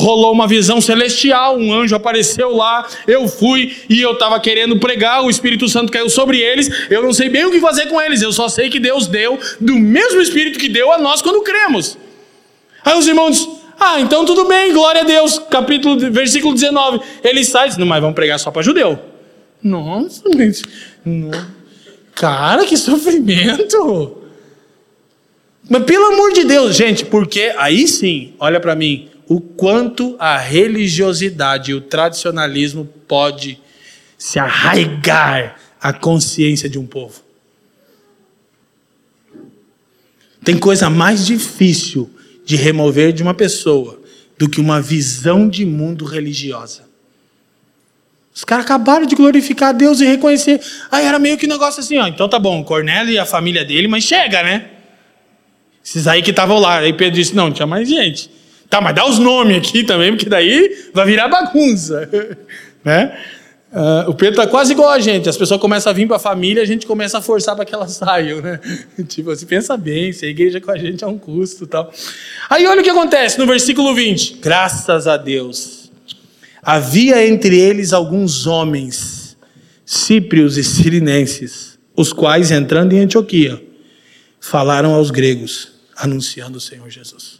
rolou 0.00 0.32
uma 0.32 0.46
visão 0.46 0.80
celestial, 0.80 1.56
um 1.56 1.72
anjo 1.72 1.94
apareceu 1.94 2.54
lá, 2.56 2.86
eu 3.06 3.28
fui 3.28 3.76
e 3.88 4.00
eu 4.00 4.12
estava 4.12 4.40
querendo 4.40 4.78
pregar, 4.78 5.22
o 5.22 5.30
Espírito 5.30 5.68
Santo 5.68 5.92
caiu 5.92 6.08
sobre 6.08 6.38
eles, 6.38 6.68
eu 6.90 7.02
não 7.02 7.12
sei 7.12 7.28
bem 7.28 7.44
o 7.44 7.50
que 7.50 7.60
fazer 7.60 7.86
com 7.86 8.00
eles, 8.00 8.22
eu 8.22 8.32
só 8.32 8.48
sei 8.48 8.70
que 8.70 8.80
Deus 8.80 9.06
deu 9.06 9.38
do 9.60 9.76
mesmo 9.76 10.20
Espírito 10.20 10.58
que 10.58 10.68
deu 10.68 10.92
a 10.92 10.98
nós 10.98 11.20
quando 11.22 11.42
cremos. 11.42 11.98
Aí 12.84 12.98
os 12.98 13.06
irmãos, 13.06 13.48
ah, 13.78 14.00
então 14.00 14.24
tudo 14.24 14.46
bem, 14.46 14.72
glória 14.72 15.02
a 15.02 15.04
Deus, 15.04 15.38
capítulo, 15.50 15.98
versículo 16.10 16.54
19, 16.54 17.00
ele 17.22 17.44
sai 17.44 17.66
e 17.66 17.68
diz, 17.68 17.76
não, 17.76 17.86
mas 17.86 18.00
vamos 18.00 18.14
pregar 18.14 18.38
só 18.38 18.50
para 18.50 18.62
judeu. 18.62 18.98
Nossa, 19.62 20.22
cara, 22.14 22.64
que 22.64 22.76
sofrimento! 22.76 24.16
Mas 25.68 25.84
pelo 25.84 26.06
amor 26.06 26.32
de 26.32 26.44
Deus, 26.44 26.74
gente, 26.74 27.04
porque 27.04 27.52
aí 27.56 27.86
sim, 27.86 28.32
olha 28.40 28.58
para 28.58 28.74
mim, 28.74 29.09
o 29.30 29.40
quanto 29.40 30.16
a 30.18 30.36
religiosidade 30.36 31.70
e 31.70 31.74
o 31.74 31.80
tradicionalismo 31.80 32.84
pode 33.06 33.60
se 34.18 34.40
arraigar 34.40 35.54
a 35.80 35.92
consciência 35.92 36.68
de 36.68 36.80
um 36.80 36.84
povo. 36.84 37.22
Tem 40.44 40.58
coisa 40.58 40.90
mais 40.90 41.24
difícil 41.24 42.10
de 42.44 42.56
remover 42.56 43.12
de 43.12 43.22
uma 43.22 43.32
pessoa 43.32 44.00
do 44.36 44.48
que 44.48 44.60
uma 44.60 44.82
visão 44.82 45.48
de 45.48 45.64
mundo 45.64 46.04
religiosa. 46.04 46.90
Os 48.34 48.42
caras 48.42 48.64
acabaram 48.64 49.06
de 49.06 49.14
glorificar 49.14 49.72
Deus 49.72 50.00
e 50.00 50.06
reconhecer. 50.06 50.60
Aí 50.90 51.06
era 51.06 51.20
meio 51.20 51.38
que 51.38 51.46
um 51.46 51.50
negócio 51.50 51.78
assim, 51.78 51.98
ó. 51.98 52.08
Então 52.08 52.28
tá 52.28 52.40
bom, 52.40 52.64
Cornélio 52.64 53.12
e 53.12 53.18
a 53.18 53.24
família 53.24 53.64
dele, 53.64 53.86
mas 53.86 54.02
chega, 54.02 54.42
né? 54.42 54.70
Esses 55.84 56.08
aí 56.08 56.20
que 56.20 56.30
estavam 56.30 56.58
lá. 56.58 56.78
Aí 56.78 56.92
Pedro 56.92 57.14
disse: 57.14 57.36
não, 57.36 57.52
tinha 57.52 57.66
mais 57.66 57.88
gente. 57.88 58.39
Tá, 58.70 58.80
mas 58.80 58.94
dá 58.94 59.04
os 59.04 59.18
nomes 59.18 59.56
aqui 59.58 59.82
também, 59.82 60.12
porque 60.12 60.28
daí 60.28 60.88
vai 60.94 61.04
virar 61.04 61.26
bagunça. 61.26 62.08
né? 62.84 63.18
Uh, 63.72 64.10
o 64.10 64.14
Pedro 64.14 64.36
tá 64.36 64.46
quase 64.46 64.72
igual 64.72 64.90
a 64.90 65.00
gente. 65.00 65.28
As 65.28 65.36
pessoas 65.36 65.60
começam 65.60 65.90
a 65.90 65.92
vir 65.92 66.06
para 66.06 66.16
a 66.16 66.20
família, 66.20 66.62
a 66.62 66.66
gente 66.66 66.86
começa 66.86 67.18
a 67.18 67.20
forçar 67.20 67.56
para 67.56 67.64
que 67.64 67.74
elas 67.74 67.92
saiam, 67.98 68.40
né? 68.40 68.60
tipo, 69.08 69.28
você 69.30 69.44
pensa 69.44 69.76
bem, 69.76 70.12
se 70.12 70.24
a 70.24 70.28
igreja 70.28 70.60
com 70.60 70.70
a 70.70 70.78
gente 70.78 71.02
é 71.02 71.06
um 71.06 71.18
custo, 71.18 71.66
tal. 71.66 71.92
Aí 72.48 72.64
olha 72.64 72.80
o 72.80 72.84
que 72.84 72.90
acontece 72.90 73.40
no 73.40 73.46
versículo 73.46 73.92
20. 73.92 74.36
Graças 74.36 75.08
a 75.08 75.16
Deus. 75.16 75.90
Havia 76.62 77.26
entre 77.26 77.58
eles 77.58 77.92
alguns 77.92 78.46
homens, 78.46 79.36
cíprios 79.84 80.56
e 80.56 80.62
sirinenses, 80.62 81.76
os 81.96 82.12
quais 82.12 82.52
entrando 82.52 82.92
em 82.92 83.00
Antioquia, 83.00 83.60
falaram 84.38 84.94
aos 84.94 85.10
gregos, 85.10 85.72
anunciando 85.96 86.58
o 86.58 86.60
Senhor 86.60 86.88
Jesus. 86.88 87.39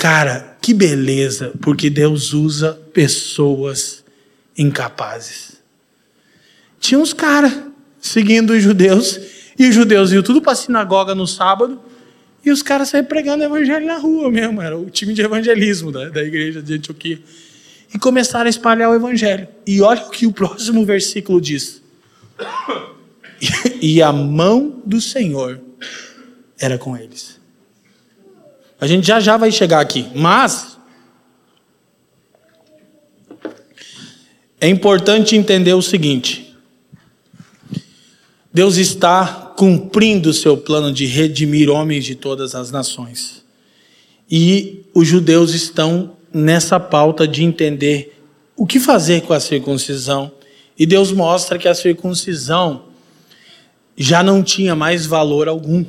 Cara, 0.00 0.56
que 0.62 0.72
beleza, 0.72 1.52
porque 1.60 1.90
Deus 1.90 2.32
usa 2.32 2.72
pessoas 2.90 4.02
incapazes. 4.56 5.60
Tinha 6.80 6.98
uns 6.98 7.12
caras 7.12 7.52
seguindo 8.00 8.54
os 8.54 8.62
judeus, 8.62 9.20
e 9.58 9.68
os 9.68 9.74
judeus 9.74 10.10
iam 10.10 10.22
tudo 10.22 10.40
para 10.40 10.52
a 10.52 10.56
sinagoga 10.56 11.14
no 11.14 11.26
sábado, 11.26 11.78
e 12.42 12.50
os 12.50 12.62
caras 12.62 12.88
saíam 12.88 13.04
pregando 13.04 13.44
evangelho 13.44 13.86
na 13.86 13.98
rua 13.98 14.30
mesmo, 14.30 14.62
era 14.62 14.74
o 14.74 14.88
time 14.88 15.12
de 15.12 15.20
evangelismo 15.20 15.92
da, 15.92 16.08
da 16.08 16.22
igreja 16.22 16.62
de 16.62 16.76
Antioquia. 16.76 17.20
E 17.94 17.98
começaram 17.98 18.46
a 18.46 18.48
espalhar 18.50 18.88
o 18.88 18.94
evangelho. 18.94 19.48
E 19.66 19.82
olha 19.82 20.00
o 20.00 20.10
que 20.10 20.26
o 20.26 20.32
próximo 20.32 20.82
versículo 20.82 21.38
diz. 21.42 21.82
E 23.82 24.02
a 24.02 24.12
mão 24.12 24.82
do 24.84 25.00
Senhor 25.00 25.58
era 26.58 26.76
com 26.76 26.94
eles. 26.94 27.39
A 28.80 28.86
gente 28.86 29.06
já 29.06 29.20
já 29.20 29.36
vai 29.36 29.52
chegar 29.52 29.80
aqui, 29.80 30.06
mas 30.14 30.78
é 34.60 34.68
importante 34.68 35.36
entender 35.36 35.74
o 35.74 35.82
seguinte: 35.82 36.56
Deus 38.52 38.76
está 38.76 39.52
cumprindo 39.56 40.30
o 40.30 40.34
seu 40.34 40.56
plano 40.56 40.92
de 40.92 41.04
redimir 41.04 41.68
homens 41.68 42.04
de 42.04 42.14
todas 42.14 42.54
as 42.54 42.70
nações. 42.70 43.44
E 44.30 44.84
os 44.94 45.06
judeus 45.06 45.52
estão 45.54 46.16
nessa 46.32 46.80
pauta 46.80 47.26
de 47.26 47.44
entender 47.44 48.18
o 48.56 48.66
que 48.66 48.80
fazer 48.80 49.22
com 49.22 49.32
a 49.32 49.40
circuncisão. 49.40 50.32
E 50.78 50.86
Deus 50.86 51.12
mostra 51.12 51.58
que 51.58 51.68
a 51.68 51.74
circuncisão 51.74 52.84
já 53.96 54.22
não 54.22 54.42
tinha 54.42 54.74
mais 54.74 55.04
valor 55.04 55.48
algum 55.48 55.84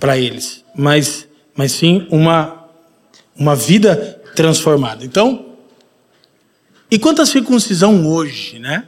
para 0.00 0.18
eles, 0.18 0.64
mas, 0.74 1.28
mas 1.56 1.72
sim 1.72 2.06
uma, 2.10 2.66
uma 3.34 3.56
vida 3.56 4.20
transformada. 4.34 5.04
Então, 5.04 5.46
e 6.90 6.98
quanto 6.98 7.22
à 7.22 7.26
circuncisão 7.26 8.06
hoje, 8.06 8.58
né? 8.58 8.86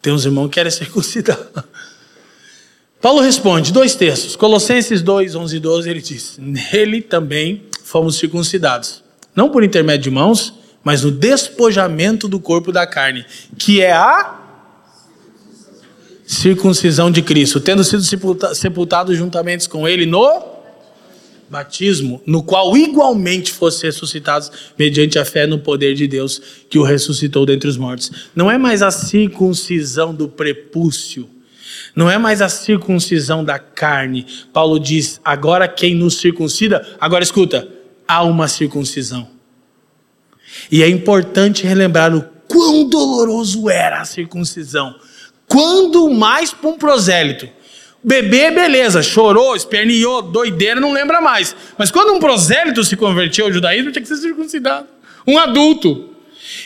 Tem 0.00 0.12
uns 0.12 0.24
irmãos 0.24 0.48
que 0.48 0.54
querem 0.54 0.70
circuncidar. 0.70 1.38
Paulo 3.00 3.20
responde, 3.20 3.72
dois 3.72 3.94
textos, 3.94 4.36
Colossenses 4.36 5.02
2, 5.02 5.34
11 5.34 5.56
e 5.56 5.60
12, 5.60 5.90
ele 5.90 6.02
diz: 6.02 6.38
Nele 6.38 7.00
também 7.00 7.64
fomos 7.82 8.16
circuncidados, 8.16 9.02
não 9.34 9.50
por 9.50 9.64
intermédio 9.64 10.04
de 10.04 10.10
mãos, 10.10 10.54
mas 10.84 11.02
no 11.02 11.10
despojamento 11.10 12.28
do 12.28 12.38
corpo 12.38 12.70
da 12.70 12.86
carne, 12.86 13.24
que 13.56 13.80
é 13.80 13.92
a 13.92 14.38
circuncisão 16.26 17.10
de 17.10 17.22
Cristo, 17.22 17.60
tendo 17.60 17.82
sido 17.82 18.02
sepultado 18.54 19.14
juntamente 19.14 19.68
com 19.68 19.88
ele 19.88 20.04
no 20.04 20.57
batismo, 21.50 22.22
no 22.26 22.42
qual 22.42 22.76
igualmente 22.76 23.52
fosse 23.52 23.86
ressuscitados 23.86 24.50
mediante 24.78 25.18
a 25.18 25.24
fé 25.24 25.46
no 25.46 25.58
poder 25.58 25.94
de 25.94 26.06
Deus 26.06 26.40
que 26.68 26.78
o 26.78 26.82
ressuscitou 26.82 27.46
dentre 27.46 27.68
os 27.68 27.76
mortos. 27.76 28.28
Não 28.34 28.50
é 28.50 28.58
mais 28.58 28.82
a 28.82 28.90
circuncisão 28.90 30.14
do 30.14 30.28
prepúcio, 30.28 31.28
não 31.94 32.10
é 32.10 32.18
mais 32.18 32.42
a 32.42 32.48
circuncisão 32.48 33.44
da 33.44 33.58
carne. 33.58 34.26
Paulo 34.52 34.78
diz: 34.78 35.20
agora 35.24 35.66
quem 35.66 35.94
nos 35.94 36.18
circuncida, 36.18 36.86
agora 37.00 37.24
escuta, 37.24 37.68
há 38.06 38.22
uma 38.22 38.48
circuncisão. 38.48 39.28
E 40.70 40.82
é 40.82 40.88
importante 40.88 41.66
relembrar 41.66 42.14
o 42.14 42.22
quão 42.46 42.88
doloroso 42.88 43.68
era 43.68 44.00
a 44.00 44.04
circuncisão 44.04 44.94
quando 45.48 46.10
mais 46.10 46.52
para 46.52 46.68
um 46.68 46.76
prosélito? 46.76 47.48
Bebê, 48.02 48.50
beleza, 48.50 49.02
chorou, 49.02 49.56
esperneou, 49.56 50.22
doideira, 50.22 50.80
não 50.80 50.92
lembra 50.92 51.20
mais. 51.20 51.54
Mas 51.76 51.90
quando 51.90 52.12
um 52.12 52.20
prosélito 52.20 52.84
se 52.84 52.96
converteu 52.96 53.46
ao 53.46 53.52
judaísmo, 53.52 53.90
tinha 53.90 54.02
que 54.02 54.08
ser 54.08 54.16
circuncidado. 54.16 54.86
Um 55.26 55.38
adulto. 55.38 56.10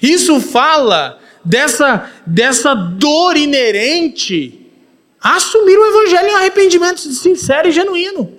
Isso 0.02 0.40
fala 0.40 1.18
dessa, 1.44 2.10
dessa 2.26 2.74
dor 2.74 3.36
inerente 3.36 4.60
a 5.20 5.36
assumir 5.36 5.76
o 5.76 5.86
evangelho 5.86 6.28
em 6.28 6.34
arrependimento 6.34 7.00
sincero 7.00 7.68
e 7.68 7.72
genuíno. 7.72 8.38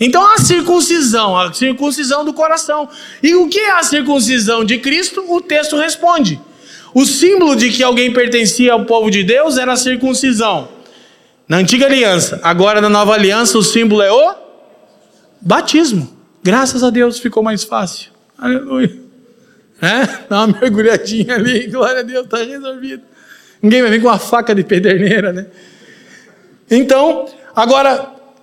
Então 0.00 0.26
a 0.26 0.38
circuncisão, 0.38 1.38
a 1.38 1.52
circuncisão 1.52 2.24
do 2.24 2.32
coração. 2.32 2.88
E 3.22 3.34
o 3.34 3.48
que 3.48 3.60
é 3.60 3.70
a 3.70 3.82
circuncisão 3.82 4.64
de 4.64 4.78
Cristo? 4.78 5.24
O 5.28 5.40
texto 5.40 5.76
responde. 5.76 6.40
O 6.92 7.04
símbolo 7.06 7.54
de 7.54 7.70
que 7.70 7.82
alguém 7.82 8.12
pertencia 8.12 8.72
ao 8.72 8.84
povo 8.84 9.10
de 9.10 9.22
Deus 9.22 9.56
era 9.56 9.74
a 9.74 9.76
circuncisão. 9.76 10.68
Na 11.52 11.58
antiga 11.58 11.84
aliança, 11.84 12.40
agora 12.42 12.80
na 12.80 12.88
nova 12.88 13.12
aliança, 13.12 13.58
o 13.58 13.62
símbolo 13.62 14.00
é 14.00 14.10
o 14.10 14.34
batismo. 15.38 16.10
Graças 16.42 16.82
a 16.82 16.88
Deus 16.88 17.18
ficou 17.18 17.42
mais 17.42 17.62
fácil. 17.62 18.10
Aleluia. 18.38 18.98
É? 19.82 20.06
Dá 20.30 20.46
uma 20.46 20.58
mergulhadinha 20.58 21.34
ali, 21.34 21.66
glória 21.66 22.00
a 22.00 22.02
Deus, 22.02 22.24
está 22.24 22.38
resolvido. 22.38 23.02
Ninguém 23.60 23.82
vai 23.82 23.90
vir 23.90 24.00
com 24.00 24.08
uma 24.08 24.18
faca 24.18 24.54
de 24.54 24.64
pederneira, 24.64 25.30
né? 25.30 25.46
Então, 26.70 27.26
agora, 27.54 27.98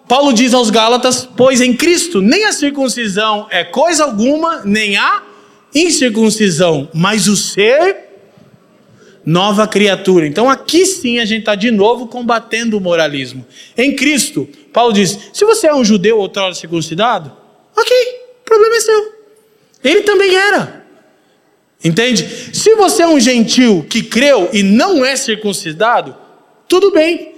Paulo 0.08 0.32
diz 0.32 0.54
aos 0.54 0.70
Gálatas: 0.70 1.28
Pois 1.36 1.62
em 1.62 1.76
Cristo 1.76 2.22
nem 2.22 2.46
a 2.46 2.52
circuncisão 2.52 3.48
é 3.50 3.64
coisa 3.64 4.04
alguma, 4.04 4.62
nem 4.64 4.98
a 4.98 5.24
incircuncisão, 5.74 6.88
mas 6.94 7.28
o 7.28 7.36
ser 7.36 8.09
nova 9.26 9.68
criatura. 9.68 10.26
Então 10.26 10.50
aqui 10.50 10.86
sim 10.86 11.20
a 11.20 11.26
gente 11.26 11.42
está 11.42 11.56
de 11.56 11.72
novo 11.72 12.08
combatendo 12.08 12.78
o 12.78 12.82
moralismo. 12.82 13.46
Em 13.78 13.96
Cristo, 13.96 14.48
Paulo 14.74 14.94
diz: 14.94 15.18
se 15.34 15.46
você 15.46 15.68
é 15.68 15.74
um 15.74 15.84
judeu 15.84 16.18
outrora 16.18 16.54
circuncidado, 16.54 17.32
ok, 17.76 17.98
problema 18.46 18.76
é 18.76 18.80
seu. 18.80 19.14
Ele 19.84 20.02
também 20.02 20.36
era. 20.36 20.86
Entende? 21.84 22.28
Se 22.54 22.76
você 22.76 23.04
é 23.04 23.08
um 23.08 23.20
gentil 23.20 23.86
que 23.90 24.04
creu 24.04 24.50
e 24.52 24.62
não 24.64 25.06
é 25.06 25.16
circuncidado, 25.16 26.16
tudo 26.68 26.92
bem. 26.92 27.36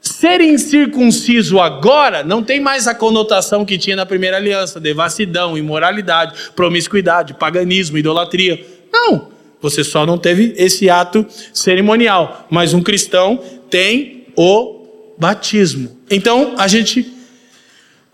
Ser 0.00 0.40
incircunciso 0.40 1.58
agora 1.58 2.22
não 2.22 2.42
tem 2.42 2.60
mais 2.60 2.86
a 2.86 2.94
conotação 2.94 3.64
que 3.64 3.78
tinha 3.78 3.96
na 3.96 4.06
primeira 4.06 4.36
aliança: 4.36 4.78
devassidão, 4.78 5.56
imoralidade, 5.56 6.50
promiscuidade, 6.54 7.34
paganismo, 7.34 7.98
idolatria. 7.98 8.64
Não. 8.92 9.33
Você 9.64 9.82
só 9.82 10.04
não 10.04 10.18
teve 10.18 10.52
esse 10.58 10.90
ato 10.90 11.24
cerimonial. 11.50 12.46
Mas 12.50 12.74
um 12.74 12.82
cristão 12.82 13.40
tem 13.70 14.26
o 14.36 15.14
batismo. 15.18 15.98
Então, 16.10 16.52
a 16.58 16.68
gente 16.68 17.10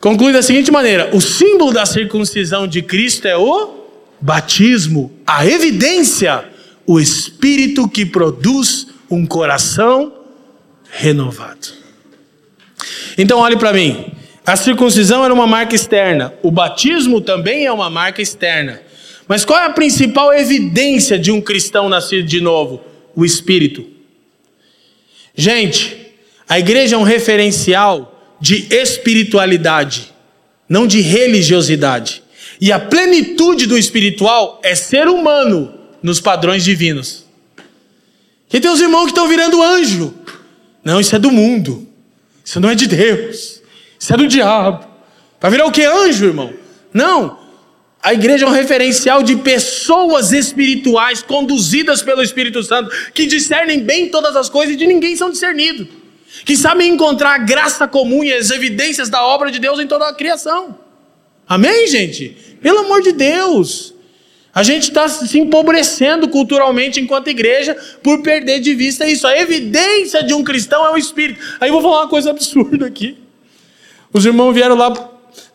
conclui 0.01 0.33
da 0.33 0.43
seguinte 0.43 0.71
maneira: 0.71 1.11
o 1.13 1.21
símbolo 1.21 1.73
da 1.73 1.85
circuncisão 1.85 2.69
de 2.69 2.83
Cristo 2.83 3.27
é 3.27 3.37
o 3.37 3.81
batismo, 4.21 5.11
a 5.27 5.45
evidência, 5.45 6.45
o 6.87 7.01
espírito 7.01 7.89
que 7.89 8.07
produz 8.07 8.87
um 9.11 9.27
coração 9.27 10.13
renovado. 10.89 11.67
Então, 13.19 13.41
olhe 13.41 13.57
para 13.57 13.73
mim. 13.73 14.13
A 14.47 14.55
circuncisão 14.55 15.25
era 15.25 15.35
uma 15.35 15.49
marca 15.49 15.75
externa, 15.75 16.33
o 16.45 16.51
batismo 16.51 17.21
também 17.21 17.67
é 17.67 17.73
uma 17.73 17.91
marca 17.91 18.23
externa. 18.23 18.81
Mas 19.31 19.45
qual 19.45 19.61
é 19.61 19.67
a 19.67 19.71
principal 19.71 20.35
evidência 20.35 21.17
de 21.17 21.31
um 21.31 21.41
cristão 21.41 21.89
nascido 21.89 22.27
de 22.27 22.41
novo? 22.41 22.81
O 23.15 23.25
Espírito. 23.25 23.87
Gente, 25.37 25.97
a 26.49 26.59
igreja 26.59 26.97
é 26.97 26.99
um 26.99 27.05
referencial 27.05 28.21
de 28.41 28.67
espiritualidade. 28.75 30.13
não 30.69 30.85
de 30.85 31.01
religiosidade. 31.01 32.25
E 32.61 32.73
a 32.73 32.81
plenitude 32.81 33.67
do 33.67 33.79
espiritual 33.79 34.61
é 34.65 34.75
ser 34.75 35.07
humano 35.07 35.75
nos 36.03 36.21
padrões 36.21 36.65
divinos. 36.65 37.25
Que 38.49 38.59
tem 38.59 38.69
os 38.69 38.81
irmãos 38.81 39.05
que 39.05 39.11
estão 39.11 39.29
virando 39.29 39.63
anjo. 39.63 40.13
Não, 40.83 41.01
isso 41.01 41.15
é 41.15 41.21
do 41.21 41.31
mundo. 41.31 41.87
Isso 42.45 42.59
não 42.59 42.69
é 42.69 42.75
de 42.75 42.89
Deus. 42.89 43.63
Isso 43.97 44.13
é 44.13 44.17
do 44.17 44.27
diabo. 44.27 44.85
Vai 45.41 45.53
virar 45.53 45.67
o 45.67 45.71
que? 45.71 45.85
Anjo, 45.85 46.27
irmão? 46.27 46.53
Não. 46.93 47.40
A 48.03 48.15
igreja 48.15 48.47
é 48.47 48.49
um 48.49 48.53
referencial 48.53 49.23
de 49.23 49.37
pessoas 49.37 50.33
espirituais 50.33 51.23
conduzidas 51.23 52.03
pelo 52.03 52.23
Espírito 52.23 52.63
Santo, 52.63 52.91
que 53.13 53.27
discernem 53.27 53.81
bem 53.81 54.09
todas 54.09 54.35
as 54.37 54.49
coisas 54.49 54.75
e 54.75 54.79
de 54.79 54.87
ninguém 54.87 55.15
são 55.17 55.31
discernidos. 55.31 55.87
Que 56.45 56.57
sabem 56.57 56.93
encontrar 56.93 57.35
a 57.35 57.39
graça 57.39 57.87
comum 57.87 58.25
e 58.25 58.33
as 58.33 58.51
evidências 58.51 59.11
da 59.11 59.23
obra 59.25 59.51
de 59.51 59.59
Deus 59.59 59.79
em 59.79 59.87
toda 59.87 60.09
a 60.09 60.15
criação. 60.15 60.79
Amém, 61.47 61.87
gente? 61.89 62.37
Pelo 62.63 62.81
amor 62.81 63.03
de 63.03 63.13
Deus. 63.13 63.93
A 64.55 64.63
gente 64.63 64.85
está 64.85 65.09
se 65.09 65.39
empobrecendo 65.39 66.29
culturalmente 66.29 67.01
enquanto 67.01 67.29
igreja 67.29 67.77
por 68.03 68.23
perder 68.23 68.61
de 68.61 68.75
vista 68.75 69.07
isso. 69.07 69.27
A 69.27 69.37
evidência 69.39 70.25
de 70.25 70.33
um 70.33 70.43
cristão 70.43 70.87
é 70.87 70.91
o 70.91 70.97
Espírito. 70.97 71.41
Aí 71.61 71.69
eu 71.69 71.75
vou 71.75 71.83
falar 71.83 72.03
uma 72.03 72.09
coisa 72.09 72.31
absurda 72.31 72.87
aqui. 72.87 73.17
Os 74.13 74.25
irmãos 74.25 74.53
vieram 74.53 74.75
lá, 74.75 74.91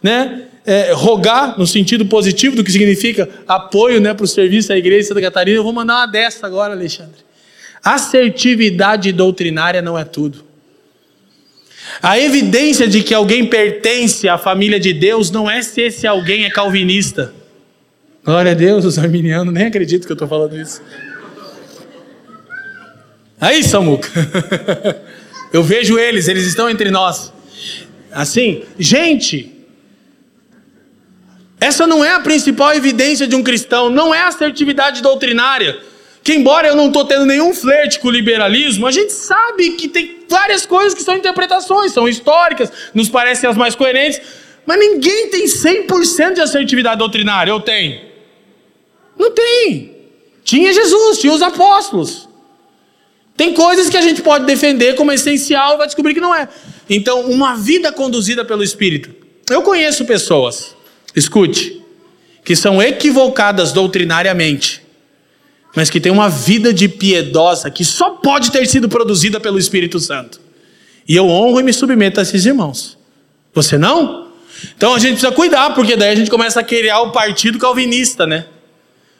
né? 0.05 0.43
É, 0.63 0.93
rogar 0.93 1.57
no 1.57 1.65
sentido 1.65 2.05
positivo 2.05 2.55
do 2.55 2.63
que 2.63 2.71
significa 2.71 3.27
apoio 3.47 3.99
né, 3.99 4.13
para 4.13 4.23
o 4.23 4.27
serviço 4.27 4.69
da 4.69 4.77
igreja 4.77 5.01
de 5.01 5.07
Santa 5.07 5.21
Catarina. 5.21 5.57
Eu 5.57 5.63
vou 5.63 5.73
mandar 5.73 5.95
uma 5.95 6.05
dessa 6.05 6.45
agora, 6.45 6.73
Alexandre. 6.73 7.25
Assertividade 7.83 9.11
doutrinária 9.11 9.81
não 9.81 9.97
é 9.97 10.03
tudo. 10.03 10.43
A 12.01 12.19
evidência 12.19 12.87
de 12.87 13.01
que 13.01 13.15
alguém 13.15 13.47
pertence 13.47 14.29
à 14.29 14.37
família 14.37 14.79
de 14.79 14.93
Deus 14.93 15.31
não 15.31 15.49
é 15.49 15.63
se 15.63 15.81
esse 15.81 16.05
alguém 16.05 16.45
é 16.45 16.51
calvinista. 16.51 17.33
Glória 18.23 18.51
a 18.51 18.55
Deus, 18.55 18.85
os 18.85 18.99
arminianos 18.99 19.53
nem 19.53 19.65
acreditam 19.65 20.05
que 20.05 20.11
eu 20.11 20.15
estou 20.15 20.27
falando 20.27 20.55
isso. 20.59 20.83
Aí, 23.41 23.63
Samuca. 23.63 24.09
eu 25.51 25.63
vejo 25.63 25.97
eles, 25.97 26.27
eles 26.27 26.45
estão 26.45 26.69
entre 26.69 26.91
nós. 26.91 27.33
Assim, 28.11 28.63
gente, 28.79 29.54
essa 31.59 31.87
não 31.87 32.03
é 32.03 32.13
a 32.13 32.19
principal 32.19 32.73
evidência 32.73 33.27
de 33.27 33.35
um 33.35 33.43
cristão, 33.43 33.89
não 33.89 34.13
é 34.13 34.21
a 34.21 34.27
assertividade 34.27 35.01
doutrinária 35.01 35.79
que 36.25 36.33
embora 36.33 36.67
eu 36.67 36.75
não 36.75 36.87
estou 36.87 37.05
tendo 37.05 37.23
nenhum 37.23 37.53
flerte 37.53 37.99
com 37.99 38.07
o 38.07 38.11
liberalismo, 38.11 38.87
a 38.87 38.91
gente 38.91 39.13
sabe 39.13 39.73
que 39.73 39.87
tem 39.87 40.21
várias 40.27 40.65
coisas 40.65 40.95
que 40.95 41.03
são 41.03 41.15
interpretações, 41.15 41.91
são 41.91 42.07
históricas, 42.07 42.71
nos 42.95 43.07
parecem 43.07 43.47
as 43.47 43.55
mais 43.55 43.75
coerentes, 43.75 44.19
mas 44.65 44.79
ninguém 44.79 45.29
tem 45.29 45.45
100% 45.45 46.33
de 46.33 46.41
assertividade 46.41 46.97
doutrinária, 46.97 47.51
eu 47.51 47.59
tenho? 47.59 48.01
Não 49.15 49.29
tem. 49.29 49.97
Tinha 50.43 50.73
Jesus, 50.73 51.19
tinha 51.19 51.31
os 51.31 51.43
apóstolos. 51.43 52.27
Tem 53.37 53.53
coisas 53.53 53.87
que 53.87 53.97
a 53.97 54.01
gente 54.01 54.23
pode 54.23 54.45
defender 54.45 54.95
como 54.95 55.11
essencial 55.11 55.75
e 55.75 55.77
vai 55.77 55.85
descobrir 55.85 56.15
que 56.15 56.21
não 56.21 56.33
é. 56.33 56.49
Então, 56.89 57.21
uma 57.29 57.55
vida 57.55 57.91
conduzida 57.91 58.43
pelo 58.43 58.63
Espírito. 58.63 59.13
Eu 59.47 59.61
conheço 59.61 60.05
pessoas, 60.05 60.74
escute, 61.16 61.82
que 62.43 62.55
são 62.55 62.82
equivocadas 62.82 63.72
doutrinariamente 63.72 64.86
mas 65.76 65.89
que 65.89 65.99
tem 65.99 66.11
uma 66.11 66.30
vida 66.30 66.74
de 66.74 66.88
piedosa 66.88 67.70
que 67.70 67.84
só 67.84 68.11
pode 68.11 68.49
ter 68.49 68.66
sido 68.66 68.88
produzida 68.88 69.39
pelo 69.41 69.59
Espírito 69.59 69.99
Santo. 69.99 70.39
E 71.07 71.16
eu 71.16 71.28
honro 71.28 71.59
e 71.59 71.63
me 71.63 71.74
submeto 71.74 72.20
a 72.20 72.24
esses 72.24 72.45
irmãos. 72.45 72.97
Você 73.53 73.78
não? 73.78 74.30
Então 74.76 74.95
a 74.95 74.99
gente 74.99 75.11
precisa 75.11 75.34
cuidar, 75.34 75.76
porque 75.76 75.97
daí 75.97 76.11
a 76.11 76.16
gente 76.16 76.32
começa 76.32 76.61
a 76.61 76.63
criar 76.63 77.01
o 77.01 77.11
partido 77.11 77.59
calvinista, 77.59 78.26
né? 78.26 78.45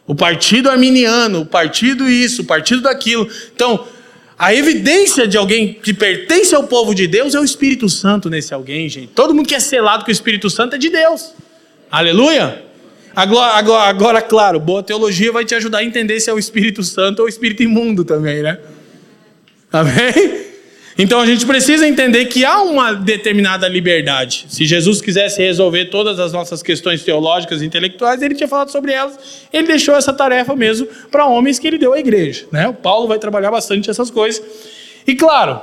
O 0.08 0.16
partido 0.16 0.70
arminiano, 0.70 1.41
o 1.41 1.46
partido 1.46 2.10
isso, 2.10 2.43
o 2.43 2.46
partido 2.46 2.82
daquilo. 2.82 3.28
Então, 3.54 3.86
a 4.39 4.54
evidência 4.54 5.28
de 5.28 5.36
alguém 5.38 5.74
que 5.74 5.93
pertence 5.93 6.56
ao 6.56 6.64
povo 6.64 6.96
de 6.96 7.06
Deus 7.06 7.36
é 7.36 7.39
o 7.39 7.43
Espírito 7.43 7.89
Santo 7.89 8.30
nesse 8.30 8.54
alguém, 8.54 8.88
gente. 8.88 9.08
Todo 9.08 9.34
mundo 9.34 9.48
que 9.48 9.56
é 9.56 9.60
selado 9.60 10.06
com 10.06 10.10
o 10.10 10.14
Espírito 10.14 10.50
Santo 10.50 10.76
é 10.76 10.78
de 10.78 10.89
Deus. 10.89 11.34
Aleluia! 11.96 12.62
Agora, 13.16 13.54
agora, 13.54 13.84
agora, 13.89 14.22
claro, 14.22 14.60
boa 14.60 14.84
teologia 14.84 15.32
vai 15.32 15.46
te 15.46 15.56
ajudar 15.56 15.78
a 15.78 15.84
entender 15.86 16.20
se 16.20 16.30
é 16.30 16.34
o 16.34 16.38
Espírito 16.38 16.84
Santo 16.84 17.20
ou 17.20 17.26
o 17.26 17.30
Espírito 17.30 17.64
imundo 17.64 18.04
também, 18.04 18.43
né? 18.43 18.60
Amém? 19.72 20.43
Então 20.98 21.22
a 21.22 21.26
gente 21.26 21.46
precisa 21.46 21.88
entender 21.88 22.26
que 22.26 22.43
há 22.43 22.62
uma 22.62 22.91
determinada 22.91 23.66
liberdade. 23.70 24.46
Se 24.50 24.66
Jesus 24.66 25.02
quisesse 25.02 25.41
resolver 25.41 25.86
todas 25.86 26.20
as 26.20 26.34
nossas 26.34 26.62
questões 26.62 27.02
teológicas 27.02 27.62
e 27.62 27.66
intelectuais, 27.66 28.22
ele 28.22 28.36
tinha 28.36 28.48
falado 28.50 28.72
sobre 28.72 28.91
elas. 28.91 29.48
Ele 29.54 29.66
deixou 29.66 29.96
essa 29.96 30.12
tarefa 30.12 30.54
mesmo 30.54 30.88
para 31.10 31.26
homens 31.28 31.60
que 31.60 31.66
ele 31.66 31.78
deu 31.78 31.93
à 31.93 32.00
igreja. 32.00 32.46
Né? 32.52 32.68
O 32.68 32.74
Paulo 32.74 33.08
vai 33.08 33.20
trabalhar 33.20 33.52
bastante 33.52 33.89
essas 33.89 34.12
coisas. 34.12 34.43
E 35.08 35.16
claro, 35.16 35.62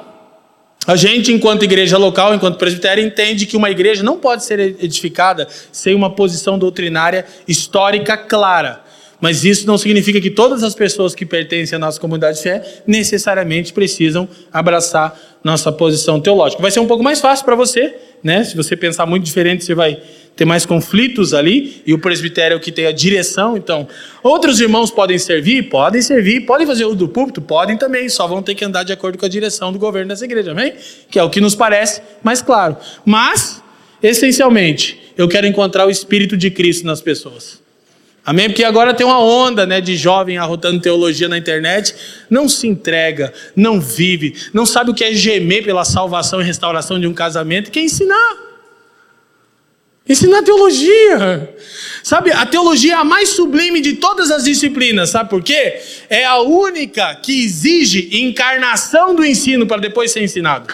a 0.86 0.96
gente, 0.96 1.32
enquanto 1.32 1.62
igreja 1.62 1.96
local, 1.96 2.34
enquanto 2.34 2.58
presbitério, 2.58 3.04
entende 3.04 3.46
que 3.46 3.56
uma 3.56 3.70
igreja 3.70 4.02
não 4.02 4.18
pode 4.18 4.44
ser 4.44 4.58
edificada 4.58 5.46
sem 5.70 5.94
uma 5.94 6.10
posição 6.10 6.58
doutrinária 6.58 7.24
histórica 7.46 8.16
clara. 8.16 8.82
Mas 9.22 9.44
isso 9.44 9.68
não 9.68 9.78
significa 9.78 10.20
que 10.20 10.30
todas 10.30 10.64
as 10.64 10.74
pessoas 10.74 11.14
que 11.14 11.24
pertencem 11.24 11.76
à 11.76 11.78
nossa 11.78 12.00
comunidade 12.00 12.38
de 12.38 12.42
fé 12.42 12.82
necessariamente 12.84 13.72
precisam 13.72 14.28
abraçar 14.52 15.16
nossa 15.44 15.70
posição 15.70 16.20
teológica. 16.20 16.60
Vai 16.60 16.72
ser 16.72 16.80
um 16.80 16.88
pouco 16.88 17.04
mais 17.04 17.20
fácil 17.20 17.44
para 17.44 17.54
você, 17.54 17.94
né? 18.20 18.42
Se 18.42 18.56
você 18.56 18.76
pensar 18.76 19.06
muito 19.06 19.22
diferente, 19.24 19.64
você 19.64 19.76
vai 19.76 20.02
ter 20.34 20.44
mais 20.44 20.66
conflitos 20.66 21.34
ali, 21.34 21.82
e 21.86 21.94
o 21.94 22.00
presbitério 22.00 22.58
que 22.58 22.72
tem 22.72 22.86
a 22.86 22.90
direção, 22.90 23.56
então, 23.56 23.86
outros 24.24 24.60
irmãos 24.60 24.90
podem 24.90 25.18
servir? 25.18 25.68
Podem 25.68 26.02
servir, 26.02 26.40
podem 26.40 26.66
fazer 26.66 26.84
o 26.86 26.94
do 26.94 27.06
púlpito? 27.06 27.40
Podem 27.40 27.76
também, 27.76 28.08
só 28.08 28.26
vão 28.26 28.42
ter 28.42 28.56
que 28.56 28.64
andar 28.64 28.82
de 28.82 28.92
acordo 28.92 29.18
com 29.18 29.26
a 29.26 29.28
direção 29.28 29.72
do 29.72 29.78
governo 29.78 30.08
dessa 30.08 30.24
igreja, 30.24 30.50
amém? 30.50 30.72
Que 31.08 31.18
é 31.18 31.22
o 31.22 31.30
que 31.30 31.40
nos 31.40 31.54
parece 31.54 32.02
mais 32.24 32.42
claro. 32.42 32.76
Mas, 33.04 33.62
essencialmente, 34.02 34.98
eu 35.16 35.28
quero 35.28 35.46
encontrar 35.46 35.86
o 35.86 35.90
Espírito 35.90 36.36
de 36.36 36.50
Cristo 36.50 36.84
nas 36.86 37.00
pessoas. 37.00 37.61
Amém? 38.24 38.48
Porque 38.48 38.62
agora 38.62 38.94
tem 38.94 39.04
uma 39.04 39.18
onda 39.18 39.66
né, 39.66 39.80
de 39.80 39.96
jovem 39.96 40.38
arrotando 40.38 40.80
teologia 40.80 41.28
na 41.28 41.36
internet, 41.36 41.94
não 42.30 42.48
se 42.48 42.68
entrega, 42.68 43.32
não 43.56 43.80
vive, 43.80 44.36
não 44.52 44.64
sabe 44.64 44.92
o 44.92 44.94
que 44.94 45.02
é 45.02 45.12
gemer 45.12 45.64
pela 45.64 45.84
salvação 45.84 46.40
e 46.40 46.44
restauração 46.44 47.00
de 47.00 47.06
um 47.06 47.12
casamento, 47.12 47.70
quer 47.70 47.80
ensinar. 47.80 48.36
Ensinar 50.08 50.42
teologia. 50.42 51.54
Sabe, 52.02 52.32
a 52.32 52.44
teologia 52.46 52.92
é 52.92 52.96
a 52.96 53.04
mais 53.04 53.30
sublime 53.30 53.80
de 53.80 53.94
todas 53.94 54.30
as 54.30 54.44
disciplinas. 54.44 55.10
Sabe 55.10 55.30
por 55.30 55.42
quê? 55.42 55.80
É 56.08 56.24
a 56.24 56.40
única 56.40 57.14
que 57.16 57.44
exige 57.44 58.08
encarnação 58.20 59.14
do 59.14 59.24
ensino 59.24 59.66
para 59.66 59.80
depois 59.80 60.10
ser 60.10 60.22
ensinado. 60.22 60.72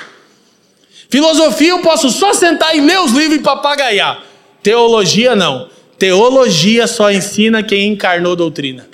Filosofia 1.11 1.71
eu 1.71 1.81
posso 1.81 2.11
só 2.11 2.35
sentar 2.35 2.77
e 2.77 2.81
ler 2.81 3.01
os 3.01 3.13
livros 3.13 3.39
e 3.39 3.43
papagaiar. 3.43 4.23
Teologia 4.63 5.35
não. 5.35 5.69
Teologia 5.99 6.87
só 6.87 7.11
ensina 7.11 7.63
quem 7.63 7.93
encarnou 7.93 8.37
doutrina. 8.37 8.87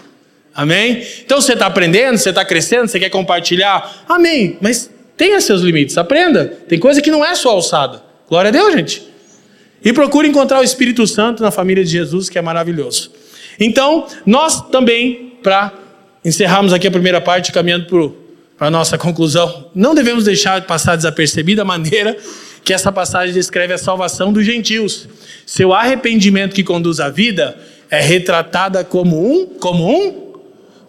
Amém? 0.55 1.05
Então 1.25 1.41
você 1.41 1.53
está 1.53 1.67
aprendendo, 1.67 2.17
você 2.17 2.31
está 2.31 2.45
crescendo, 2.45 2.89
você 2.89 2.99
quer 2.99 3.11
compartilhar. 3.11 4.05
Amém. 4.09 4.57
Mas 4.61 4.91
tenha 5.17 5.41
seus 5.41 5.63
limites, 5.63 5.99
aprenda. 5.99 6.47
Tem 6.69 6.79
coisa 6.79 7.03
que 7.03 7.11
não 7.11 7.25
é 7.25 7.35
sua 7.35 7.53
alçada. 7.53 8.03
Glória 8.29 8.49
a 8.49 8.53
Deus, 8.53 8.73
gente. 8.73 9.03
E 9.85 9.93
procure 9.93 10.27
encontrar 10.27 10.61
o 10.61 10.65
Espírito 10.65 11.07
Santo 11.07 11.43
na 11.43 11.51
família 11.51 11.85
de 11.85 11.91
Jesus, 11.91 12.31
que 12.31 12.39
é 12.39 12.43
maravilhoso. 12.43 13.11
Então, 13.61 14.07
nós 14.25 14.63
também, 14.71 15.35
para 15.43 15.73
encerrarmos 16.25 16.73
aqui 16.73 16.87
a 16.87 16.91
primeira 16.91 17.21
parte, 17.21 17.53
caminhando 17.53 18.17
para 18.57 18.69
a 18.69 18.71
nossa 18.71 18.97
conclusão, 18.97 19.71
não 19.75 19.95
devemos 19.95 20.25
deixar 20.25 20.63
passar 20.63 20.97
desapercebida 20.97 21.63
a 21.63 21.65
maneira 21.65 22.17
que 22.65 22.73
essa 22.73 22.91
passagem 22.91 23.35
descreve 23.35 23.75
a 23.75 23.79
salvação 23.79 24.33
dos 24.33 24.45
gentios. 24.45 25.07
Seu 25.45 25.73
arrependimento 25.73 26.55
que 26.55 26.65
conduz 26.65 26.99
à 26.99 27.11
vida 27.11 27.57
é 27.91 28.01
retratada 28.01 28.83
como 28.83 29.31
um, 29.31 29.47
como 29.47 29.89
um 29.89 30.25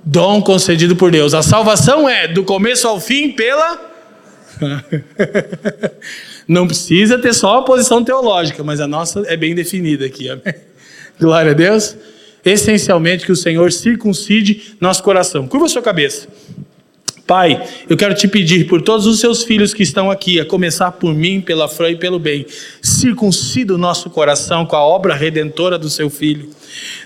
dom 0.03 0.41
concedido 0.41 0.95
por 0.95 1.11
Deus. 1.11 1.33
A 1.33 1.43
salvação 1.43 2.07
é 2.07 2.27
do 2.27 2.43
começo 2.43 2.87
ao 2.87 2.99
fim 2.99 3.31
pela 3.31 3.93
Não 6.47 6.67
precisa 6.67 7.17
ter 7.17 7.33
só 7.33 7.59
a 7.59 7.63
posição 7.63 8.03
teológica, 8.03 8.63
mas 8.63 8.79
a 8.79 8.87
nossa 8.87 9.23
é 9.27 9.35
bem 9.35 9.53
definida 9.53 10.05
aqui. 10.05 10.29
Amém? 10.29 10.53
Glória 11.19 11.51
a 11.51 11.53
Deus. 11.53 11.97
Essencialmente 12.43 13.25
que 13.25 13.31
o 13.31 13.35
Senhor 13.35 13.71
circuncide 13.71 14.75
nosso 14.79 15.01
coração. 15.03 15.47
Curva 15.47 15.67
sua 15.67 15.81
cabeça. 15.81 16.27
Pai, 17.27 17.67
eu 17.89 17.97
quero 17.97 18.13
te 18.13 18.27
pedir 18.27 18.67
por 18.67 18.83
todos 18.83 19.07
os 19.07 19.19
seus 19.19 19.43
filhos 19.43 19.73
que 19.73 19.81
estão 19.81 20.11
aqui, 20.11 20.39
a 20.39 20.45
começar 20.45 20.91
por 20.91 21.11
mim, 21.11 21.41
pela 21.41 21.67
Fran 21.67 21.89
e 21.89 21.95
pelo 21.95 22.19
bem, 22.19 22.45
circuncida 22.83 23.73
o 23.73 23.79
nosso 23.79 24.11
coração 24.11 24.63
com 24.63 24.75
a 24.75 24.85
obra 24.85 25.15
redentora 25.15 25.79
do 25.79 25.89
seu 25.89 26.07
filho. 26.07 26.47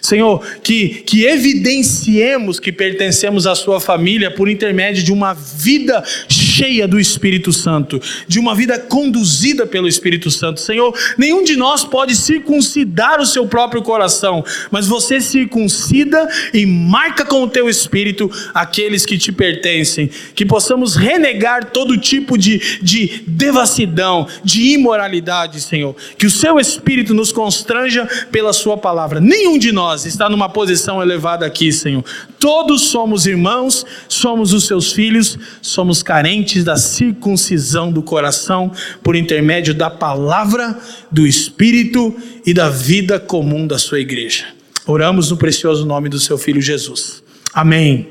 Senhor, 0.02 0.46
que, 0.64 1.04
que 1.06 1.26
evidenciemos 1.26 2.60
que 2.60 2.72
pertencemos 2.72 3.46
à 3.46 3.56
sua 3.56 3.80
família 3.80 4.32
por 4.32 4.50
intermédio 4.50 5.04
de 5.04 5.12
uma 5.12 5.34
vida 5.34 6.04
cheia 6.28 6.88
do 6.88 7.00
Espírito 7.00 7.54
Santo, 7.54 8.02
de 8.28 8.40
uma 8.40 8.56
vida 8.56 8.80
conduzida 8.80 9.68
pelo 9.68 9.88
Espírito 9.88 10.32
Santo. 10.32 10.60
Senhor, 10.60 10.98
nenhum 11.18 11.44
de 11.44 11.56
nós 11.56 11.84
pode 11.84 12.16
circuncidar 12.16 13.22
o 13.22 13.26
seu 13.26 13.48
próprio 13.48 13.82
coração, 13.82 14.44
mas 14.72 14.88
você 14.88 15.22
circuncida 15.22 16.28
e 16.54 16.66
marca 16.66 17.24
com 17.24 17.44
o 17.44 17.50
teu 17.50 17.70
espírito 17.70 18.30
aqueles 18.54 19.06
que 19.06 19.18
te 19.18 19.32
pertencem. 19.32 20.10
Que 20.34 20.46
possamos 20.46 20.96
renegar 20.96 21.72
todo 21.72 21.98
tipo 21.98 22.38
de, 22.38 22.80
de 22.82 23.24
devassidão, 23.28 24.28
de 24.44 24.74
imoralidade, 24.74 25.62
Senhor. 25.62 25.96
Que 26.18 26.26
o 26.26 26.32
seu 26.32 26.60
espírito 26.60 27.14
nos 27.14 27.32
constranja 27.32 28.08
pela 28.32 28.54
sua 28.54 28.78
palavra. 28.78 29.20
Nenhum 29.20 29.58
de 29.60 29.72
nós 29.72 30.06
está 30.06 30.30
numa 30.30 30.50
posição 30.50 31.02
elevada 31.02 31.46
aqui, 31.46 31.72
Senhor. 31.72 32.04
Todos 32.40 32.90
somos 32.90 33.28
irmãos, 33.28 33.86
somos 34.08 34.54
os 34.54 34.66
seus 34.66 34.92
filhos, 34.92 35.38
somos 35.62 36.02
carentes 36.02 36.64
da 36.64 36.78
circuncisão 36.78 37.92
do 37.92 38.02
coração 38.02 38.72
por 39.04 39.16
intermédio 39.16 39.74
da 39.74 39.90
palavra, 39.90 40.80
do 41.12 41.28
Espírito 41.28 42.16
e 42.46 42.54
da 42.54 42.70
vida 42.70 43.20
comum 43.20 43.68
da 43.68 43.78
sua 43.78 44.00
igreja. 44.00 44.46
Oramos 44.88 45.30
no 45.30 45.38
precioso 45.38 45.86
nome 45.86 46.10
do 46.10 46.20
seu 46.20 46.38
filho 46.38 46.62
Jesus. 46.62 47.22
Amém. 47.54 48.08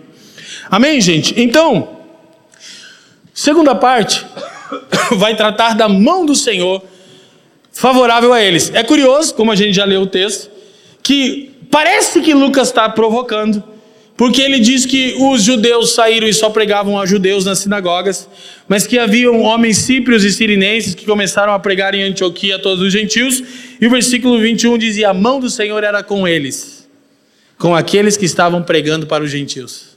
Amém, 0.70 1.00
gente? 1.00 1.34
Então, 1.40 1.98
segunda 3.32 3.74
parte 3.74 4.24
vai 5.16 5.34
tratar 5.34 5.74
da 5.74 5.88
mão 5.88 6.24
do 6.24 6.34
Senhor 6.34 6.84
favorável 7.72 8.32
a 8.32 8.42
eles. 8.42 8.70
É 8.74 8.82
curioso, 8.82 9.34
como 9.34 9.52
a 9.52 9.56
gente 9.56 9.72
já 9.72 9.84
leu 9.84 10.02
o 10.02 10.06
texto, 10.06 10.57
que 11.08 11.52
parece 11.70 12.20
que 12.20 12.34
Lucas 12.34 12.68
está 12.68 12.86
provocando 12.86 13.64
porque 14.14 14.42
ele 14.42 14.58
diz 14.58 14.84
que 14.84 15.14
os 15.18 15.42
judeus 15.42 15.94
saíram 15.94 16.28
e 16.28 16.34
só 16.34 16.50
pregavam 16.50 17.00
a 17.00 17.06
judeus 17.06 17.46
nas 17.46 17.60
sinagogas, 17.60 18.28
mas 18.68 18.86
que 18.86 18.98
haviam 18.98 19.40
homens 19.40 19.78
síprios 19.78 20.22
e 20.22 20.30
sirinenses 20.30 20.94
que 20.94 21.06
começaram 21.06 21.54
a 21.54 21.58
pregar 21.58 21.94
em 21.94 22.02
Antioquia 22.02 22.56
a 22.56 22.58
todos 22.58 22.84
os 22.84 22.92
gentios, 22.92 23.42
e 23.80 23.86
o 23.86 23.90
versículo 23.90 24.38
21 24.38 24.76
dizia: 24.76 25.08
A 25.08 25.14
mão 25.14 25.40
do 25.40 25.48
Senhor 25.48 25.82
era 25.82 26.02
com 26.02 26.28
eles, 26.28 26.86
com 27.56 27.74
aqueles 27.74 28.18
que 28.18 28.26
estavam 28.26 28.62
pregando 28.62 29.06
para 29.06 29.24
os 29.24 29.30
gentios. 29.30 29.96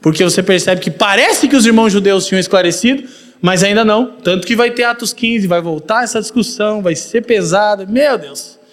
Porque 0.00 0.24
você 0.24 0.42
percebe 0.42 0.80
que 0.80 0.90
parece 0.90 1.48
que 1.48 1.56
os 1.56 1.66
irmãos 1.66 1.92
judeus 1.92 2.26
tinham 2.26 2.40
esclarecido, 2.40 3.02
mas 3.42 3.62
ainda 3.62 3.84
não. 3.84 4.12
Tanto 4.22 4.46
que 4.46 4.56
vai 4.56 4.70
ter 4.70 4.84
Atos 4.84 5.12
15, 5.12 5.46
vai 5.46 5.60
voltar 5.60 6.02
essa 6.02 6.18
discussão, 6.18 6.80
vai 6.80 6.94
ser 6.94 7.26
pesada. 7.26 7.84
Meu 7.84 8.16
Deus. 8.16 8.63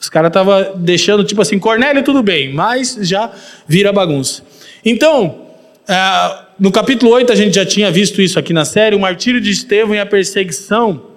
Os 0.00 0.08
caras 0.08 0.30
estavam 0.30 0.78
deixando, 0.78 1.22
tipo 1.22 1.42
assim, 1.42 1.58
Cornélio 1.58 2.02
tudo 2.02 2.22
bem, 2.22 2.54
mas 2.54 2.96
já 3.02 3.30
vira 3.68 3.92
bagunça. 3.92 4.42
Então, 4.82 5.46
é, 5.86 6.38
no 6.58 6.72
capítulo 6.72 7.12
8 7.12 7.30
a 7.30 7.36
gente 7.36 7.54
já 7.54 7.66
tinha 7.66 7.90
visto 7.90 8.22
isso 8.22 8.38
aqui 8.38 8.54
na 8.54 8.64
série, 8.64 8.96
o 8.96 9.00
martírio 9.00 9.40
de 9.40 9.50
Estevão 9.50 9.94
e 9.94 9.98
a 9.98 10.06
perseguição 10.06 11.10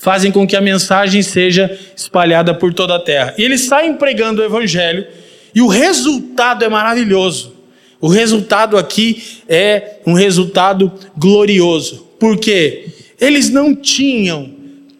fazem 0.00 0.32
com 0.32 0.46
que 0.46 0.56
a 0.56 0.60
mensagem 0.60 1.20
seja 1.20 1.78
espalhada 1.94 2.54
por 2.54 2.72
toda 2.72 2.96
a 2.96 2.98
terra. 2.98 3.34
E 3.36 3.42
eles 3.42 3.62
saem 3.62 3.94
pregando 3.94 4.40
o 4.40 4.44
evangelho 4.44 5.06
e 5.54 5.60
o 5.60 5.66
resultado 5.66 6.64
é 6.64 6.68
maravilhoso. 6.68 7.54
O 8.00 8.08
resultado 8.08 8.78
aqui 8.78 9.42
é 9.48 9.98
um 10.06 10.14
resultado 10.14 10.90
glorioso. 11.16 12.06
Por 12.18 12.38
quê? 12.38 12.86
Eles 13.20 13.50
não 13.50 13.74
tinham 13.74 14.54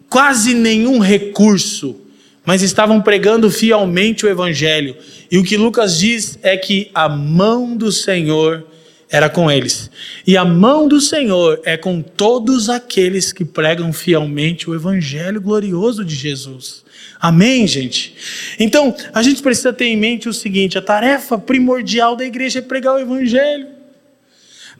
quase 0.09 0.53
nenhum 0.53 0.99
recurso 0.99 1.95
mas 2.49 2.63
estavam 2.63 2.99
pregando 2.99 3.51
fielmente 3.51 4.25
o 4.25 4.27
Evangelho. 4.27 4.97
E 5.29 5.37
o 5.37 5.43
que 5.43 5.55
Lucas 5.55 5.99
diz 5.99 6.39
é 6.41 6.57
que 6.57 6.89
a 6.95 7.07
mão 7.07 7.77
do 7.77 7.91
Senhor 7.91 8.65
era 9.07 9.29
com 9.29 9.51
eles. 9.51 9.91
E 10.25 10.35
a 10.35 10.43
mão 10.43 10.87
do 10.87 10.99
Senhor 10.99 11.61
é 11.63 11.77
com 11.77 12.01
todos 12.01 12.67
aqueles 12.67 13.31
que 13.31 13.45
pregam 13.45 13.93
fielmente 13.93 14.67
o 14.67 14.73
Evangelho 14.73 15.39
glorioso 15.39 16.03
de 16.03 16.15
Jesus. 16.15 16.83
Amém, 17.21 17.67
gente? 17.67 18.15
Então, 18.59 18.95
a 19.13 19.21
gente 19.21 19.43
precisa 19.43 19.71
ter 19.71 19.85
em 19.85 19.95
mente 19.95 20.27
o 20.27 20.33
seguinte: 20.33 20.75
a 20.75 20.81
tarefa 20.81 21.37
primordial 21.37 22.15
da 22.15 22.25
igreja 22.25 22.57
é 22.57 22.63
pregar 22.63 22.95
o 22.95 22.99
Evangelho. 22.99 23.67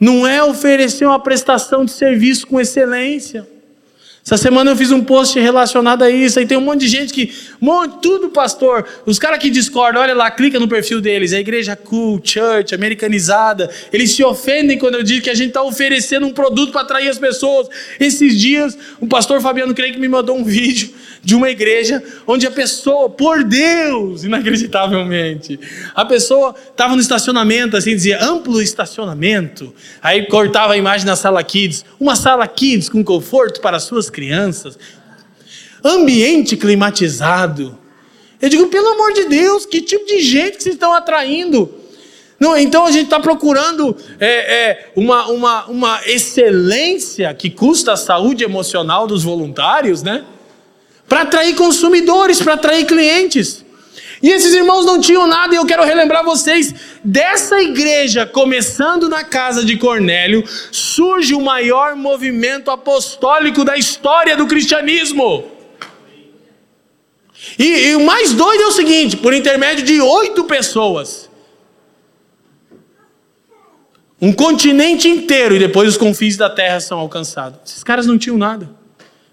Não 0.00 0.26
é 0.26 0.42
oferecer 0.42 1.06
uma 1.06 1.20
prestação 1.20 1.84
de 1.84 1.92
serviço 1.92 2.48
com 2.48 2.60
excelência. 2.60 3.46
Essa 4.30 4.36
semana 4.36 4.70
eu 4.70 4.76
fiz 4.76 4.92
um 4.92 5.02
post 5.02 5.36
relacionado 5.40 6.04
a 6.04 6.10
isso, 6.10 6.38
aí 6.38 6.46
tem 6.46 6.56
um 6.56 6.60
monte 6.60 6.82
de 6.82 6.88
gente 6.88 7.12
que, 7.12 7.34
monte, 7.60 8.00
tudo 8.00 8.28
pastor, 8.28 8.86
os 9.04 9.18
caras 9.18 9.40
que 9.40 9.50
discordam, 9.50 10.00
olha 10.00 10.14
lá, 10.14 10.30
clica 10.30 10.60
no 10.60 10.68
perfil 10.68 11.00
deles, 11.00 11.32
a 11.32 11.40
igreja 11.40 11.74
cool, 11.74 12.20
church, 12.22 12.72
americanizada, 12.72 13.68
eles 13.92 14.12
se 14.12 14.22
ofendem 14.22 14.78
quando 14.78 14.94
eu 14.94 15.02
digo 15.02 15.24
que 15.24 15.30
a 15.30 15.34
gente 15.34 15.48
está 15.48 15.64
oferecendo 15.64 16.28
um 16.28 16.30
produto 16.30 16.70
para 16.70 16.82
atrair 16.82 17.08
as 17.08 17.18
pessoas. 17.18 17.66
Esses 17.98 18.38
dias, 18.38 18.78
o 19.00 19.08
pastor 19.08 19.40
Fabiano 19.40 19.74
Creio 19.74 19.94
que 19.94 19.98
me 19.98 20.06
mandou 20.06 20.36
um 20.36 20.44
vídeo 20.46 20.90
de 21.24 21.34
uma 21.34 21.50
igreja 21.50 22.00
onde 22.24 22.46
a 22.46 22.52
pessoa, 22.52 23.10
por 23.10 23.42
Deus, 23.42 24.22
inacreditavelmente, 24.22 25.58
a 25.92 26.04
pessoa 26.04 26.54
estava 26.70 26.94
no 26.94 27.00
estacionamento, 27.00 27.76
assim, 27.76 27.96
dizia 27.96 28.24
amplo 28.24 28.62
estacionamento, 28.62 29.74
aí 30.00 30.26
cortava 30.26 30.74
a 30.74 30.76
imagem 30.76 31.04
na 31.04 31.16
sala 31.16 31.42
kids, 31.42 31.84
uma 31.98 32.14
sala 32.14 32.46
kids 32.46 32.88
com 32.88 33.02
conforto 33.02 33.60
para 33.60 33.80
suas 33.80 34.08
crianças, 34.08 34.19
ambiente 35.84 36.56
climatizado. 36.56 37.78
Eu 38.40 38.48
digo, 38.48 38.68
pelo 38.68 38.88
amor 38.88 39.12
de 39.12 39.24
Deus, 39.24 39.66
que 39.66 39.80
tipo 39.80 40.06
de 40.06 40.20
gente 40.20 40.56
que 40.56 40.62
vocês 40.62 40.74
estão 40.74 40.92
atraindo? 40.92 41.74
Não, 42.38 42.56
então 42.56 42.86
a 42.86 42.90
gente 42.90 43.04
está 43.04 43.20
procurando 43.20 43.94
é, 44.18 44.28
é, 44.28 44.92
uma, 44.96 45.26
uma, 45.26 45.66
uma 45.66 46.00
excelência 46.06 47.32
que 47.34 47.50
custa 47.50 47.92
a 47.92 47.96
saúde 47.98 48.42
emocional 48.42 49.06
dos 49.06 49.22
voluntários, 49.22 50.02
né? 50.02 50.24
Para 51.06 51.22
atrair 51.22 51.54
consumidores, 51.54 52.40
para 52.40 52.54
atrair 52.54 52.86
clientes. 52.86 53.62
E 54.22 54.28
esses 54.28 54.52
irmãos 54.52 54.84
não 54.84 55.00
tinham 55.00 55.26
nada, 55.26 55.54
e 55.54 55.56
eu 55.56 55.64
quero 55.64 55.82
relembrar 55.82 56.24
vocês: 56.24 56.74
dessa 57.02 57.60
igreja, 57.60 58.26
começando 58.26 59.08
na 59.08 59.24
casa 59.24 59.64
de 59.64 59.76
Cornélio, 59.76 60.44
surge 60.70 61.34
o 61.34 61.40
maior 61.40 61.96
movimento 61.96 62.70
apostólico 62.70 63.64
da 63.64 63.76
história 63.76 64.36
do 64.36 64.46
cristianismo. 64.46 65.50
E, 67.58 67.88
e 67.88 67.96
o 67.96 68.04
mais 68.04 68.32
doido 68.34 68.62
é 68.62 68.66
o 68.66 68.72
seguinte: 68.72 69.16
por 69.16 69.32
intermédio 69.32 69.84
de 69.84 69.98
oito 70.02 70.44
pessoas, 70.44 71.30
um 74.20 74.34
continente 74.34 75.08
inteiro, 75.08 75.56
e 75.56 75.58
depois 75.58 75.88
os 75.88 75.96
confins 75.96 76.36
da 76.36 76.50
terra 76.50 76.78
são 76.78 76.98
alcançados. 76.98 77.58
Esses 77.64 77.82
caras 77.82 78.06
não 78.06 78.18
tinham 78.18 78.36
nada, 78.36 78.68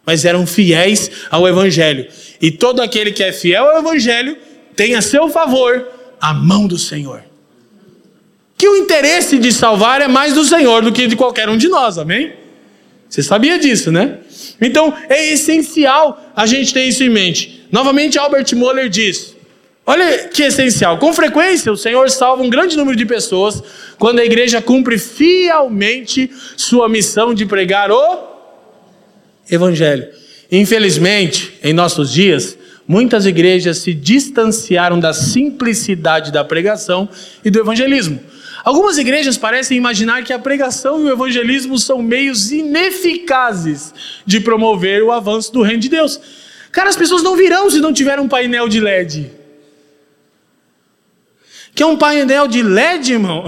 mas 0.05 0.23
eram 0.23 0.47
fiéis 0.47 1.11
ao 1.29 1.45
Evangelho. 1.45 2.07
E 2.41 2.51
todo 2.51 2.81
aquele 2.81 3.11
que 3.11 3.21
é 3.21 3.33
fiel 3.33 3.65
ao 3.65 3.79
Evangelho 3.79 4.46
tem 4.78 4.95
a 4.95 5.01
seu 5.01 5.28
favor 5.28 5.86
a 6.21 6.34
mão 6.34 6.67
do 6.67 6.78
Senhor. 6.78 7.23
Que 8.57 8.69
o 8.69 8.75
interesse 8.78 9.38
de 9.38 9.51
salvar 9.51 10.01
é 10.01 10.07
mais 10.07 10.34
do 10.34 10.45
Senhor 10.45 10.82
do 10.82 10.91
que 10.91 11.07
de 11.07 11.15
qualquer 11.15 11.49
um 11.49 11.57
de 11.57 11.67
nós, 11.67 11.97
amém? 11.97 12.34
Você 13.09 13.23
sabia 13.23 13.57
disso, 13.57 13.91
né? 13.91 14.19
Então 14.61 14.93
é 15.09 15.34
essencial 15.34 16.32
a 16.36 16.45
gente 16.45 16.73
ter 16.73 16.84
isso 16.84 17.03
em 17.03 17.09
mente. 17.09 17.65
Novamente, 17.71 18.17
Albert 18.17 18.55
Moller 18.55 18.89
diz: 18.89 19.36
olha 19.86 20.28
que 20.28 20.43
essencial. 20.43 20.97
Com 20.97 21.13
frequência, 21.13 21.71
o 21.71 21.78
Senhor 21.78 22.09
salva 22.09 22.43
um 22.43 22.49
grande 22.49 22.75
número 22.75 22.95
de 22.95 23.05
pessoas 23.05 23.63
quando 23.97 24.19
a 24.19 24.25
igreja 24.25 24.61
cumpre 24.61 24.97
fielmente 24.97 26.30
sua 26.55 26.88
missão 26.89 27.34
de 27.34 27.45
pregar 27.45 27.91
o 27.91 28.28
Evangelho. 29.49 30.07
Infelizmente, 30.51 31.53
em 31.63 31.73
nossos 31.73 32.11
dias, 32.11 32.57
muitas 32.88 33.25
igrejas 33.25 33.79
se 33.79 33.93
distanciaram 33.93 34.99
da 34.99 35.11
simplicidade 35.13 36.31
da 36.31 36.43
pregação 36.43 37.09
e 37.43 37.49
do 37.49 37.59
evangelismo. 37.59 38.19
Algumas 38.63 38.97
igrejas 38.97 39.38
parecem 39.38 39.77
imaginar 39.77 40.23
que 40.23 40.33
a 40.33 40.39
pregação 40.39 41.01
e 41.01 41.03
o 41.03 41.11
evangelismo 41.11 41.77
são 41.77 42.01
meios 42.01 42.51
ineficazes 42.51 43.93
de 44.25 44.39
promover 44.39 45.03
o 45.03 45.11
avanço 45.11 45.51
do 45.53 45.61
reino 45.61 45.81
de 45.81 45.89
Deus. 45.89 46.19
Cara, 46.71 46.89
as 46.89 46.95
pessoas 46.95 47.23
não 47.23 47.35
virão 47.35 47.69
se 47.69 47.79
não 47.79 47.93
tiver 47.93 48.19
um 48.19 48.27
painel 48.27 48.67
de 48.67 48.79
LED. 48.79 49.31
Que 51.73 51.83
é 51.83 51.85
um 51.85 51.97
painel 51.97 52.47
de 52.47 52.61
LED, 52.61 53.13
irmão? 53.13 53.43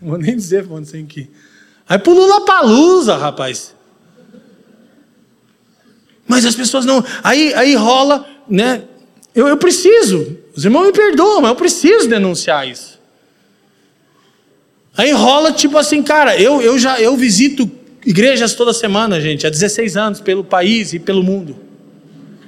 Não 0.00 0.08
vou 0.10 0.18
nem 0.18 0.36
dizer 0.36 0.66
onde 0.70 0.90
tem 0.90 1.06
que. 1.06 1.30
Aí 1.88 1.98
pro 1.98 2.12
Lula 2.12 2.44
Palusa, 2.44 3.16
rapaz. 3.16 3.74
Mas 6.26 6.44
as 6.44 6.54
pessoas 6.54 6.84
não. 6.84 7.02
Aí, 7.24 7.54
aí 7.54 7.74
rola 7.74 8.28
né? 8.48 8.82
Eu, 9.34 9.46
eu 9.46 9.56
preciso, 9.56 10.38
os 10.56 10.64
irmãos 10.64 10.86
me 10.86 10.92
perdoam, 10.92 11.40
mas 11.40 11.50
eu 11.50 11.56
preciso 11.56 12.08
denunciar 12.08 12.68
isso. 12.68 12.98
Aí 14.96 15.12
rola 15.12 15.52
tipo 15.52 15.78
assim, 15.78 16.02
cara, 16.02 16.36
eu, 16.40 16.60
eu 16.60 16.76
já 16.76 17.00
eu 17.00 17.16
visito 17.16 17.70
igrejas 18.04 18.54
toda 18.54 18.72
semana, 18.72 19.20
gente, 19.20 19.46
há 19.46 19.50
16 19.50 19.96
anos, 19.96 20.20
pelo 20.20 20.42
país 20.42 20.92
e 20.92 20.98
pelo 20.98 21.22
mundo. 21.22 21.56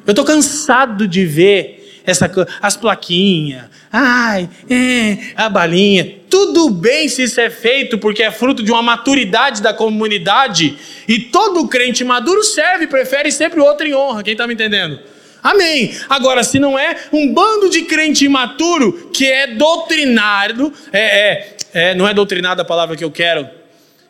Eu 0.05 0.11
estou 0.11 0.25
cansado 0.25 1.07
de 1.07 1.25
ver 1.25 2.01
essa 2.05 2.29
as 2.61 2.77
plaquinhas, 2.77 3.67
ai, 3.93 4.49
é, 4.69 5.19
a 5.37 5.49
balinha. 5.49 6.17
Tudo 6.29 6.71
bem 6.71 7.09
se 7.09 7.23
isso 7.23 7.41
é 7.41 7.51
feito 7.51 7.99
porque 7.99 8.23
é 8.23 8.33
fruto 8.33 8.63
de 8.63 8.73
uma 8.73 8.83
maturidade 8.83 9.63
da 9.63 9.73
comunidade 9.73 10.77
e 11.07 11.21
todo 11.21 11.69
crente 11.69 12.03
maduro 12.03 12.43
serve, 12.43 12.87
prefere 12.87 13.31
sempre 13.31 13.61
o 13.61 13.65
outro 13.65 13.87
em 13.87 13.95
honra. 13.95 14.25
Quem 14.25 14.33
está 14.33 14.47
me 14.47 14.55
entendendo? 14.55 14.99
Amém. 15.43 15.97
Agora, 16.09 16.45
se 16.45 16.59
não 16.59 16.79
é 16.79 16.97
um 17.13 17.33
bando 17.33 17.71
de 17.71 17.83
crente 17.83 18.25
imaturo 18.25 19.11
que 19.13 19.27
é 19.27 19.47
doutrinado, 19.49 20.73
é, 20.93 21.01
é, 21.01 21.57
é, 21.73 21.95
não 21.95 22.07
é 22.07 22.13
doutrinado 22.13 22.61
a 22.61 22.65
palavra 22.65 22.97
que 22.97 23.05
eu 23.05 23.11
quero, 23.11 23.49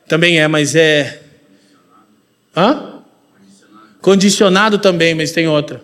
também 0.08 0.40
é, 0.40 0.48
mas 0.48 0.74
é. 0.74 1.20
Hã? 2.56 3.02
Condicionado 4.00 4.78
também, 4.78 5.14
mas 5.14 5.30
tem 5.30 5.46
outra. 5.46 5.82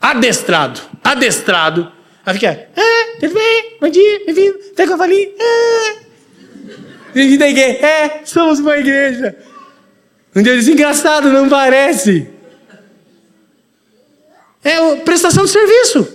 Adestrado. 0.00 0.80
Adestrado. 1.02 1.92
Aí 2.24 2.34
fica, 2.34 2.68
ah, 2.76 3.16
tudo 3.20 3.34
bem? 3.34 3.76
Bom 3.80 3.88
dia, 3.88 4.20
bem-vindo. 4.24 4.58
Até 4.72 4.86
que 4.86 4.92
eu 4.92 4.98
falei, 4.98 5.34
ah. 5.40 6.06
À 7.16 7.18
igreja. 7.18 7.86
É, 7.86 8.20
somos 8.24 8.58
uma 8.58 8.76
igreja. 8.76 9.36
Um 10.34 10.42
Deus 10.42 10.68
engraçado, 10.68 11.30
não 11.30 11.48
parece? 11.48 12.35
É 14.66 14.96
prestação 14.96 15.44
de 15.44 15.52
serviço. 15.52 16.08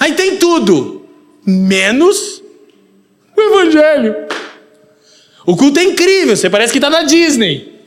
Aí 0.00 0.14
tem 0.14 0.38
tudo, 0.38 1.06
menos 1.44 2.42
o 3.36 3.42
Evangelho. 3.42 4.26
O 5.44 5.54
culto 5.54 5.78
é 5.78 5.84
incrível, 5.84 6.34
você 6.34 6.48
parece 6.48 6.72
que 6.72 6.78
está 6.78 6.88
na 6.88 7.02
Disney. 7.02 7.82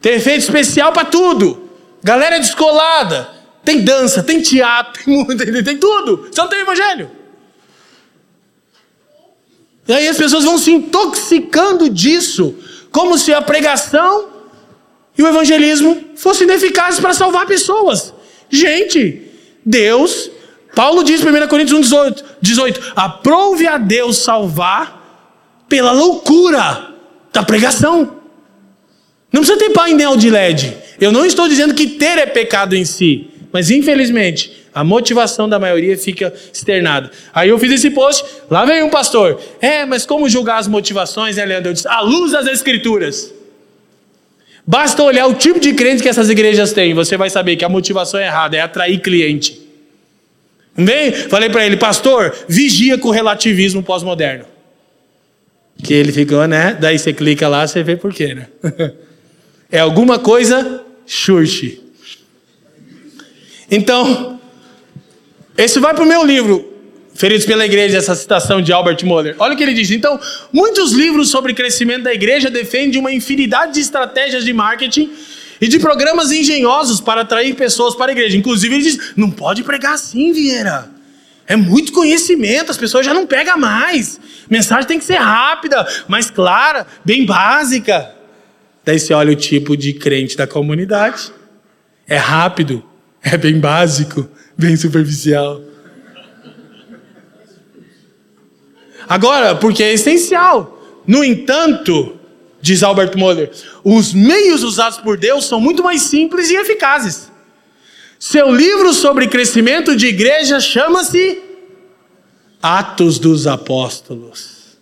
Tem 0.00 0.14
efeito 0.14 0.40
especial 0.40 0.92
para 0.92 1.04
tudo. 1.04 1.70
Galera 2.02 2.40
descolada. 2.40 3.30
Tem 3.64 3.80
dança, 3.80 4.20
tem 4.20 4.42
teatro, 4.42 5.00
tem, 5.38 5.62
tem 5.62 5.78
tudo. 5.78 6.26
Você 6.28 6.40
não 6.40 6.48
tem 6.48 6.58
evangelho. 6.58 7.08
E 9.86 9.92
aí 9.92 10.08
as 10.08 10.16
pessoas 10.16 10.42
vão 10.42 10.58
se 10.58 10.72
intoxicando 10.72 11.88
disso, 11.88 12.56
como 12.90 13.16
se 13.16 13.32
a 13.32 13.40
pregação 13.40 14.31
e 15.16 15.22
o 15.22 15.28
evangelismo 15.28 16.04
fossem 16.16 16.46
ineficazes 16.46 17.00
para 17.00 17.12
salvar 17.12 17.46
pessoas. 17.46 18.14
Gente, 18.50 19.22
Deus, 19.64 20.30
Paulo 20.74 21.02
diz 21.02 21.22
em 21.22 21.28
1 21.28 21.48
Coríntios 21.48 21.78
1, 21.78 21.82
18, 21.82 22.24
18: 22.40 22.92
aprove 22.96 23.66
a 23.66 23.78
Deus 23.78 24.18
salvar 24.18 25.00
pela 25.68 25.92
loucura 25.92 26.94
da 27.32 27.42
pregação. 27.42 28.18
Não 29.32 29.40
precisa 29.40 29.58
ter 29.58 29.70
painel 29.70 30.16
de 30.16 30.28
LED. 30.28 30.76
Eu 31.00 31.10
não 31.10 31.24
estou 31.24 31.48
dizendo 31.48 31.74
que 31.74 31.86
ter 31.86 32.18
é 32.18 32.26
pecado 32.26 32.76
em 32.76 32.84
si, 32.84 33.30
mas 33.50 33.70
infelizmente 33.70 34.62
a 34.74 34.82
motivação 34.84 35.48
da 35.48 35.58
maioria 35.58 35.96
fica 35.96 36.32
externada. 36.52 37.10
Aí 37.34 37.48
eu 37.48 37.58
fiz 37.58 37.72
esse 37.72 37.90
post, 37.90 38.24
lá 38.50 38.64
vem 38.64 38.82
um 38.82 38.90
pastor. 38.90 39.40
É, 39.60 39.84
mas 39.84 40.06
como 40.06 40.28
julgar 40.28 40.58
as 40.58 40.68
motivações, 40.68 41.36
né, 41.36 41.44
Leandro? 41.44 41.70
Eu 41.70 41.74
disse, 41.74 41.88
à 41.88 42.00
luz 42.00 42.32
das 42.32 42.46
escrituras. 42.46 43.32
Basta 44.66 45.02
olhar 45.02 45.26
o 45.26 45.34
tipo 45.34 45.58
de 45.58 45.72
crente 45.72 46.02
que 46.02 46.08
essas 46.08 46.30
igrejas 46.30 46.72
têm, 46.72 46.94
você 46.94 47.16
vai 47.16 47.28
saber 47.28 47.56
que 47.56 47.64
a 47.64 47.68
motivação 47.68 48.20
é 48.20 48.26
errada, 48.26 48.56
é 48.56 48.60
atrair 48.60 49.00
cliente. 49.00 49.60
Vem? 50.74 51.12
Falei 51.12 51.50
para 51.50 51.66
ele, 51.66 51.76
pastor, 51.76 52.34
vigia 52.48 52.96
com 52.96 53.08
o 53.08 53.12
relativismo 53.12 53.82
pós-moderno. 53.82 54.44
Que 55.82 55.92
ele 55.92 56.12
ficou, 56.12 56.46
né? 56.46 56.76
Daí 56.80 56.98
você 56.98 57.12
clica 57.12 57.48
lá, 57.48 57.66
você 57.66 57.82
vê 57.82 57.96
por 57.96 58.12
quê, 58.12 58.34
né? 58.34 58.48
É 59.74 59.78
alguma 59.78 60.18
coisa 60.18 60.84
Xurxi. 61.06 61.80
Então, 63.70 64.38
esse 65.56 65.80
vai 65.80 65.94
para 65.94 66.04
o 66.04 66.06
meu 66.06 66.22
livro, 66.22 66.71
Feridos 67.22 67.46
pela 67.46 67.64
Igreja, 67.64 67.98
essa 67.98 68.16
citação 68.16 68.60
de 68.60 68.72
Albert 68.72 69.04
Moller. 69.04 69.36
Olha 69.38 69.54
o 69.54 69.56
que 69.56 69.62
ele 69.62 69.74
diz. 69.74 69.92
Então, 69.92 70.18
muitos 70.52 70.90
livros 70.90 71.30
sobre 71.30 71.54
crescimento 71.54 72.02
da 72.02 72.12
igreja 72.12 72.50
defendem 72.50 72.98
uma 72.98 73.12
infinidade 73.12 73.74
de 73.74 73.80
estratégias 73.80 74.44
de 74.44 74.52
marketing 74.52 75.08
e 75.60 75.68
de 75.68 75.78
programas 75.78 76.32
engenhosos 76.32 77.00
para 77.00 77.20
atrair 77.20 77.54
pessoas 77.54 77.94
para 77.94 78.10
a 78.10 78.12
igreja. 78.12 78.36
Inclusive, 78.36 78.74
ele 78.74 78.82
diz: 78.82 79.12
não 79.16 79.30
pode 79.30 79.62
pregar 79.62 79.94
assim, 79.94 80.32
Vieira. 80.32 80.90
É 81.46 81.54
muito 81.54 81.92
conhecimento, 81.92 82.72
as 82.72 82.76
pessoas 82.76 83.06
já 83.06 83.14
não 83.14 83.24
pegam 83.24 83.56
mais. 83.56 84.18
Mensagem 84.50 84.88
tem 84.88 84.98
que 84.98 85.04
ser 85.04 85.18
rápida, 85.18 85.86
mais 86.08 86.28
clara, 86.28 86.88
bem 87.04 87.24
básica. 87.24 88.16
Daí 88.84 88.98
você 88.98 89.14
olha 89.14 89.30
o 89.30 89.36
tipo 89.36 89.76
de 89.76 89.92
crente 89.92 90.36
da 90.36 90.48
comunidade. 90.48 91.32
É 92.04 92.16
rápido, 92.16 92.84
é 93.22 93.38
bem 93.38 93.60
básico, 93.60 94.28
bem 94.58 94.76
superficial. 94.76 95.70
Agora, 99.12 99.54
porque 99.54 99.82
é 99.82 99.92
essencial. 99.92 100.82
No 101.06 101.22
entanto, 101.22 102.16
diz 102.62 102.82
Albert 102.82 103.14
Moller, 103.14 103.50
os 103.84 104.14
meios 104.14 104.62
usados 104.62 104.96
por 104.96 105.18
Deus 105.18 105.44
são 105.44 105.60
muito 105.60 105.82
mais 105.82 106.00
simples 106.00 106.48
e 106.48 106.54
eficazes. 106.54 107.30
Seu 108.18 108.50
livro 108.50 108.94
sobre 108.94 109.28
crescimento 109.28 109.94
de 109.94 110.06
igreja 110.06 110.58
chama-se 110.60 111.42
Atos 112.62 113.18
dos 113.18 113.46
Apóstolos. 113.46 114.78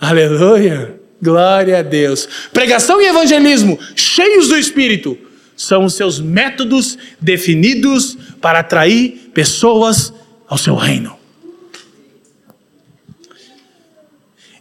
Aleluia! 0.00 1.00
Glória 1.22 1.78
a 1.78 1.82
Deus. 1.82 2.28
Pregação 2.52 3.00
e 3.00 3.06
evangelismo, 3.06 3.78
cheios 3.94 4.48
do 4.48 4.56
Espírito, 4.56 5.16
são 5.56 5.84
os 5.84 5.94
seus 5.94 6.18
métodos 6.18 6.98
definidos 7.20 8.18
para 8.40 8.58
atrair 8.58 9.30
pessoas 9.32 10.12
ao 10.48 10.58
seu 10.58 10.74
reino. 10.74 11.21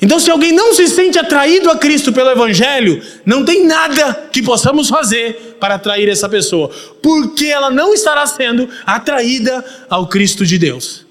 Então, 0.02 0.20
se 0.20 0.32
alguém 0.32 0.52
não 0.52 0.74
se 0.74 0.88
sente 0.88 1.20
atraído 1.20 1.70
a 1.70 1.78
Cristo 1.78 2.12
pelo 2.12 2.32
Evangelho, 2.32 3.04
não 3.24 3.46
tem 3.46 3.66
nada 3.66 4.30
que 4.32 4.42
possamos 4.42 4.90
fazer 4.90 5.58
para 5.60 5.76
atrair 5.76 6.10
essa 6.10 6.28
pessoa, 6.28 6.72
porque 7.04 7.46
ela 7.46 7.70
não 7.70 7.94
estará 7.94 8.26
sendo 8.26 8.68
atraída 8.84 9.64
ao 9.88 10.08
Cristo 10.08 10.44
de 10.44 10.58
Deus, 10.58 11.06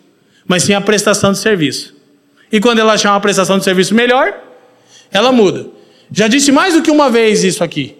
mas 0.45 0.64
sim 0.64 0.74
a 0.74 0.80
prestação 0.80 1.30
de 1.30 1.38
serviço. 1.38 1.95
E 2.51 2.61
quando 2.61 2.80
ela 2.80 2.95
achar 2.95 3.12
uma 3.12 3.20
prestação 3.20 3.59
de 3.59 3.64
serviço 3.64 3.95
melhor, 3.95 4.36
ela 5.12 5.30
muda. 5.30 5.68
Já 6.11 6.26
disse 6.26 6.51
mais 6.51 6.74
do 6.74 6.82
que 6.82 6.91
uma 6.91 7.09
vez 7.09 7.45
isso 7.45 7.62
aqui. 7.62 7.97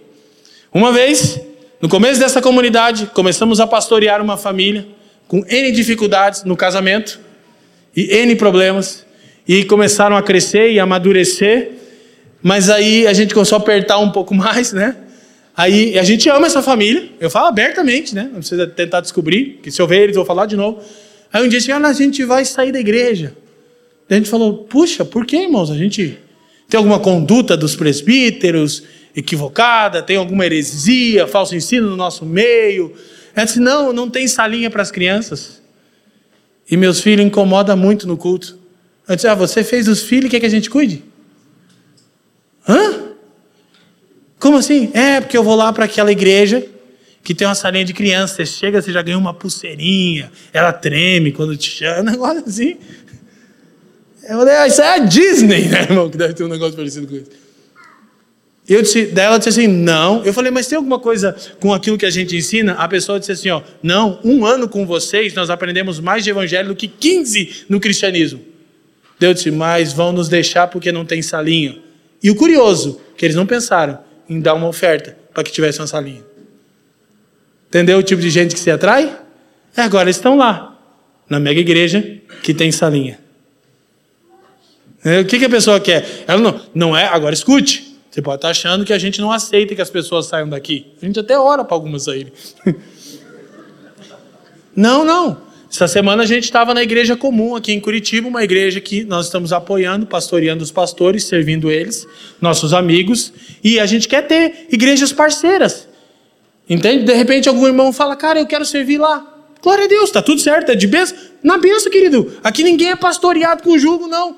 Uma 0.75 0.93
vez, 0.93 1.41
no 1.81 1.89
começo 1.89 2.19
dessa 2.19 2.43
comunidade, 2.43 3.07
começamos 3.15 3.61
a 3.61 3.67
pastorear 3.67 4.21
uma 4.21 4.37
família 4.37 4.89
com 5.29 5.45
N 5.47 5.71
dificuldades 5.71 6.43
no 6.43 6.57
casamento 6.57 7.21
e 7.95 8.17
N 8.17 8.35
problemas, 8.35 9.07
e 9.47 9.65
começaram 9.65 10.17
a 10.17 10.23
crescer 10.23 10.71
e 10.73 10.81
amadurecer, 10.81 11.73
mas 12.43 12.71
aí 12.71 13.07
a 13.07 13.13
gente 13.13 13.35
começou 13.35 13.57
a 13.57 13.61
apertar 13.61 13.99
um 13.99 14.11
pouco 14.11 14.35
mais, 14.37 14.73
né? 14.73 14.97
Aí 15.57 15.99
a 15.99 16.03
gente 16.03 16.29
ama 16.29 16.47
essa 16.47 16.63
família, 16.63 17.11
eu 17.21 17.29
falo 17.29 17.47
abertamente, 17.47 18.15
né? 18.15 18.25
Não 18.25 18.39
precisa 18.39 18.67
tentar 18.67 19.01
descobrir, 19.01 19.59
que 19.63 19.71
se 19.71 19.81
eu 19.81 19.87
ver 19.87 20.03
eles, 20.03 20.17
eu 20.17 20.23
vou 20.23 20.27
falar 20.27 20.47
de 20.47 20.57
novo. 20.57 20.81
Aí 21.33 21.45
um 21.45 21.49
dia 21.49 21.59
disse, 21.59 21.71
ah, 21.71 21.79
a 21.79 21.93
gente 21.93 22.25
vai 22.25 22.45
sair 22.45 22.73
da 22.73 22.81
igreja. 22.81 23.35
Daí 24.09 24.17
a 24.17 24.21
gente 24.21 24.31
falou, 24.31 24.65
puxa, 24.65 25.05
por 25.05 25.27
que, 25.27 25.37
irmãos? 25.37 25.71
A 25.71 25.77
gente 25.77 26.19
tem 26.69 26.79
alguma 26.79 27.01
conduta 27.01 27.57
dos 27.57 27.75
presbíteros 27.75 28.85
equivocada? 29.15 30.03
Tem 30.03 30.17
alguma 30.17 30.47
heresia, 30.47 31.27
falso 31.27 31.55
ensino 31.57 31.91
no 31.91 31.97
nosso 31.97 32.25
meio? 32.25 32.95
Ela 33.35 33.45
disse: 33.45 33.61
Não, 33.61 33.93
não 33.93 34.09
tem 34.09 34.29
salinha 34.29 34.71
para 34.71 34.83
as 34.83 34.91
crianças. 34.91 35.61
E 36.71 36.77
meus 36.77 37.01
filhos 37.01 37.27
incomoda 37.27 37.75
muito 37.75 38.07
no 38.07 38.17
culto. 38.17 38.60
Eu 39.11 39.17
disse: 39.17 39.27
Ah, 39.27 39.35
você 39.35 39.65
fez 39.65 39.89
os 39.89 40.05
filhos 40.05 40.31
quer 40.31 40.39
que 40.39 40.47
a 40.47 40.51
gente 40.51 40.71
cuide? 40.71 41.03
Hã? 42.67 43.11
Como 44.39 44.57
assim? 44.57 44.89
É, 44.95 45.21
porque 45.21 45.37
eu 45.37 45.43
vou 45.43 45.57
lá 45.57 45.73
para 45.73 45.85
aquela 45.87 46.13
igreja 46.13 46.65
que 47.25 47.35
tem 47.35 47.45
uma 47.45 47.57
salinha 47.57 47.85
de 47.85 47.93
criança. 47.93 48.37
Você 48.37 48.47
chega, 48.47 48.81
você 48.81 48.93
já 48.93 49.03
ganha 49.03 49.19
uma 49.19 49.35
pulseirinha, 49.35 50.31
ela 50.53 50.73
treme 50.73 51.33
quando 51.33 51.57
te 51.57 51.69
chama, 51.69 52.03
um 52.09 52.13
negócio 52.13 52.45
assim. 52.47 52.77
Eu 54.23 54.39
falei, 54.39 54.55
ah, 54.55 54.69
isso 54.69 54.81
é 54.81 54.95
a 54.95 54.99
Disney, 54.99 55.67
né, 55.67 55.83
irmão? 55.83 56.09
Que 56.09 56.17
deve 56.17 56.35
ter 56.35 56.45
um 56.45 56.49
negócio 56.49 56.77
parecido 56.77 57.09
com 57.09 57.17
isso. 57.17 57.31
Eu 58.69 58.83
disse, 58.83 59.07
daí 59.07 59.25
ela 59.25 59.39
disse 59.39 59.49
assim, 59.49 59.67
não. 59.67 60.25
Eu 60.25 60.33
falei, 60.33 60.53
mas 60.53 60.69
tem 60.69 60.77
alguma 60.77 61.01
coisa 61.01 61.35
com 61.59 61.75
aquilo 61.75 61.99
que 61.99 62.07
a 62.07 62.11
gente 62.11 62.37
ensina? 62.37 62.75
A 62.75 62.87
pessoa 62.87 63.19
disse 63.19 63.33
assim, 63.33 63.51
ó, 63.51 63.61
não, 63.83 64.21
um 64.23 64.47
ano 64.47 64.69
com 64.69 64.87
vocês 64.87 65.35
nós 65.35 65.51
aprendemos 65.51 65.99
mais 65.99 66.23
de 66.23 66.31
evangelho 66.31 66.69
do 66.69 66.77
que 66.77 66.87
15 66.87 67.65
no 67.69 67.81
cristianismo. 67.81 68.50
Deus 69.21 69.37
disse, 69.37 69.51
mas 69.51 69.93
vão 69.93 70.13
nos 70.13 70.31
deixar 70.31 70.67
porque 70.69 70.91
não 70.91 71.05
tem 71.05 71.21
salinha. 71.21 71.79
E 72.23 72.31
o 72.31 72.35
curioso, 72.35 72.99
que 73.19 73.27
eles 73.27 73.37
não 73.37 73.47
pensaram 73.47 73.99
em 74.27 74.41
dar 74.41 74.55
uma 74.55 74.67
oferta 74.67 75.15
para 75.35 75.45
que 75.45 75.53
tivesse 75.53 75.79
uma 75.79 75.87
salinha. 75.87 76.23
Entendeu 77.69 77.99
o 77.99 78.03
tipo 78.03 78.23
de 78.23 78.31
gente 78.31 78.55
que 78.55 78.61
se 78.61 78.71
atrai? 78.71 79.15
É, 79.77 79.83
agora 79.83 80.05
eles 80.05 80.17
estão 80.17 80.39
lá, 80.39 80.75
na 81.29 81.39
mega 81.39 81.61
igreja 81.61 82.19
que 82.43 82.55
tem 82.55 82.73
salinha. 82.73 83.19
É, 85.05 85.21
o 85.21 85.25
que, 85.27 85.39
que 85.39 85.45
a 85.45 85.51
pessoa 85.51 85.79
quer? 85.79 86.25
Ela 86.27 86.41
não, 86.41 86.61
não 86.75 86.97
é. 86.97 87.05
Agora 87.05 87.35
escute. 87.35 87.99
Você 88.11 88.23
pode 88.23 88.39
estar 88.39 88.49
achando 88.49 88.87
que 88.87 88.93
a 88.93 88.99
gente 88.99 89.21
não 89.21 89.31
aceita 89.31 89.75
que 89.75 89.83
as 89.83 89.91
pessoas 89.91 90.27
saiam 90.27 90.49
daqui. 90.49 90.95
A 91.01 91.05
gente 91.05 91.21
até 91.21 91.39
ora 91.39 91.63
para 91.63 91.75
algumas 91.75 92.05
saírem. 92.05 92.33
Não, 94.75 95.05
não. 95.05 95.50
Essa 95.71 95.87
semana 95.87 96.25
a 96.25 96.27
gente 96.27 96.45
estava 96.45 96.75
na 96.75 96.83
igreja 96.83 97.17
comum 97.17 97.55
aqui 97.55 97.73
em 97.73 97.79
Curitiba, 97.79 98.27
uma 98.27 98.43
igreja 98.43 98.81
que 98.81 99.05
nós 99.05 99.27
estamos 99.27 99.53
apoiando, 99.53 100.05
pastoreando 100.05 100.65
os 100.65 100.73
pastores, 100.73 101.25
servindo 101.25 101.71
eles, 101.71 102.09
nossos 102.41 102.75
amigos, 102.75 103.33
e 103.63 103.79
a 103.79 103.87
gente 103.87 104.09
quer 104.09 104.27
ter 104.27 104.67
igrejas 104.69 105.13
parceiras. 105.13 105.89
Entende? 106.69 107.05
De 107.05 107.15
repente 107.15 107.49
algum 107.49 107.69
irmão 107.69 107.93
fala, 107.93 108.17
cara, 108.17 108.41
eu 108.41 108.47
quero 108.47 108.65
servir 108.65 108.99
lá. 108.99 109.25
Glória 109.63 109.85
a 109.85 109.89
Deus, 109.89 110.05
está 110.05 110.21
tudo 110.21 110.41
certo, 110.41 110.73
é 110.73 110.75
de 110.75 110.89
bênção. 110.89 111.17
Na 111.43 111.57
bênção, 111.57 111.91
querido. 111.91 112.33
Aqui 112.43 112.65
ninguém 112.65 112.91
é 112.91 112.97
pastoreado 112.97 113.63
com 113.63 113.79
jugo, 113.79 114.09
não. 114.09 114.37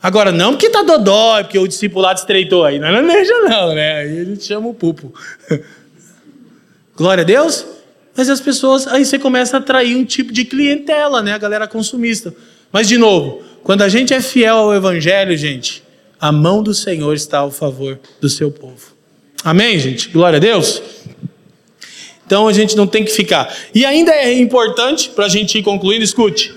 Agora, 0.00 0.30
não 0.30 0.52
porque 0.52 0.70
tá 0.70 0.82
dodói, 0.82 1.44
porque 1.44 1.58
o 1.58 1.66
discipulado 1.66 2.20
estreitou 2.20 2.64
aí. 2.64 2.78
Não 2.78 2.88
é 2.88 2.92
na 2.92 3.00
igreja, 3.00 3.32
não, 3.40 3.74
né? 3.74 3.92
Aí 3.96 4.20
a 4.20 4.24
gente 4.24 4.44
chama 4.44 4.68
o 4.68 4.74
pupo. 4.74 5.12
Glória 6.94 7.22
a 7.22 7.24
Deus. 7.24 7.66
Mas 8.16 8.30
as 8.30 8.40
pessoas, 8.40 8.86
aí 8.86 9.04
você 9.04 9.18
começa 9.18 9.56
a 9.56 9.60
atrair 9.60 9.96
um 9.96 10.04
tipo 10.04 10.32
de 10.32 10.44
clientela, 10.44 11.20
né? 11.22 11.32
A 11.32 11.38
galera 11.38 11.66
consumista. 11.66 12.34
Mas, 12.70 12.88
de 12.88 12.96
novo, 12.96 13.42
quando 13.62 13.82
a 13.82 13.88
gente 13.88 14.14
é 14.14 14.20
fiel 14.20 14.56
ao 14.56 14.74
Evangelho, 14.74 15.36
gente, 15.36 15.82
a 16.20 16.30
mão 16.30 16.62
do 16.62 16.72
Senhor 16.72 17.14
está 17.14 17.38
ao 17.38 17.50
favor 17.50 17.98
do 18.20 18.28
seu 18.28 18.50
povo. 18.50 18.94
Amém, 19.42 19.78
gente? 19.78 20.08
Glória 20.08 20.36
a 20.38 20.40
Deus. 20.40 20.82
Então 22.26 22.48
a 22.48 22.52
gente 22.52 22.76
não 22.76 22.86
tem 22.86 23.04
que 23.04 23.10
ficar. 23.10 23.54
E 23.74 23.84
ainda 23.84 24.12
é 24.12 24.32
importante, 24.32 25.10
para 25.10 25.26
a 25.26 25.28
gente 25.28 25.58
ir 25.58 25.62
concluindo, 25.62 26.02
escute. 26.02 26.54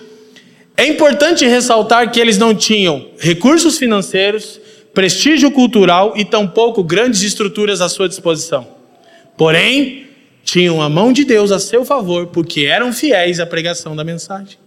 É 0.75 0.87
importante 0.87 1.45
ressaltar 1.45 2.11
que 2.11 2.19
eles 2.19 2.37
não 2.37 2.55
tinham 2.55 3.07
recursos 3.19 3.77
financeiros, 3.77 4.59
prestígio 4.93 5.51
cultural 5.51 6.13
e 6.15 6.23
tampouco 6.23 6.83
grandes 6.83 7.21
estruturas 7.23 7.81
à 7.81 7.89
sua 7.89 8.07
disposição. 8.07 8.67
Porém, 9.35 10.06
tinham 10.47 10.81
a 10.81 10.87
mão 10.87 11.11
de 11.11 11.25
Deus 11.25 11.51
a 11.51 11.59
seu 11.59 11.83
favor, 11.83 12.27
porque 12.27 12.61
eram 12.61 12.93
fiéis 12.93 13.37
à 13.41 13.45
pregação 13.45 13.93
da 13.97 14.03
mensagem. 14.05 14.57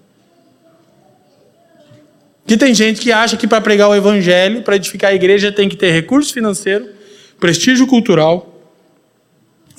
Que 2.46 2.54
tem 2.54 2.74
gente 2.74 3.00
que 3.00 3.10
acha 3.10 3.34
que 3.34 3.48
para 3.48 3.62
pregar 3.62 3.88
o 3.88 3.94
evangelho, 3.94 4.60
para 4.62 4.76
edificar 4.76 5.10
a 5.10 5.14
igreja, 5.14 5.50
tem 5.50 5.70
que 5.70 5.76
ter 5.76 5.90
recurso 5.90 6.34
financeiro, 6.34 6.86
prestígio 7.40 7.86
cultural 7.86 8.62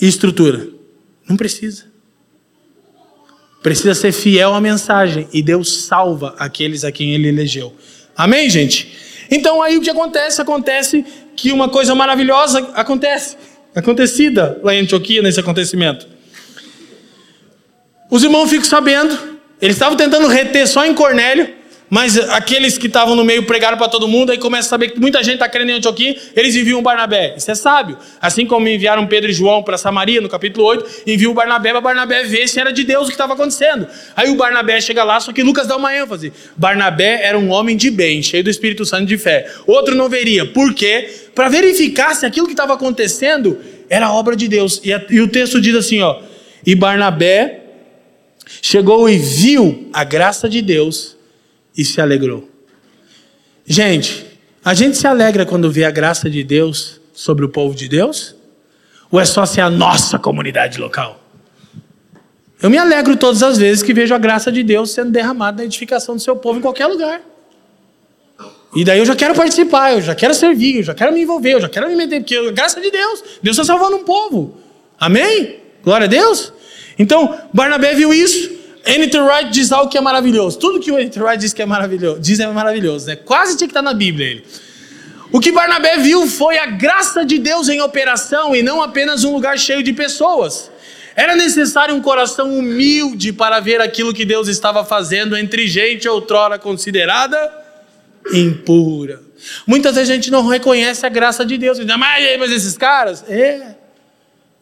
e 0.01 0.07
estrutura. 0.07 0.67
Não 1.29 1.37
precisa. 1.37 1.85
Precisa 3.61 3.93
ser 3.93 4.11
fiel 4.11 4.55
à 4.55 4.59
mensagem 4.59 5.27
e 5.31 5.43
Deus 5.43 5.83
salva 5.83 6.33
aqueles 6.39 6.83
a 6.83 6.91
quem 6.91 7.13
ele 7.13 7.27
elegeu. 7.27 7.75
Amém, 8.17 8.49
gente? 8.49 8.91
Então 9.29 9.61
aí 9.61 9.77
o 9.77 9.81
que 9.81 9.89
acontece? 9.91 10.41
Acontece 10.41 11.05
que 11.35 11.51
uma 11.51 11.69
coisa 11.69 11.93
maravilhosa 11.93 12.71
acontece 12.73 13.37
acontecida 13.75 14.59
lá 14.63 14.73
em 14.73 14.81
Antioquia 14.81 15.21
nesse 15.21 15.39
acontecimento. 15.39 16.07
Os 18.09 18.23
irmãos 18.23 18.49
ficam 18.49 18.65
sabendo, 18.65 19.17
eles 19.61 19.75
estavam 19.75 19.95
tentando 19.95 20.27
reter 20.27 20.67
só 20.67 20.85
em 20.85 20.93
Cornélio, 20.93 21.60
mas 21.91 22.17
aqueles 22.17 22.77
que 22.77 22.87
estavam 22.87 23.17
no 23.17 23.25
meio 23.25 23.43
pregaram 23.43 23.77
para 23.77 23.89
todo 23.89 24.07
mundo, 24.07 24.31
aí 24.31 24.37
começa 24.37 24.65
a 24.65 24.69
saber 24.69 24.91
que 24.91 24.99
muita 24.99 25.21
gente 25.21 25.33
está 25.33 25.49
querendo 25.49 25.71
em 25.71 25.73
Antioquia, 25.73 26.15
eles 26.33 26.55
enviam 26.55 26.81
Barnabé. 26.81 27.33
Isso 27.35 27.51
é 27.51 27.53
sábio. 27.53 27.97
Assim 28.21 28.45
como 28.45 28.65
enviaram 28.65 29.05
Pedro 29.05 29.29
e 29.29 29.33
João 29.33 29.61
para 29.61 29.77
Samaria, 29.77 30.21
no 30.21 30.29
capítulo 30.29 30.65
8, 30.67 31.01
enviam 31.05 31.33
Barnabé 31.33 31.71
para 31.71 31.81
Barnabé 31.81 32.23
ver 32.23 32.47
se 32.47 32.61
era 32.61 32.71
de 32.71 32.85
Deus 32.85 33.03
o 33.03 33.05
que 33.07 33.11
estava 33.11 33.33
acontecendo. 33.33 33.89
Aí 34.15 34.29
o 34.29 34.35
Barnabé 34.35 34.79
chega 34.79 35.03
lá, 35.03 35.19
só 35.19 35.33
que 35.33 35.43
Lucas 35.43 35.67
dá 35.67 35.75
uma 35.75 35.93
ênfase. 35.93 36.31
Barnabé 36.55 37.25
era 37.25 37.37
um 37.37 37.51
homem 37.51 37.75
de 37.75 37.91
bem, 37.91 38.23
cheio 38.23 38.45
do 38.45 38.49
Espírito 38.49 38.85
Santo 38.85 39.05
de 39.05 39.17
fé. 39.17 39.51
Outro 39.67 39.93
não 39.93 40.07
veria. 40.07 40.45
Por 40.45 40.73
quê? 40.73 41.09
Para 41.35 41.49
verificar 41.49 42.15
se 42.15 42.25
aquilo 42.25 42.47
que 42.47 42.53
estava 42.53 42.73
acontecendo 42.73 43.59
era 43.89 44.09
obra 44.13 44.33
de 44.37 44.47
Deus. 44.47 44.79
E, 44.81 44.93
a, 44.93 45.05
e 45.09 45.19
o 45.19 45.27
texto 45.27 45.59
diz 45.59 45.75
assim, 45.75 45.99
ó. 45.99 46.21
E 46.65 46.73
Barnabé 46.73 47.63
chegou 48.61 49.09
e 49.09 49.17
viu 49.17 49.89
a 49.91 50.05
graça 50.05 50.47
de 50.47 50.61
Deus 50.61 51.19
e 51.77 51.85
se 51.85 52.01
alegrou. 52.01 52.49
Gente, 53.65 54.25
a 54.63 54.73
gente 54.73 54.97
se 54.97 55.07
alegra 55.07 55.45
quando 55.45 55.71
vê 55.71 55.83
a 55.83 55.91
graça 55.91 56.29
de 56.29 56.43
Deus 56.43 56.99
sobre 57.13 57.45
o 57.45 57.49
povo 57.49 57.75
de 57.75 57.87
Deus? 57.87 58.35
Ou 59.09 59.19
é 59.19 59.25
só 59.25 59.45
ser 59.45 59.61
a 59.61 59.69
nossa 59.69 60.17
comunidade 60.17 60.79
local? 60.79 61.21
Eu 62.61 62.69
me 62.69 62.77
alegro 62.77 63.17
todas 63.17 63.41
as 63.41 63.57
vezes 63.57 63.81
que 63.83 63.93
vejo 63.93 64.13
a 64.13 64.17
graça 64.17 64.51
de 64.51 64.61
Deus 64.61 64.91
sendo 64.91 65.11
derramada 65.11 65.57
na 65.57 65.65
edificação 65.65 66.15
do 66.15 66.21
seu 66.21 66.35
povo 66.35 66.59
em 66.59 66.61
qualquer 66.61 66.87
lugar. 66.87 67.21
E 68.75 68.85
daí 68.85 68.99
eu 68.99 69.05
já 69.05 69.15
quero 69.15 69.35
participar, 69.35 69.93
eu 69.93 70.01
já 70.01 70.15
quero 70.15 70.33
servir, 70.33 70.77
eu 70.77 70.83
já 70.83 70.93
quero 70.93 71.11
me 71.11 71.21
envolver, 71.21 71.55
eu 71.55 71.61
já 71.61 71.67
quero 71.67 71.89
me 71.89 71.95
meter, 71.95 72.21
porque 72.21 72.35
a 72.35 72.51
graça 72.51 72.79
de 72.79 72.89
Deus, 72.89 73.23
Deus 73.41 73.57
está 73.57 73.65
salvando 73.65 73.97
um 73.97 74.03
povo. 74.03 74.57
Amém? 74.99 75.59
Glória 75.83 76.05
a 76.05 76.07
Deus. 76.07 76.53
Então, 76.97 77.37
Barnabé 77.51 77.95
viu 77.95 78.13
isso. 78.13 78.60
N.T. 78.85 79.19
Wright 79.19 79.51
diz 79.51 79.71
algo 79.71 79.89
que 79.89 79.97
é 79.97 80.01
maravilhoso. 80.01 80.57
Tudo 80.57 80.79
que 80.79 80.91
o 80.91 80.97
N.T. 80.97 81.19
Wright 81.19 81.37
diz 81.37 81.53
que 81.53 81.61
é 81.61 81.65
maravilhoso, 81.65 82.19
diz 82.19 82.39
é 82.39 82.47
maravilhoso, 82.47 83.07
né? 83.07 83.15
Quase 83.15 83.57
tinha 83.57 83.67
que 83.67 83.71
estar 83.71 83.81
na 83.81 83.93
Bíblia 83.93 84.27
ele. 84.27 84.45
O 85.31 85.39
que 85.39 85.51
Barnabé 85.51 85.97
viu 85.97 86.27
foi 86.27 86.57
a 86.57 86.65
graça 86.65 87.23
de 87.23 87.37
Deus 87.37 87.69
em 87.69 87.79
operação 87.81 88.55
e 88.55 88.61
não 88.61 88.81
apenas 88.81 89.23
um 89.23 89.33
lugar 89.33 89.57
cheio 89.57 89.81
de 89.81 89.93
pessoas. 89.93 90.69
Era 91.15 91.35
necessário 91.35 91.95
um 91.95 92.01
coração 92.01 92.57
humilde 92.57 93.31
para 93.31 93.59
ver 93.59 93.79
aquilo 93.79 94.13
que 94.13 94.25
Deus 94.25 94.47
estava 94.47 94.83
fazendo 94.83 95.37
entre 95.37 95.67
gente 95.67 96.07
outrora 96.07 96.57
considerada 96.59 97.61
impura. 98.33 99.21
Muitas 99.65 99.95
vezes 99.95 100.09
a 100.09 100.13
gente 100.13 100.29
não 100.29 100.47
reconhece 100.47 101.05
a 101.05 101.09
graça 101.09 101.45
de 101.45 101.57
Deus. 101.57 101.79
Mas, 101.79 102.39
mas 102.39 102.51
esses 102.51 102.77
caras? 102.77 103.23
É. 103.27 103.75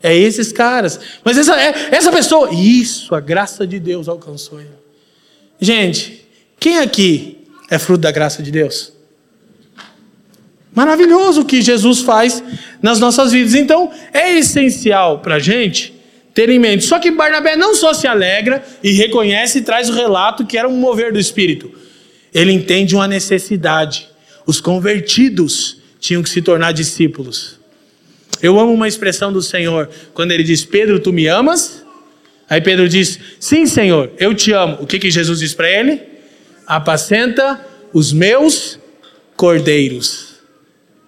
É 0.01 0.15
esses 0.15 0.51
caras. 0.51 0.99
Mas 1.23 1.37
essa, 1.37 1.59
é, 1.59 1.89
essa 1.91 2.11
pessoa, 2.11 2.49
isso, 2.53 3.13
a 3.13 3.19
graça 3.19 3.67
de 3.67 3.79
Deus 3.79 4.07
alcançou 4.07 4.59
ele. 4.59 4.69
Gente, 5.59 6.25
quem 6.59 6.79
aqui 6.79 7.37
é 7.69 7.77
fruto 7.77 8.01
da 8.01 8.11
graça 8.11 8.41
de 8.41 8.49
Deus? 8.49 8.93
Maravilhoso 10.73 11.41
o 11.41 11.45
que 11.45 11.61
Jesus 11.61 11.99
faz 11.99 12.41
nas 12.81 12.99
nossas 12.99 13.31
vidas. 13.31 13.55
Então, 13.55 13.91
é 14.13 14.37
essencial 14.37 15.19
para 15.19 15.35
a 15.35 15.39
gente 15.39 15.93
ter 16.33 16.49
em 16.49 16.59
mente. 16.59 16.85
Só 16.85 16.99
que 16.99 17.11
Barnabé 17.11 17.57
não 17.57 17.75
só 17.75 17.93
se 17.93 18.07
alegra 18.07 18.63
e 18.81 18.91
reconhece 18.91 19.57
e 19.57 19.61
traz 19.61 19.89
o 19.89 19.93
relato 19.93 20.45
que 20.45 20.57
era 20.57 20.69
um 20.69 20.77
mover 20.77 21.11
do 21.11 21.19
Espírito. 21.19 21.71
Ele 22.33 22.53
entende 22.53 22.95
uma 22.95 23.07
necessidade. 23.07 24.07
Os 24.45 24.61
convertidos 24.61 25.77
tinham 25.99 26.23
que 26.23 26.29
se 26.29 26.41
tornar 26.41 26.71
discípulos. 26.71 27.58
Eu 28.41 28.59
amo 28.59 28.73
uma 28.73 28.87
expressão 28.87 29.31
do 29.31 29.41
Senhor 29.41 29.89
quando 30.13 30.31
ele 30.31 30.43
diz: 30.43 30.63
Pedro, 30.63 30.99
tu 30.99 31.11
me 31.11 31.27
amas? 31.27 31.85
Aí 32.49 32.61
Pedro 32.61 32.87
diz: 32.87 33.19
Sim, 33.39 33.65
Senhor, 33.65 34.11
eu 34.17 34.33
te 34.33 34.51
amo. 34.51 34.77
O 34.81 34.87
que, 34.87 34.99
que 34.99 35.11
Jesus 35.11 35.39
diz 35.39 35.53
para 35.53 35.69
ele? 35.69 36.01
Apacenta 36.65 37.65
os 37.93 38.13
meus 38.13 38.79
cordeiros. 39.35 40.39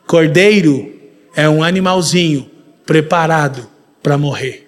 Cordeiro 0.05 0.93
é 1.35 1.47
um 1.47 1.63
animalzinho 1.63 2.49
preparado 2.85 3.69
para 4.03 4.17
morrer. 4.17 4.67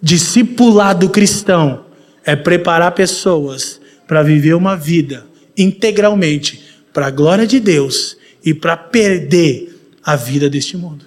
Discipulado 0.00 1.08
cristão 1.08 1.86
é 2.24 2.36
preparar 2.36 2.92
pessoas 2.92 3.80
para 4.06 4.22
viver 4.22 4.54
uma 4.54 4.76
vida 4.76 5.26
integralmente 5.56 6.62
para 6.92 7.06
a 7.06 7.10
glória 7.10 7.46
de 7.46 7.58
Deus 7.58 8.16
e 8.44 8.52
para 8.52 8.76
perder 8.76 9.73
a 10.04 10.16
vida 10.16 10.50
deste 10.50 10.76
mundo. 10.76 11.04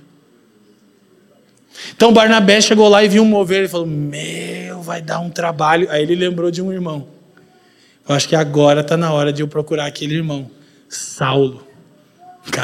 Então 1.96 2.12
Barnabé 2.12 2.60
chegou 2.60 2.90
lá 2.90 3.04
e 3.04 3.08
viu 3.08 3.24
um 3.24 3.28
mover 3.28 3.66
e 3.66 3.68
falou: 3.68 3.86
Meu, 3.86 4.82
vai 4.82 5.02
dar 5.02 5.20
um 5.20 5.30
trabalho. 5.30 5.88
Aí 5.92 6.02
ele 6.02 6.16
lembrou 6.16 6.50
de 6.50 6.62
um 6.62 6.72
irmão. 6.72 7.08
Eu 8.08 8.16
acho 8.16 8.28
que 8.28 8.36
agora 8.36 8.82
está 8.82 8.96
na 8.96 9.12
hora 9.12 9.32
de 9.32 9.42
eu 9.42 9.48
procurar 9.48 9.86
aquele 9.86 10.16
irmão, 10.16 10.50
Saulo. 10.88 11.68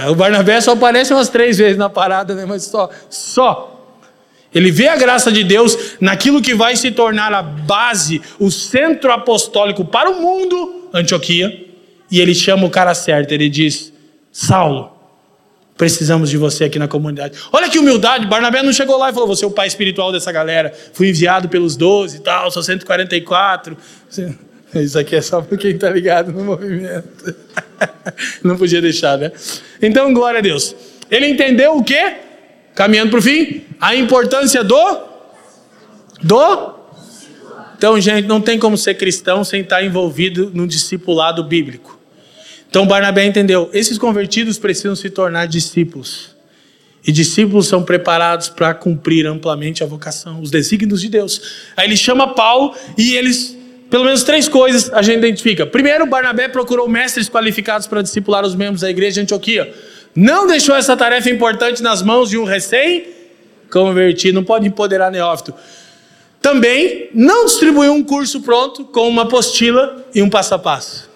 O 0.10 0.16
Barnabé 0.16 0.62
só 0.62 0.72
aparece 0.72 1.14
umas 1.14 1.28
três 1.28 1.58
vezes 1.58 1.78
na 1.78 1.90
parada, 1.90 2.34
né? 2.34 2.46
mas 2.46 2.64
só, 2.64 2.90
só. 3.10 3.70
Ele 4.54 4.72
vê 4.72 4.88
a 4.88 4.96
graça 4.96 5.32
de 5.32 5.44
Deus 5.44 5.98
naquilo 6.00 6.42
que 6.42 6.56
vai 6.56 6.76
se 6.78 6.92
tornar 6.92 7.34
a 7.34 7.42
base, 7.42 8.22
o 8.40 8.50
centro 8.50 9.12
apostólico 9.12 9.84
para 9.84 10.10
o 10.10 10.22
mundo, 10.22 10.90
Antioquia, 10.94 11.68
e 12.10 12.22
ele 12.22 12.34
chama 12.34 12.66
o 12.66 12.70
cara 12.70 12.94
certo. 12.94 13.34
Ele 13.34 13.50
diz: 13.50 13.92
Saulo, 14.32 14.93
Precisamos 15.78 16.30
de 16.30 16.38
você 16.38 16.66
aqui 16.66 16.78
na 16.78 16.88
comunidade. 16.88 17.38
Olha 17.52 17.68
que 17.70 17.80
humildade. 17.80 18.28
Barnabé 18.28 18.62
não 18.62 18.72
chegou 18.72 18.98
lá 18.98 19.10
e 19.10 19.14
falou: 19.14 19.28
Você 19.28 19.44
é 19.44 19.48
o 19.48 19.52
pai 19.52 19.68
espiritual 19.68 20.12
dessa 20.12 20.32
galera. 20.32 20.74
Fui 20.94 21.10
enviado 21.10 21.50
pelos 21.50 21.76
12 21.76 22.18
e 22.18 22.20
tal, 22.20 22.52
sou 22.52 22.62
144. 22.62 23.76
Isso 24.76 24.98
aqui 24.98 25.16
é 25.16 25.22
só 25.22 25.42
para 25.42 25.58
quem 25.58 25.72
está 25.72 25.90
ligado 25.90 26.32
no 26.32 26.44
movimento. 26.44 27.36
Não 28.44 28.58
podia 28.58 28.82
deixar, 28.82 29.18
né? 29.18 29.32
Então, 29.82 30.14
glória 30.14 30.40
a 30.40 30.42
Deus. 30.42 30.76
Ele 31.12 31.28
entendeu 31.28 31.78
o 31.78 31.84
quê? 31.84 32.16
Caminhando 32.74 33.12
para 33.12 33.20
o 33.20 33.22
fim. 33.22 33.64
A 33.80 33.96
importância 33.96 34.64
do. 34.64 35.02
Do. 36.24 36.74
Então, 37.78 38.00
gente, 38.00 38.26
não 38.28 38.40
tem 38.40 38.58
como 38.58 38.78
ser 38.78 38.94
cristão 38.94 39.44
sem 39.44 39.62
estar 39.62 39.84
envolvido 39.84 40.50
no 40.54 40.66
discipulado 40.66 41.44
bíblico. 41.44 42.00
Então 42.74 42.88
Barnabé 42.88 43.24
entendeu: 43.24 43.70
esses 43.72 44.00
convertidos 44.00 44.58
precisam 44.58 44.96
se 44.96 45.08
tornar 45.08 45.46
discípulos. 45.46 46.36
E 47.06 47.12
discípulos 47.12 47.68
são 47.68 47.84
preparados 47.84 48.50
para 48.50 48.74
cumprir 48.74 49.28
amplamente 49.28 49.84
a 49.84 49.86
vocação, 49.86 50.42
os 50.42 50.50
desígnios 50.50 51.00
de 51.00 51.08
Deus. 51.08 51.40
Aí 51.78 51.86
ele 51.86 51.96
chama 51.96 52.34
Paulo 52.34 52.74
e 52.98 53.16
eles, 53.16 53.56
pelo 53.92 54.06
menos 54.06 54.24
três 54.24 54.48
coisas 54.48 54.92
a 54.92 55.04
gente 55.04 55.20
identifica. 55.20 55.68
Primeiro, 55.68 56.08
Barnabé 56.08 56.48
procurou 56.48 56.90
mestres 56.90 57.30
qualificados 57.30 57.86
para 57.86 58.02
discipular 58.02 58.44
os 58.44 58.56
membros 58.56 58.82
da 58.82 58.90
igreja 58.90 59.16
de 59.16 59.20
Antioquia. 59.20 59.72
Não 60.16 60.48
deixou 60.48 60.76
essa 60.76 60.98
tarefa 60.98 61.30
importante 61.30 61.84
nas 61.84 62.02
mãos 62.02 62.32
de 62.32 62.40
um 62.40 62.44
recém-convertido, 62.44 64.34
não 64.34 64.44
pode 64.44 64.68
empoderar 64.68 65.12
neófito. 65.12 65.54
Também 66.42 67.08
não 67.14 67.46
distribuiu 67.46 67.94
um 67.94 68.04
curso 68.04 68.42
pronto 68.42 68.84
com 68.86 69.08
uma 69.08 69.24
apostila 69.24 70.04
e 70.16 70.24
um 70.24 70.30
passo 70.30 70.56
a 70.56 70.60
passo. 70.60 71.13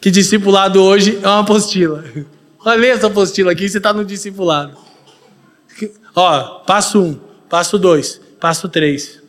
Que 0.00 0.10
discipulado 0.10 0.82
hoje 0.82 1.18
é 1.22 1.26
uma 1.26 1.40
apostila. 1.40 2.04
Olha 2.64 2.86
essa 2.86 3.06
apostila 3.06 3.52
aqui, 3.52 3.68
você 3.68 3.78
está 3.78 3.92
no 3.92 4.04
discipulado. 4.04 4.76
Ó, 6.14 6.60
passo 6.60 7.00
um, 7.00 7.18
passo 7.48 7.78
dois, 7.78 8.20
passo 8.40 8.68
três. 8.68 9.20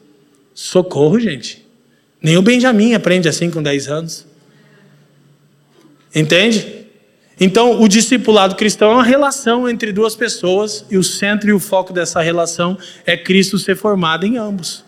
Socorro, 0.53 1.19
gente. 1.19 1.65
Nem 2.21 2.37
o 2.37 2.41
Benjamin 2.41 2.93
aprende 2.93 3.29
assim 3.29 3.49
com 3.49 3.63
10 3.63 3.87
anos. 3.87 4.25
Entende? 6.13 6.85
Então, 7.39 7.81
o 7.81 7.87
discipulado 7.87 8.55
cristão 8.55 8.91
é 8.91 8.93
uma 8.95 9.03
relação 9.03 9.69
entre 9.69 9.93
duas 9.93 10.15
pessoas 10.15 10.85
e 10.89 10.97
o 10.97 11.03
centro 11.03 11.49
e 11.49 11.53
o 11.53 11.59
foco 11.59 11.93
dessa 11.93 12.19
relação 12.19 12.77
é 13.05 13.15
Cristo 13.15 13.57
ser 13.57 13.77
formado 13.77 14.25
em 14.25 14.37
ambos. 14.37 14.83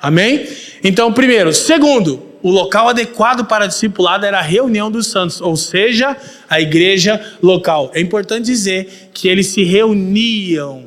Amém? 0.00 0.46
Então, 0.82 1.12
primeiro. 1.12 1.52
Segundo, 1.52 2.22
o 2.42 2.50
local 2.50 2.88
adequado 2.88 3.46
para 3.46 3.66
discipulado 3.66 4.24
era 4.24 4.38
a 4.38 4.42
reunião 4.42 4.90
dos 4.90 5.08
santos, 5.08 5.40
ou 5.40 5.56
seja, 5.56 6.16
a 6.48 6.60
igreja 6.60 7.20
local. 7.42 7.90
É 7.94 8.00
importante 8.00 8.46
dizer 8.46 9.10
que 9.12 9.28
eles 9.28 9.48
se 9.48 9.64
reuniam 9.64 10.86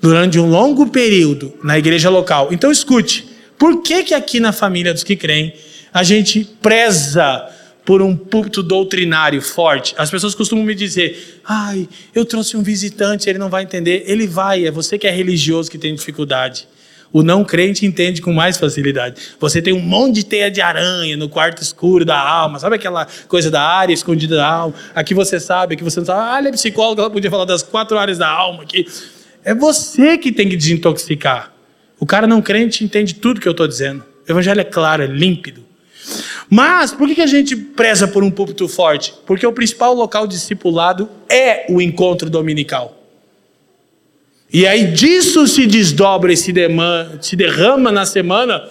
durante 0.00 0.38
um 0.38 0.48
longo 0.48 0.88
período 0.88 1.54
na 1.62 1.78
igreja 1.78 2.10
local. 2.10 2.48
Então, 2.50 2.70
escute. 2.70 3.28
Por 3.58 3.82
que, 3.82 4.04
que 4.04 4.14
aqui 4.14 4.38
na 4.38 4.52
família 4.52 4.92
dos 4.92 5.02
que 5.02 5.16
creem 5.16 5.54
a 5.92 6.02
gente 6.02 6.44
preza 6.60 7.48
por 7.84 8.02
um 8.02 8.14
púlpito 8.14 8.62
doutrinário 8.62 9.40
forte. 9.40 9.94
As 9.96 10.10
pessoas 10.10 10.34
costumam 10.34 10.64
me 10.64 10.74
dizer: 10.74 11.40
ai, 11.44 11.88
eu 12.14 12.24
trouxe 12.24 12.56
um 12.56 12.62
visitante, 12.62 13.28
ele 13.30 13.38
não 13.38 13.48
vai 13.48 13.62
entender. 13.62 14.04
Ele 14.06 14.26
vai, 14.26 14.66
é 14.66 14.70
você 14.70 14.98
que 14.98 15.06
é 15.06 15.10
religioso 15.10 15.70
que 15.70 15.78
tem 15.78 15.94
dificuldade. 15.94 16.68
O 17.12 17.22
não 17.22 17.44
crente 17.44 17.86
entende 17.86 18.20
com 18.20 18.32
mais 18.32 18.56
facilidade. 18.58 19.20
Você 19.40 19.62
tem 19.62 19.72
um 19.72 19.80
monte 19.80 20.16
de 20.16 20.24
teia 20.26 20.50
de 20.50 20.60
aranha 20.60 21.16
no 21.16 21.28
quarto 21.28 21.62
escuro 21.62 22.04
da 22.04 22.18
alma, 22.18 22.58
sabe 22.58 22.76
aquela 22.76 23.06
coisa 23.26 23.50
da 23.50 23.62
área 23.62 23.94
escondida 23.94 24.36
da 24.36 24.46
alma? 24.46 24.74
Aqui 24.94 25.14
você 25.14 25.40
sabe, 25.40 25.74
aqui 25.74 25.82
você 25.82 26.00
não 26.00 26.06
sabe. 26.06 26.20
Ah, 26.20 26.38
ela 26.38 26.48
é 26.48 26.52
psicóloga, 26.52 27.02
ela 27.02 27.10
podia 27.10 27.30
falar 27.30 27.44
das 27.44 27.62
quatro 27.62 27.96
áreas 27.98 28.18
da 28.18 28.28
alma 28.28 28.62
aqui. 28.62 28.86
É 29.44 29.54
você 29.54 30.18
que 30.18 30.30
tem 30.30 30.48
que 30.48 30.56
desintoxicar. 30.56 31.52
O 31.98 32.06
cara 32.06 32.26
não 32.26 32.42
crente 32.42 32.84
entende 32.84 33.14
tudo 33.14 33.40
que 33.40 33.48
eu 33.48 33.52
estou 33.52 33.66
dizendo. 33.66 34.04
O 34.28 34.30
evangelho 34.30 34.60
é 34.60 34.64
claro, 34.64 35.02
é 35.02 35.06
límpido. 35.06 35.64
Mas 36.50 36.92
por 36.92 37.08
que 37.08 37.20
a 37.20 37.26
gente 37.26 37.56
preza 37.56 38.06
por 38.06 38.22
um 38.22 38.30
púlpito 38.30 38.68
forte? 38.68 39.14
Porque 39.26 39.46
o 39.46 39.52
principal 39.52 39.94
local 39.94 40.26
discipulado 40.26 41.08
é 41.28 41.66
o 41.68 41.80
encontro 41.80 42.30
dominical. 42.30 42.97
E 44.52 44.66
aí 44.66 44.86
disso 44.92 45.46
se 45.46 45.66
desdobra 45.66 46.32
e 46.32 46.36
se, 46.36 46.52
se 47.20 47.36
derrama 47.36 47.92
na 47.92 48.06
semana 48.06 48.68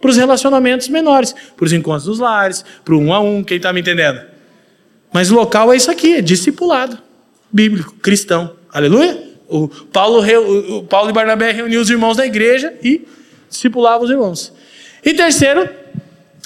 para 0.00 0.10
os 0.10 0.16
relacionamentos 0.16 0.88
menores, 0.88 1.34
para 1.56 1.64
os 1.64 1.72
encontros 1.72 2.04
dos 2.04 2.18
lares, 2.18 2.64
para 2.84 2.94
o 2.94 3.00
um 3.00 3.12
a 3.12 3.20
um, 3.20 3.42
quem 3.42 3.56
está 3.56 3.72
me 3.72 3.80
entendendo? 3.80 4.20
Mas 5.12 5.30
local 5.30 5.72
é 5.72 5.76
isso 5.76 5.90
aqui, 5.90 6.14
é 6.14 6.20
discipulado, 6.20 6.98
bíblico, 7.50 7.94
cristão. 7.94 8.52
Aleluia? 8.72 9.24
O 9.48 9.68
Paulo, 9.68 10.22
o 10.78 10.84
Paulo 10.84 11.10
e 11.10 11.12
Barnabé 11.12 11.52
reuniam 11.52 11.80
os 11.80 11.90
irmãos 11.90 12.16
da 12.16 12.26
igreja 12.26 12.74
e 12.82 13.06
discipulavam 13.48 14.04
os 14.04 14.10
irmãos. 14.10 14.52
E 15.04 15.14
terceiro, 15.14 15.68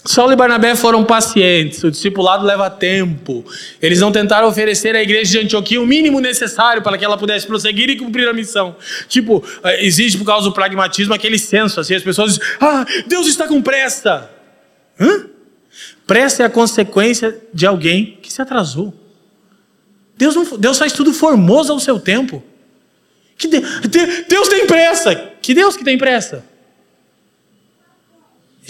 Saulo 0.05 0.32
e 0.32 0.36
Barnabé 0.36 0.74
foram 0.74 1.05
pacientes, 1.05 1.82
o 1.84 1.90
discipulado 1.90 2.44
leva 2.44 2.70
tempo. 2.70 3.44
Eles 3.82 4.01
não 4.01 4.11
tentaram 4.11 4.48
oferecer 4.48 4.96
à 4.96 5.03
igreja 5.03 5.32
de 5.32 5.38
Antioquia 5.44 5.80
o 5.80 5.86
mínimo 5.86 6.20
necessário 6.20 6.82
para 6.82 6.96
que 6.96 7.05
ela 7.05 7.18
pudesse 7.18 7.46
prosseguir 7.46 7.90
e 7.90 7.96
cumprir 7.96 8.26
a 8.26 8.32
missão. 8.32 8.76
Tipo, 9.09 9.44
eh, 9.62 9.84
existe 9.84 10.16
por 10.16 10.24
causa 10.24 10.48
do 10.48 10.53
pragmatismo 10.53 11.12
aquele 11.12 11.38
senso, 11.38 11.78
assim, 11.80 11.94
as 11.94 12.03
pessoas 12.03 12.34
dizem, 12.34 12.48
ah, 12.61 12.86
Deus 13.07 13.26
está 13.26 13.46
com 13.46 13.61
pressa. 13.61 14.30
Hã? 14.98 15.26
Pressa 16.07 16.42
é 16.42 16.46
a 16.46 16.51
consequência 16.51 17.38
de 17.53 17.66
alguém 17.66 18.18
que 18.22 18.32
se 18.32 18.40
atrasou. 18.40 18.94
Deus, 20.16 20.34
não, 20.34 20.59
Deus 20.59 20.78
faz 20.78 20.92
tudo 20.92 21.12
formoso 21.12 21.72
ao 21.72 21.78
seu 21.78 22.01
tempo. 22.01 22.42
Que 23.36 23.48
de, 23.48 23.61
Deus 24.28 24.48
tem 24.48 24.66
pressa. 24.66 25.14
Que 25.40 25.55
Deus 25.55 25.76
que 25.76 25.84
tem 25.84 25.96
pressa? 25.96 26.44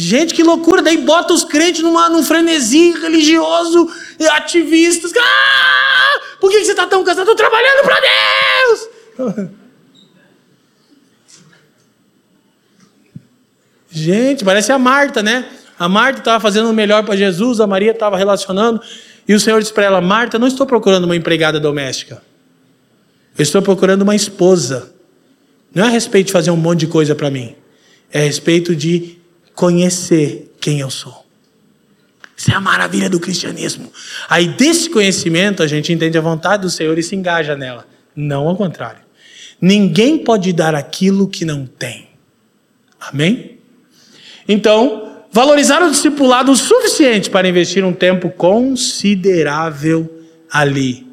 Gente, 0.01 0.33
que 0.33 0.43
loucura! 0.43 0.81
Daí 0.81 0.97
bota 0.97 1.35
os 1.35 1.45
crentes 1.45 1.83
numa, 1.83 2.09
num 2.09 2.23
frenesi 2.23 2.93
religioso, 2.93 3.87
ativistas. 4.31 5.13
Ah! 5.15 6.21
Por 6.41 6.51
que 6.51 6.65
você 6.65 6.71
está 6.71 6.87
tão 6.87 7.05
cansado? 7.05 7.31
Estou 7.31 7.37
trabalhando 7.37 7.83
para 7.85 8.01
Deus! 8.01 9.51
Gente, 13.93 14.43
parece 14.43 14.73
a 14.73 14.79
Marta, 14.79 15.23
né? 15.23 15.45
A 15.79 15.87
Marta 15.87 16.21
estava 16.21 16.41
fazendo 16.41 16.71
o 16.71 16.73
melhor 16.73 17.05
para 17.05 17.15
Jesus, 17.15 17.61
a 17.61 17.67
Maria 17.67 17.91
estava 17.91 18.17
relacionando, 18.17 18.81
e 19.29 19.35
o 19.35 19.41
Senhor 19.41 19.61
disse 19.61 19.75
para 19.75 19.85
ela: 19.85 20.01
Marta, 20.01 20.39
não 20.39 20.47
estou 20.47 20.67
procurando 20.67 21.05
uma 21.05 21.17
empregada 21.17 21.61
doméstica, 21.61 22.23
eu 23.37 23.43
estou 23.43 23.61
procurando 23.61 24.01
uma 24.01 24.17
esposa. 24.17 24.95
Não 25.75 25.85
é 25.85 25.89
a 25.89 25.91
respeito 25.91 26.29
de 26.29 26.33
fazer 26.33 26.51
um 26.51 26.57
monte 26.57 26.81
de 26.81 26.87
coisa 26.87 27.15
para 27.15 27.31
mim, 27.31 27.55
é 28.11 28.21
a 28.21 28.25
respeito 28.25 28.75
de 28.75 29.20
conhecer 29.61 30.55
quem 30.59 30.81
eu 30.81 30.89
sou. 30.89 31.27
Isso 32.35 32.51
é 32.51 32.55
a 32.55 32.61
maravilha 32.63 33.11
do 33.11 33.21
cristianismo. 33.21 33.93
Aí, 34.27 34.49
desse 34.49 34.89
conhecimento, 34.89 35.63
a 35.63 35.67
gente 35.67 35.93
entende 35.93 36.17
a 36.17 36.23
vontade 36.23 36.63
do 36.63 36.71
Senhor 36.71 36.99
e 36.99 37.03
se 37.03 37.15
engaja 37.15 37.55
nela. 37.55 37.87
Não 38.17 38.49
ao 38.49 38.57
contrário. 38.57 39.03
Ninguém 39.61 40.17
pode 40.17 40.51
dar 40.55 40.75
aquilo 40.75 41.29
que 41.29 41.45
não 41.45 41.67
tem. 41.67 42.09
Amém? 42.99 43.59
Então, 44.49 45.25
valorizar 45.31 45.83
o 45.83 45.91
discipulado 45.91 46.51
o 46.51 46.57
suficiente 46.57 47.29
para 47.29 47.47
investir 47.47 47.85
um 47.85 47.93
tempo 47.93 48.31
considerável 48.31 50.25
ali. 50.51 51.07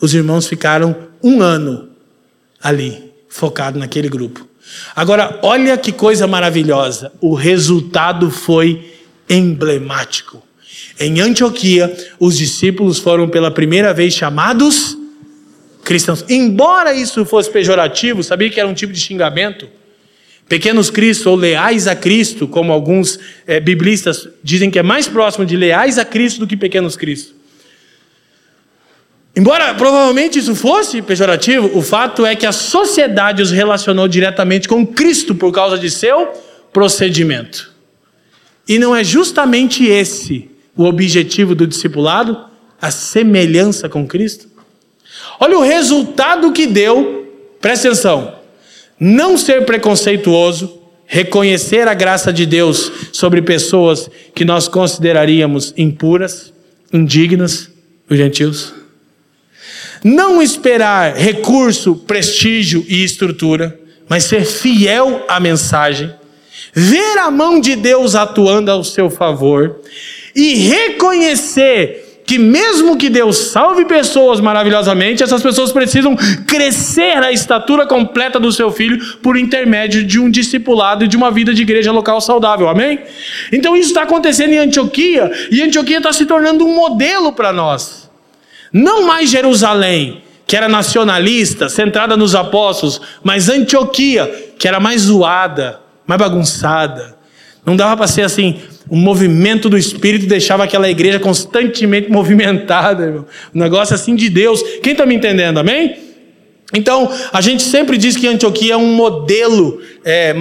Os 0.00 0.14
irmãos 0.14 0.46
ficaram 0.46 0.96
um 1.22 1.42
ano 1.42 1.90
ali, 2.62 3.12
focado 3.28 3.78
naquele 3.78 4.08
grupo. 4.08 4.48
Agora, 4.94 5.38
olha 5.42 5.76
que 5.76 5.92
coisa 5.92 6.26
maravilhosa. 6.26 7.12
O 7.20 7.34
resultado 7.34 8.30
foi 8.30 8.92
emblemático. 9.28 10.42
Em 10.98 11.20
Antioquia, 11.20 11.96
os 12.18 12.36
discípulos 12.36 12.98
foram 12.98 13.28
pela 13.28 13.50
primeira 13.50 13.94
vez 13.94 14.12
chamados 14.14 14.96
cristãos. 15.82 16.24
Embora 16.28 16.92
isso 16.92 17.24
fosse 17.24 17.50
pejorativo, 17.50 18.22
sabia 18.22 18.50
que 18.50 18.60
era 18.60 18.68
um 18.68 18.74
tipo 18.74 18.92
de 18.92 19.00
xingamento? 19.00 19.68
Pequenos 20.48 20.90
Cristo 20.90 21.30
ou 21.30 21.36
leais 21.36 21.86
a 21.86 21.94
Cristo, 21.94 22.46
como 22.46 22.72
alguns 22.72 23.18
é, 23.46 23.60
biblistas 23.60 24.28
dizem 24.42 24.70
que 24.70 24.78
é 24.78 24.82
mais 24.82 25.06
próximo 25.06 25.46
de 25.46 25.56
leais 25.56 25.96
a 25.96 26.04
Cristo 26.04 26.40
do 26.40 26.46
que 26.46 26.56
pequenos 26.56 26.96
Cristo. 26.96 27.39
Embora 29.40 29.72
provavelmente 29.72 30.38
isso 30.38 30.54
fosse 30.54 31.00
pejorativo, 31.00 31.70
o 31.72 31.80
fato 31.80 32.26
é 32.26 32.36
que 32.36 32.44
a 32.44 32.52
sociedade 32.52 33.40
os 33.40 33.50
relacionou 33.50 34.06
diretamente 34.06 34.68
com 34.68 34.86
Cristo 34.86 35.34
por 35.34 35.50
causa 35.50 35.78
de 35.78 35.90
seu 35.90 36.28
procedimento. 36.70 37.72
E 38.68 38.78
não 38.78 38.94
é 38.94 39.02
justamente 39.02 39.82
esse 39.86 40.50
o 40.76 40.84
objetivo 40.84 41.54
do 41.54 41.66
discipulado? 41.66 42.38
A 42.82 42.90
semelhança 42.90 43.88
com 43.88 44.06
Cristo? 44.06 44.46
Olha 45.40 45.56
o 45.56 45.62
resultado 45.62 46.52
que 46.52 46.66
deu, 46.66 47.34
presta 47.62 47.88
atenção. 47.88 48.34
Não 49.00 49.38
ser 49.38 49.64
preconceituoso, 49.64 50.82
reconhecer 51.06 51.88
a 51.88 51.94
graça 51.94 52.30
de 52.30 52.44
Deus 52.44 52.92
sobre 53.10 53.40
pessoas 53.40 54.10
que 54.34 54.44
nós 54.44 54.68
consideraríamos 54.68 55.72
impuras, 55.78 56.52
indignas, 56.92 57.70
os 58.06 58.18
gentios 58.18 58.79
não 60.04 60.42
esperar 60.42 61.14
recurso, 61.14 61.94
prestígio 61.94 62.84
e 62.88 63.04
estrutura, 63.04 63.78
mas 64.08 64.24
ser 64.24 64.44
fiel 64.44 65.24
à 65.28 65.38
mensagem, 65.38 66.12
ver 66.72 67.18
a 67.18 67.30
mão 67.30 67.60
de 67.60 67.76
Deus 67.76 68.14
atuando 68.14 68.70
ao 68.70 68.82
seu 68.82 69.10
favor 69.10 69.80
e 70.34 70.54
reconhecer 70.54 72.10
que 72.30 72.38
mesmo 72.38 72.96
que 72.96 73.10
Deus 73.10 73.50
salve 73.50 73.84
pessoas 73.86 74.38
maravilhosamente, 74.38 75.20
essas 75.20 75.42
pessoas 75.42 75.72
precisam 75.72 76.14
crescer 76.46 77.16
à 77.16 77.32
estatura 77.32 77.86
completa 77.86 78.38
do 78.38 78.52
seu 78.52 78.70
filho 78.70 79.18
por 79.20 79.36
intermédio 79.36 80.04
de 80.04 80.20
um 80.20 80.30
discipulado 80.30 81.04
e 81.04 81.08
de 81.08 81.16
uma 81.16 81.32
vida 81.32 81.52
de 81.52 81.62
igreja 81.62 81.90
local 81.90 82.20
saudável. 82.20 82.68
Amém? 82.68 83.00
Então 83.50 83.76
isso 83.76 83.88
está 83.88 84.02
acontecendo 84.02 84.52
em 84.52 84.58
Antioquia 84.58 85.28
e 85.50 85.60
Antioquia 85.60 85.98
está 85.98 86.12
se 86.12 86.24
tornando 86.24 86.64
um 86.64 86.72
modelo 86.72 87.32
para 87.32 87.52
nós. 87.52 88.09
Não 88.72 89.06
mais 89.06 89.30
Jerusalém, 89.30 90.22
que 90.46 90.56
era 90.56 90.68
nacionalista, 90.68 91.68
centrada 91.68 92.16
nos 92.16 92.34
apóstolos, 92.34 93.00
mas 93.22 93.48
Antioquia, 93.48 94.52
que 94.58 94.66
era 94.66 94.80
mais 94.80 95.02
zoada, 95.02 95.80
mais 96.06 96.20
bagunçada. 96.20 97.16
Não 97.64 97.76
dava 97.76 97.96
para 97.96 98.06
ser 98.06 98.22
assim, 98.22 98.60
um 98.90 98.98
movimento 98.98 99.68
do 99.68 99.78
Espírito 99.78 100.26
deixava 100.26 100.64
aquela 100.64 100.90
igreja 100.90 101.20
constantemente 101.20 102.10
movimentada, 102.12 103.04
irmão. 103.04 103.26
um 103.54 103.58
negócio 103.60 103.94
assim 103.94 104.16
de 104.16 104.28
Deus. 104.28 104.62
Quem 104.82 104.92
está 104.92 105.06
me 105.06 105.14
entendendo, 105.14 105.58
amém? 105.58 105.96
Então, 106.72 107.10
a 107.32 107.40
gente 107.40 107.62
sempre 107.62 107.96
diz 107.96 108.16
que 108.16 108.26
Antioquia 108.26 108.74
é 108.74 108.76
um 108.76 108.94
modelo 108.94 109.80
é, 110.04 110.34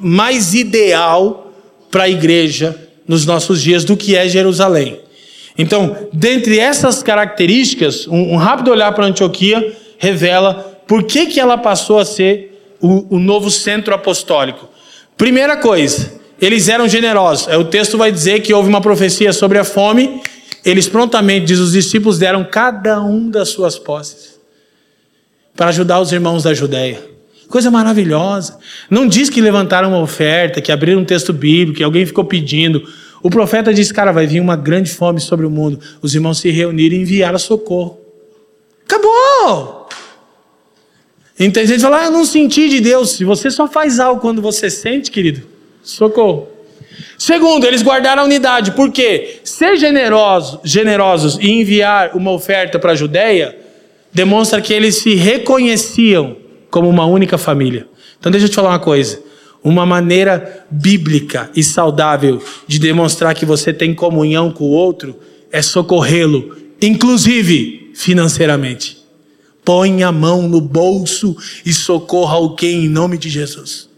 mais 0.00 0.54
ideal 0.54 1.52
para 1.90 2.04
a 2.04 2.08
igreja 2.08 2.76
nos 3.06 3.24
nossos 3.24 3.62
dias 3.62 3.84
do 3.84 3.96
que 3.96 4.16
é 4.16 4.28
Jerusalém. 4.28 5.00
Então, 5.58 6.08
dentre 6.12 6.58
essas 6.58 7.02
características, 7.02 8.06
um, 8.06 8.34
um 8.34 8.36
rápido 8.36 8.70
olhar 8.70 8.92
para 8.92 9.06
Antioquia 9.06 9.74
revela 9.98 10.80
por 10.86 11.04
que, 11.04 11.26
que 11.26 11.40
ela 11.40 11.56
passou 11.56 11.98
a 11.98 12.04
ser 12.04 12.76
o, 12.80 13.16
o 13.16 13.18
novo 13.18 13.50
centro 13.50 13.94
apostólico. 13.94 14.68
Primeira 15.16 15.56
coisa, 15.56 16.12
eles 16.40 16.68
eram 16.68 16.88
generosos. 16.88 17.48
É, 17.48 17.56
o 17.56 17.64
texto 17.64 17.96
vai 17.96 18.12
dizer 18.12 18.40
que 18.40 18.52
houve 18.52 18.68
uma 18.68 18.80
profecia 18.80 19.32
sobre 19.32 19.58
a 19.58 19.64
fome. 19.64 20.20
Eles 20.64 20.88
prontamente, 20.88 21.46
diz, 21.46 21.58
os 21.58 21.72
discípulos 21.72 22.18
deram 22.18 22.44
cada 22.44 23.00
um 23.00 23.30
das 23.30 23.48
suas 23.48 23.78
posses 23.78 24.36
para 25.56 25.68
ajudar 25.68 26.00
os 26.00 26.12
irmãos 26.12 26.42
da 26.42 26.52
Judéia. 26.52 27.00
Coisa 27.48 27.70
maravilhosa. 27.70 28.58
Não 28.90 29.06
diz 29.06 29.30
que 29.30 29.40
levantaram 29.40 29.88
uma 29.88 30.00
oferta, 30.00 30.60
que 30.60 30.70
abriram 30.70 31.00
um 31.00 31.04
texto 31.04 31.32
bíblico, 31.32 31.78
que 31.78 31.84
alguém 31.84 32.04
ficou 32.04 32.24
pedindo. 32.24 32.82
O 33.22 33.30
profeta 33.30 33.72
disse: 33.72 33.92
Cara, 33.92 34.12
vai 34.12 34.26
vir 34.26 34.40
uma 34.40 34.56
grande 34.56 34.90
fome 34.90 35.20
sobre 35.20 35.46
o 35.46 35.50
mundo. 35.50 35.80
Os 36.02 36.14
irmãos 36.14 36.38
se 36.38 36.50
reuniram 36.50 36.96
e 36.96 37.00
enviaram 37.00 37.38
socorro. 37.38 37.98
Acabou! 38.84 39.88
Então 41.38 41.62
a 41.62 41.66
gente 41.66 41.80
fala: 41.80 42.00
ah, 42.00 42.04
Eu 42.06 42.10
não 42.10 42.24
senti 42.24 42.68
de 42.68 42.80
Deus. 42.80 43.12
Se 43.12 43.24
você 43.24 43.50
só 43.50 43.66
faz 43.66 43.98
algo 43.98 44.20
quando 44.20 44.40
você 44.40 44.70
sente, 44.70 45.10
querido, 45.10 45.42
socorro. 45.82 46.48
Segundo, 47.18 47.66
eles 47.66 47.82
guardaram 47.82 48.22
a 48.22 48.24
unidade. 48.24 48.72
Por 48.72 48.90
quê? 48.90 49.40
Ser 49.44 49.76
generosos, 49.76 50.60
generosos 50.64 51.38
e 51.40 51.50
enviar 51.50 52.16
uma 52.16 52.30
oferta 52.30 52.78
para 52.78 52.92
a 52.92 52.94
Judéia 52.94 53.56
demonstra 54.12 54.60
que 54.60 54.72
eles 54.72 54.96
se 54.96 55.14
reconheciam 55.14 56.36
como 56.70 56.88
uma 56.88 57.04
única 57.04 57.36
família. 57.36 57.86
Então 58.18 58.32
deixa 58.32 58.46
eu 58.46 58.50
te 58.50 58.54
falar 58.54 58.70
uma 58.70 58.78
coisa. 58.78 59.22
Uma 59.66 59.84
maneira 59.84 60.64
bíblica 60.70 61.50
e 61.52 61.60
saudável 61.60 62.40
de 62.68 62.78
demonstrar 62.78 63.34
que 63.34 63.44
você 63.44 63.72
tem 63.72 63.92
comunhão 63.92 64.52
com 64.52 64.62
o 64.62 64.70
outro 64.70 65.18
é 65.50 65.60
socorrê-lo, 65.60 66.56
inclusive 66.80 67.90
financeiramente. 67.92 69.04
Põe 69.64 70.04
a 70.04 70.12
mão 70.12 70.42
no 70.42 70.60
bolso 70.60 71.36
e 71.64 71.72
socorra 71.72 72.36
alguém 72.36 72.84
em 72.84 72.88
nome 72.88 73.18
de 73.18 73.28
Jesus. 73.28 73.88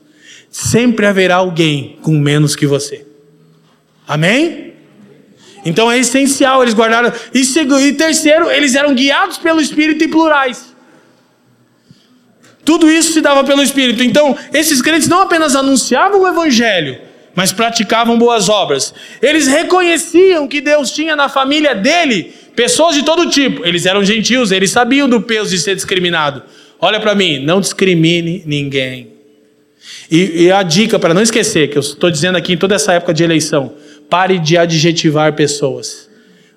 Sempre 0.51 1.05
haverá 1.05 1.36
alguém 1.36 1.99
com 2.01 2.12
menos 2.12 2.57
que 2.57 2.66
você. 2.66 3.05
Amém? 4.07 4.73
Então 5.66 5.93
é 5.93 5.99
essencial, 5.99 6.62
eles 6.62 6.73
guardaram. 6.73 7.12
E 7.35 7.93
terceiro, 7.93 8.51
eles 8.51 8.74
eram 8.74 8.95
guiados 8.95 9.36
pelo 9.36 9.61
Espírito 9.61 10.03
em 10.03 10.09
plurais. 10.09 10.74
Tudo 12.64 12.90
isso 12.90 13.12
se 13.12 13.20
dava 13.20 13.44
pelo 13.44 13.62
Espírito. 13.62 14.02
Então, 14.02 14.36
esses 14.52 14.82
crentes 14.82 15.09
não 15.09 15.22
apenas 15.22 15.56
anunciavam 15.56 16.22
o 16.22 16.28
Evangelho, 16.28 16.98
mas 17.35 17.52
praticavam 17.52 18.18
boas 18.18 18.48
obras. 18.48 18.93
Eles 19.22 19.47
reconheciam 19.47 20.47
que 20.47 20.60
Deus 20.60 20.90
tinha 20.90 21.16
na 21.16 21.28
família 21.28 21.74
dele 21.74 22.32
pessoas 22.55 22.94
de 22.94 23.02
todo 23.02 23.30
tipo. 23.30 23.64
Eles 23.64 23.86
eram 23.86 24.05
gentios, 24.05 24.51
eles 24.51 24.70
sabiam 24.70 25.09
do 25.09 25.20
peso 25.20 25.51
de 25.51 25.59
ser 25.59 25.74
discriminado. 25.74 26.43
Olha 26.80 27.01
para 27.01 27.14
mim, 27.14 27.39
não 27.39 27.60
discrimine 27.60 28.43
ninguém. 28.44 29.12
E, 30.10 30.44
e 30.44 30.52
a 30.52 30.62
dica 30.62 30.98
para 30.98 31.14
não 31.14 31.22
esquecer, 31.22 31.68
que 31.68 31.78
eu 31.78 31.80
estou 31.80 32.10
dizendo 32.10 32.36
aqui 32.36 32.52
em 32.52 32.56
toda 32.56 32.74
essa 32.74 32.93
época 32.93 33.14
de 33.14 33.24
eleição: 33.24 33.74
pare 34.09 34.39
de 34.39 34.56
adjetivar 34.56 35.32
pessoas. 35.35 36.07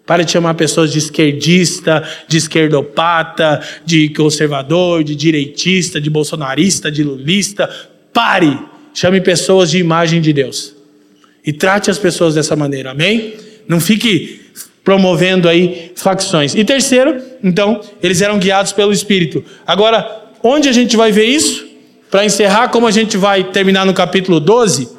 Pare 0.05 0.25
de 0.25 0.31
chamar 0.31 0.55
pessoas 0.55 0.91
de 0.91 0.97
esquerdista, 0.97 2.03
de 2.27 2.37
esquerdopata, 2.37 3.61
de 3.85 4.09
conservador, 4.09 5.03
de 5.03 5.15
direitista, 5.15 6.01
de 6.01 6.09
bolsonarista, 6.09 6.91
de 6.91 7.03
lulista. 7.03 7.69
Pare. 8.11 8.57
Chame 8.93 9.21
pessoas 9.21 9.71
de 9.71 9.77
imagem 9.77 10.19
de 10.19 10.33
Deus. 10.33 10.75
E 11.45 11.53
trate 11.53 11.89
as 11.89 11.97
pessoas 11.97 12.35
dessa 12.35 12.55
maneira, 12.55 12.91
amém? 12.91 13.33
Não 13.67 13.79
fique 13.79 14.41
promovendo 14.83 15.47
aí 15.47 15.91
facções. 15.95 16.55
E 16.55 16.63
terceiro, 16.63 17.21
então, 17.43 17.81
eles 18.01 18.21
eram 18.21 18.37
guiados 18.37 18.73
pelo 18.73 18.91
Espírito. 18.91 19.43
Agora, 19.65 20.29
onde 20.43 20.67
a 20.67 20.71
gente 20.71 20.97
vai 20.97 21.11
ver 21.11 21.25
isso? 21.25 21.65
Para 22.09 22.25
encerrar, 22.25 22.69
como 22.69 22.87
a 22.87 22.91
gente 22.91 23.15
vai 23.15 23.43
terminar 23.43 23.85
no 23.85 23.93
capítulo 23.93 24.39
12, 24.39 24.89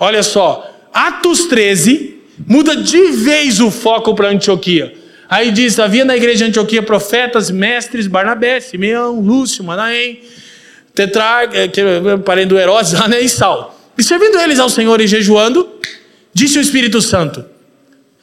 olha 0.00 0.22
só, 0.22 0.68
Atos 0.92 1.44
13, 1.46 2.15
Muda 2.44 2.76
de 2.76 3.12
vez 3.12 3.60
o 3.60 3.70
foco 3.70 4.14
para 4.14 4.28
Antioquia. 4.28 4.94
Aí 5.28 5.50
diz: 5.50 5.78
havia 5.78 6.04
na 6.04 6.16
igreja 6.16 6.38
de 6.38 6.50
Antioquia 6.50 6.82
profetas, 6.82 7.50
mestres, 7.50 8.06
Barnabé, 8.06 8.60
Simeão, 8.60 9.20
Lúcio, 9.20 9.64
Manaém, 9.64 10.20
Tetrarca, 10.94 11.56
eh, 11.56 11.64
eh, 11.64 12.16
parente 12.18 12.48
do 12.48 12.58
Herodes, 12.58 12.94
Ané 13.00 13.20
e 13.20 13.28
Saulo. 13.28 13.70
E 13.98 14.02
servindo 14.02 14.38
eles 14.38 14.58
ao 14.58 14.68
Senhor 14.68 15.00
e 15.00 15.06
jejuando, 15.06 15.68
disse 16.32 16.58
o 16.58 16.60
Espírito 16.60 17.00
Santo: 17.00 17.44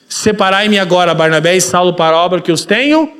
Separai-me 0.08 0.78
agora, 0.78 1.14
Barnabé 1.14 1.56
e 1.56 1.62
Saulo, 1.62 1.94
para 1.94 2.16
a 2.16 2.24
obra 2.24 2.42
que 2.42 2.52
os 2.52 2.64
tenho 2.64 3.12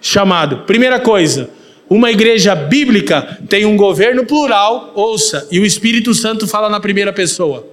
chamado. 0.00 0.64
Primeira 0.66 0.98
coisa, 0.98 1.48
uma 1.88 2.10
igreja 2.10 2.54
bíblica 2.54 3.38
tem 3.48 3.64
um 3.64 3.76
governo 3.76 4.26
plural, 4.26 4.92
ouça, 4.94 5.46
e 5.50 5.60
o 5.60 5.64
Espírito 5.64 6.12
Santo 6.12 6.48
fala 6.48 6.68
na 6.68 6.80
primeira 6.80 7.12
pessoa. 7.12 7.71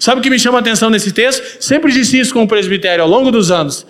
Sabe 0.00 0.20
o 0.20 0.22
que 0.22 0.30
me 0.30 0.38
chama 0.38 0.56
a 0.56 0.60
atenção 0.62 0.88
nesse 0.88 1.12
texto? 1.12 1.62
Sempre 1.62 1.92
disse 1.92 2.18
isso 2.18 2.32
com 2.32 2.42
o 2.42 2.48
presbitério 2.48 3.04
ao 3.04 3.08
longo 3.08 3.30
dos 3.30 3.50
anos. 3.50 3.86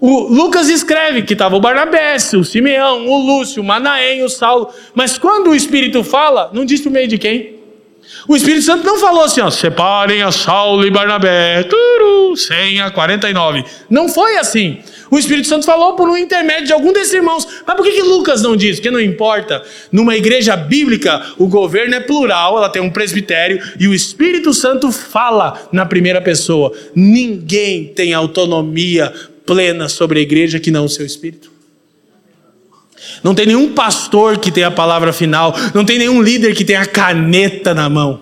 O 0.00 0.22
Lucas 0.22 0.68
escreve 0.68 1.22
que 1.22 1.34
estava 1.34 1.54
o 1.54 1.60
Barnabé, 1.60 2.16
o 2.34 2.42
Simeão, 2.42 3.06
o 3.06 3.16
Lúcio, 3.24 3.62
o 3.62 3.64
Manaém, 3.64 4.24
o 4.24 4.28
Saulo. 4.28 4.68
Mas 4.92 5.16
quando 5.16 5.50
o 5.50 5.54
Espírito 5.54 6.02
fala, 6.02 6.50
não 6.52 6.64
diz 6.64 6.80
por 6.80 6.90
meio 6.90 7.06
de 7.06 7.16
quem? 7.16 7.60
O 8.26 8.34
Espírito 8.34 8.64
Santo 8.64 8.84
não 8.84 8.98
falou 8.98 9.22
assim, 9.22 9.40
ó, 9.40 9.48
separem 9.50 10.22
a 10.22 10.32
Saulo 10.32 10.84
e 10.84 10.90
Barnabé, 10.90 11.62
turu, 11.62 12.36
senha 12.36 12.90
49. 12.90 13.64
Não 13.88 14.08
foi 14.08 14.38
assim. 14.38 14.80
O 15.12 15.18
Espírito 15.18 15.46
Santo 15.46 15.66
falou 15.66 15.94
por 15.94 16.08
um 16.08 16.16
intermédio 16.16 16.68
de 16.68 16.72
algum 16.72 16.90
desses 16.90 17.12
irmãos. 17.12 17.46
Mas 17.66 17.76
por 17.76 17.84
que, 17.84 17.92
que 17.92 18.02
Lucas 18.02 18.40
não 18.40 18.56
diz? 18.56 18.76
Porque 18.76 18.90
não 18.90 18.98
importa. 18.98 19.62
Numa 19.92 20.16
igreja 20.16 20.56
bíblica, 20.56 21.34
o 21.36 21.46
governo 21.46 21.94
é 21.94 22.00
plural, 22.00 22.56
ela 22.56 22.70
tem 22.70 22.80
um 22.80 22.88
presbitério 22.88 23.62
e 23.78 23.86
o 23.86 23.92
Espírito 23.92 24.54
Santo 24.54 24.90
fala 24.90 25.68
na 25.70 25.84
primeira 25.84 26.18
pessoa. 26.22 26.72
Ninguém 26.94 27.88
tem 27.88 28.14
autonomia 28.14 29.12
plena 29.44 29.86
sobre 29.86 30.18
a 30.18 30.22
igreja 30.22 30.58
que 30.58 30.70
não 30.70 30.86
o 30.86 30.88
seu 30.88 31.04
espírito. 31.04 31.52
Não 33.22 33.34
tem 33.34 33.44
nenhum 33.44 33.74
pastor 33.74 34.38
que 34.38 34.50
tenha 34.50 34.68
a 34.68 34.70
palavra 34.70 35.12
final, 35.12 35.54
não 35.74 35.84
tem 35.84 35.98
nenhum 35.98 36.22
líder 36.22 36.54
que 36.54 36.64
tenha 36.64 36.80
a 36.80 36.86
caneta 36.86 37.74
na 37.74 37.86
mão. 37.86 38.21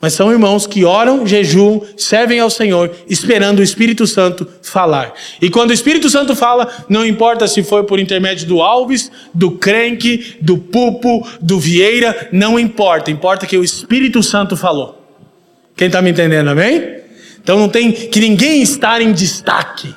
Mas 0.00 0.14
são 0.14 0.32
irmãos 0.32 0.66
que 0.66 0.82
oram, 0.82 1.26
jejuam, 1.26 1.82
servem 1.94 2.40
ao 2.40 2.48
Senhor, 2.48 2.90
esperando 3.06 3.58
o 3.58 3.62
Espírito 3.62 4.06
Santo 4.06 4.48
falar. 4.62 5.12
E 5.42 5.50
quando 5.50 5.70
o 5.70 5.74
Espírito 5.74 6.08
Santo 6.08 6.34
fala, 6.34 6.68
não 6.88 7.04
importa 7.04 7.46
se 7.46 7.62
foi 7.62 7.84
por 7.84 8.00
intermédio 8.00 8.46
do 8.46 8.62
Alves, 8.62 9.12
do 9.34 9.50
Crenque, 9.50 10.36
do 10.40 10.56
Pupo, 10.56 11.28
do 11.40 11.60
Vieira, 11.60 12.28
não 12.32 12.58
importa. 12.58 13.10
Importa 13.10 13.46
que 13.46 13.58
o 13.58 13.64
Espírito 13.64 14.22
Santo 14.22 14.56
falou. 14.56 14.96
Quem 15.76 15.88
está 15.88 16.00
me 16.00 16.10
entendendo, 16.10 16.48
amém? 16.48 17.00
Então 17.42 17.58
não 17.58 17.68
tem 17.68 17.92
que 17.92 18.20
ninguém 18.20 18.62
estar 18.62 19.02
em 19.02 19.12
destaque. 19.12 19.94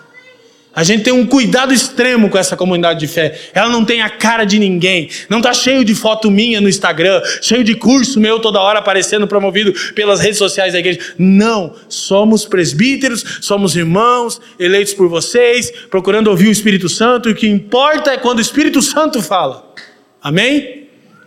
A 0.76 0.84
gente 0.84 1.04
tem 1.04 1.14
um 1.14 1.26
cuidado 1.26 1.72
extremo 1.72 2.30
com 2.30 2.38
essa 2.38 2.58
comunidade 2.58 3.00
de 3.00 3.08
fé. 3.08 3.40
Ela 3.54 3.70
não 3.70 3.86
tem 3.86 4.02
a 4.02 4.10
cara 4.10 4.44
de 4.44 4.58
ninguém. 4.58 5.08
Não 5.30 5.38
está 5.38 5.54
cheio 5.54 5.86
de 5.86 5.94
foto 5.94 6.32
minha 6.32 6.60
no 6.60 6.68
Instagram, 6.68 7.22
cheio 7.42 7.64
de 7.64 7.76
curso 7.76 8.20
meu 8.20 8.40
toda 8.40 8.60
hora 8.60 8.80
aparecendo 8.80 9.28
promovido 9.28 9.72
pelas 9.94 10.20
redes 10.20 10.40
sociais 10.40 10.74
da 10.74 10.80
igreja. 10.80 11.00
Não, 11.18 11.76
somos 11.88 12.46
presbíteros, 12.46 13.24
somos 13.42 13.76
irmãos 13.76 14.42
eleitos 14.58 14.96
por 14.96 15.08
vocês, 15.08 15.72
procurando 15.92 16.30
ouvir 16.30 16.48
o 16.48 16.52
Espírito 16.52 16.90
Santo. 16.90 17.30
E 17.30 17.34
o 17.34 17.36
que 17.36 17.48
importa 17.48 18.12
é 18.12 18.18
quando 18.18 18.40
o 18.40 18.42
Espírito 18.42 18.82
Santo 18.82 19.22
fala. 19.22 19.74
Amém? 20.22 20.83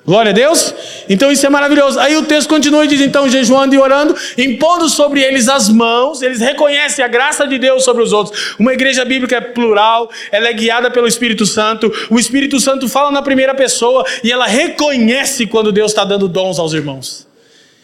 Glória 0.07 0.31
a 0.31 0.33
Deus. 0.33 0.73
Então 1.09 1.33
isso 1.33 1.45
é 1.45 1.49
maravilhoso. 1.49 1.99
Aí 1.99 2.17
o 2.17 2.23
texto 2.23 2.49
continua 2.49 2.85
e 2.85 2.89
diz: 2.89 3.01
então, 3.01 3.29
jejuando 3.29 3.75
e 3.75 3.79
orando, 3.79 4.15
impondo 4.39 4.89
sobre 4.89 5.21
eles 5.21 5.49
as 5.49 5.69
mãos, 5.69 6.23
eles 6.23 6.41
reconhecem 6.41 7.05
a 7.05 7.09
graça 7.09 7.45
de 7.45 7.59
Deus 7.59 7.83
sobre 7.83 8.05
os 8.05 8.13
outros. 8.13 8.55
Uma 8.57 8.73
igreja 8.73 9.05
bíblica 9.05 9.37
é 9.37 9.41
plural, 9.41 10.09
ela 10.31 10.47
é 10.47 10.53
guiada 10.53 10.93
pelo 10.93 11.09
Espírito 11.09 11.45
Santo. 11.45 11.93
O 12.09 12.21
Espírito 12.21 12.61
Santo 12.61 12.89
fala 12.89 13.11
na 13.11 13.21
primeira 13.21 13.53
pessoa 13.53 14.07
e 14.23 14.31
ela 14.31 14.47
reconhece 14.47 15.45
quando 15.45 15.73
Deus 15.73 15.91
está 15.91 16.05
dando 16.05 16.29
dons 16.29 16.61
aos 16.61 16.73
irmãos. 16.73 17.27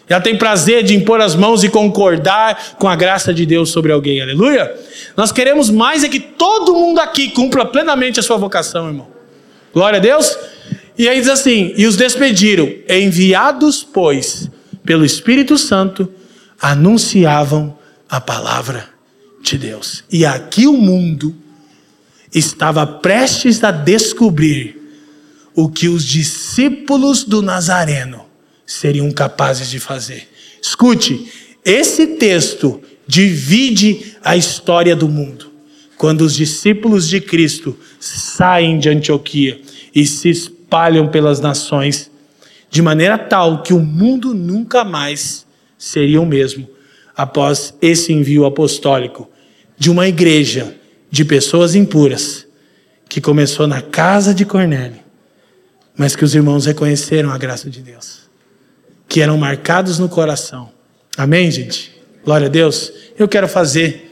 Ela 0.09 0.20
tem 0.20 0.36
prazer 0.36 0.85
de 0.85 0.94
impor 0.94 1.20
as 1.20 1.35
mãos 1.35 1.65
e 1.65 1.69
concordar 1.69 2.77
com 2.78 2.89
a 2.89 2.94
graça 2.94 3.35
de 3.35 3.44
Deus 3.44 3.70
sobre 3.70 3.90
alguém. 3.90 4.20
Aleluia. 4.20 4.73
Nós 5.16 5.32
queremos 5.32 5.70
mais 5.70 6.05
é 6.05 6.09
que 6.09 6.20
todo 6.20 6.74
mundo 6.74 7.01
aqui 7.01 7.31
cumpra 7.31 7.65
plenamente 7.65 8.20
a 8.20 8.23
sua 8.23 8.36
vocação, 8.36 8.86
irmão. 8.86 9.09
Glória 9.73 9.97
a 9.97 10.01
Deus. 10.01 10.36
E 11.02 11.08
aí 11.08 11.18
diz 11.18 11.28
assim: 11.28 11.74
e 11.76 11.84
os 11.84 11.96
despediram, 11.96 12.72
enviados, 12.88 13.82
pois, 13.82 14.48
pelo 14.84 15.04
Espírito 15.04 15.58
Santo, 15.58 16.08
anunciavam 16.60 17.76
a 18.08 18.20
palavra 18.20 18.88
de 19.42 19.58
Deus. 19.58 20.04
E 20.08 20.24
aqui 20.24 20.68
o 20.68 20.74
mundo 20.74 21.34
estava 22.32 22.86
prestes 22.86 23.64
a 23.64 23.72
descobrir 23.72 24.80
o 25.56 25.68
que 25.68 25.88
os 25.88 26.04
discípulos 26.04 27.24
do 27.24 27.42
Nazareno 27.42 28.24
seriam 28.64 29.10
capazes 29.10 29.70
de 29.70 29.80
fazer. 29.80 30.28
Escute, 30.62 31.28
esse 31.64 32.06
texto 32.06 32.80
divide 33.08 34.14
a 34.22 34.36
história 34.36 34.94
do 34.94 35.08
mundo. 35.08 35.50
Quando 35.96 36.20
os 36.20 36.36
discípulos 36.36 37.08
de 37.08 37.20
Cristo 37.20 37.76
saem 37.98 38.78
de 38.78 38.88
Antioquia 38.88 39.60
e 39.92 40.06
se 40.06 40.51
espalham 40.73 41.07
pelas 41.07 41.39
nações, 41.39 42.11
de 42.70 42.81
maneira 42.81 43.19
tal 43.19 43.62
que 43.62 43.74
o 43.74 43.78
mundo 43.78 44.32
nunca 44.32 44.82
mais 44.82 45.47
seria 45.77 46.19
o 46.19 46.24
mesmo 46.24 46.66
após 47.15 47.74
esse 47.82 48.11
envio 48.11 48.47
apostólico 48.47 49.28
de 49.77 49.90
uma 49.90 50.09
igreja 50.09 50.74
de 51.11 51.27
pessoas 51.27 51.74
impuras 51.74 52.47
que 53.07 53.20
começou 53.20 53.66
na 53.66 53.82
casa 53.82 54.32
de 54.32 54.47
Cornélio, 54.47 55.01
mas 55.94 56.16
que 56.16 56.24
os 56.24 56.35
irmãos 56.35 56.65
reconheceram 56.65 57.31
a 57.31 57.36
graça 57.36 57.69
de 57.69 57.82
Deus, 57.82 58.20
que 59.07 59.20
eram 59.20 59.36
marcados 59.36 59.99
no 59.99 60.09
coração. 60.09 60.70
Amém, 61.19 61.51
gente? 61.51 61.94
Glória 62.24 62.47
a 62.47 62.51
Deus. 62.51 62.90
Eu 63.19 63.28
quero 63.28 63.47
fazer 63.47 64.11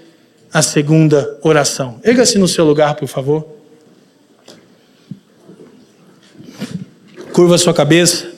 a 0.52 0.60
segunda 0.60 1.38
oração. 1.42 1.98
Erga-se 2.04 2.36
no 2.36 2.46
seu 2.46 2.66
lugar, 2.66 2.96
por 2.96 3.08
favor. 3.08 3.59
Curva 7.40 7.56
sua 7.56 7.72
cabeça. 7.72 8.32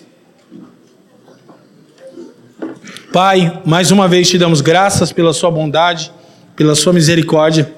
Pai, 3.12 3.60
mais 3.66 3.90
uma 3.90 4.06
vez 4.06 4.30
te 4.30 4.38
damos 4.38 4.60
graças 4.60 5.10
pela 5.10 5.32
sua 5.32 5.50
bondade, 5.50 6.12
pela 6.54 6.76
sua 6.76 6.92
misericórdia. 6.92 7.68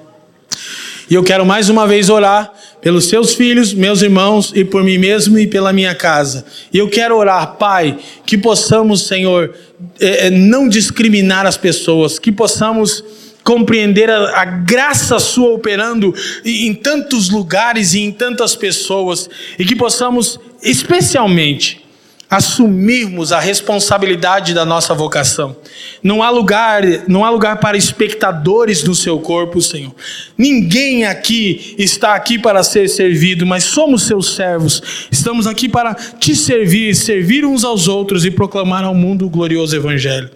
E 1.09 1.15
eu 1.15 1.25
quero 1.25 1.47
mais 1.47 1.71
uma 1.71 1.87
vez 1.87 2.11
orar 2.11 2.53
pelos 2.83 3.09
seus 3.09 3.33
filhos, 3.33 3.73
meus 3.73 4.03
irmãos 4.03 4.53
e 4.55 4.67
por 4.67 4.85
mim 4.85 4.99
mesmo 4.99 5.39
e 5.39 5.47
pela 5.47 5.73
minha 5.73 5.95
casa. 5.95 6.45
E 6.71 6.77
eu 6.77 6.91
quero 6.91 7.17
orar, 7.17 7.57
Pai, 7.57 7.99
que 8.27 8.37
possamos, 8.37 9.07
Senhor, 9.07 9.55
é, 9.99 10.29
não 10.29 10.69
discriminar 10.69 11.47
as 11.47 11.57
pessoas, 11.57 12.19
que 12.19 12.31
possamos 12.31 13.03
compreender 13.45 14.11
a, 14.11 14.41
a, 14.41 14.45
graça 14.47 15.19
sua 15.19 15.51
operando 15.51 16.15
em 16.45 16.75
tantos 16.75 17.29
lugares 17.29 17.93
e 17.93 18.01
em 18.01 18.11
tantas 18.11 18.57
pessoas, 18.57 19.29
e 19.59 19.65
que 19.65 19.77
possamos, 19.77 20.41
especialmente, 20.63 21.85
assumirmos 22.29 23.33
a 23.33 23.39
responsabilidade 23.39 24.55
da 24.55 24.65
nossa 24.65 24.95
vocação. 24.95 25.57
Não 26.03 26.23
há 26.23 26.31
lugar, 26.31 26.83
não 27.07 27.25
há 27.25 27.31
lugar 27.31 27.59
para 27.59 27.77
espectadores 27.77 28.83
do 28.83 28.95
seu 28.95 29.19
corpo, 29.21 29.61
Senhor. 29.61 29.95
Ninguém 30.37 31.05
aqui 31.05 31.77
está 31.79 32.15
aqui 32.15 32.39
para 32.39 32.63
ser 32.63 32.89
servido, 32.89 33.47
mas 33.47 33.65
somos 33.65 34.07
seus 34.07 34.35
servos. 34.35 34.83
Estamos 35.13 35.47
aqui 35.47 35.69
para 35.69 35.95
te 35.95 36.35
servir, 36.35 36.97
servir 36.97 37.45
uns 37.45 37.63
aos 37.63 37.87
outros 37.87 38.25
e 38.25 38.31
proclamar 38.31 38.85
ao 38.85 38.95
mundo 38.95 39.27
o 39.27 39.31
glorioso 39.31 39.77
evangelho. 39.77 40.31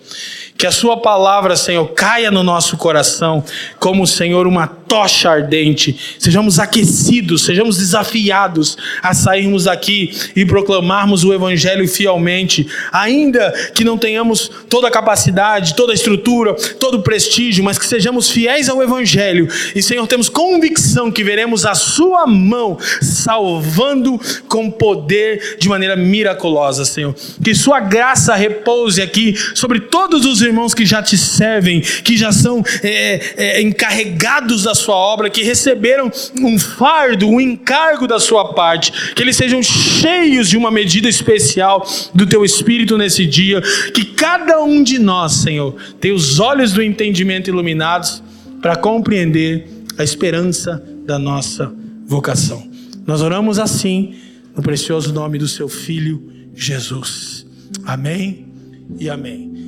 Que 0.58 0.66
a 0.66 0.72
Sua 0.72 0.96
palavra, 0.96 1.56
Senhor, 1.56 1.86
caia 1.94 2.32
no 2.32 2.42
nosso 2.42 2.76
coração, 2.76 3.44
como, 3.78 4.04
Senhor, 4.08 4.44
uma 4.44 4.66
tocha 4.66 5.30
ardente. 5.30 6.16
Sejamos 6.18 6.58
aquecidos, 6.58 7.44
sejamos 7.44 7.76
desafiados 7.76 8.76
a 9.00 9.14
sairmos 9.14 9.64
daqui 9.64 10.10
e 10.34 10.44
proclamarmos 10.44 11.22
o 11.22 11.32
Evangelho 11.32 11.86
fielmente, 11.86 12.66
ainda 12.90 13.52
que 13.72 13.84
não 13.84 13.96
tenhamos 13.96 14.50
toda 14.68 14.88
a 14.88 14.90
capacidade, 14.90 15.76
toda 15.76 15.92
a 15.92 15.94
estrutura, 15.94 16.54
todo 16.80 16.96
o 16.96 17.02
prestígio, 17.02 17.62
mas 17.62 17.78
que 17.78 17.86
sejamos 17.86 18.28
fiéis 18.28 18.68
ao 18.68 18.82
Evangelho. 18.82 19.46
E, 19.76 19.82
Senhor, 19.82 20.06
temos 20.08 20.28
convicção 20.28 21.12
que 21.12 21.22
veremos 21.22 21.66
a 21.66 21.76
Sua 21.76 22.26
mão 22.26 22.78
salvando 23.00 24.20
com 24.48 24.68
poder 24.68 25.58
de 25.60 25.68
maneira 25.68 25.94
miraculosa, 25.94 26.84
Senhor. 26.84 27.14
Que 27.44 27.54
Sua 27.54 27.78
graça 27.78 28.34
repouse 28.34 29.00
aqui 29.00 29.36
sobre 29.54 29.78
todos 29.78 30.24
os 30.24 30.47
irmãos 30.48 30.74
que 30.74 30.84
já 30.84 31.02
te 31.02 31.16
servem, 31.16 31.80
que 31.80 32.16
já 32.16 32.32
são 32.32 32.62
é, 32.82 33.20
é, 33.36 33.62
encarregados 33.62 34.64
da 34.64 34.74
sua 34.74 34.96
obra, 34.96 35.30
que 35.30 35.42
receberam 35.42 36.10
um 36.40 36.58
fardo, 36.58 37.28
um 37.28 37.40
encargo 37.40 38.06
da 38.06 38.18
sua 38.18 38.52
parte, 38.54 39.14
que 39.14 39.22
eles 39.22 39.36
sejam 39.36 39.62
cheios 39.62 40.48
de 40.48 40.56
uma 40.56 40.70
medida 40.70 41.08
especial 41.08 41.86
do 42.14 42.26
teu 42.26 42.44
espírito 42.44 42.98
nesse 42.98 43.26
dia, 43.26 43.60
que 43.94 44.04
cada 44.04 44.62
um 44.62 44.82
de 44.82 44.98
nós, 44.98 45.32
Senhor, 45.32 45.76
tenha 46.00 46.14
os 46.14 46.40
olhos 46.40 46.72
do 46.72 46.82
entendimento 46.82 47.48
iluminados 47.48 48.22
para 48.60 48.76
compreender 48.76 49.68
a 49.96 50.04
esperança 50.04 50.82
da 51.04 51.18
nossa 51.18 51.72
vocação. 52.06 52.68
Nós 53.06 53.22
oramos 53.22 53.58
assim, 53.58 54.14
no 54.54 54.62
precioso 54.62 55.12
nome 55.12 55.38
do 55.38 55.48
seu 55.48 55.68
filho 55.68 56.22
Jesus. 56.54 57.46
Amém 57.84 58.46
e 58.98 59.08
amém. 59.08 59.67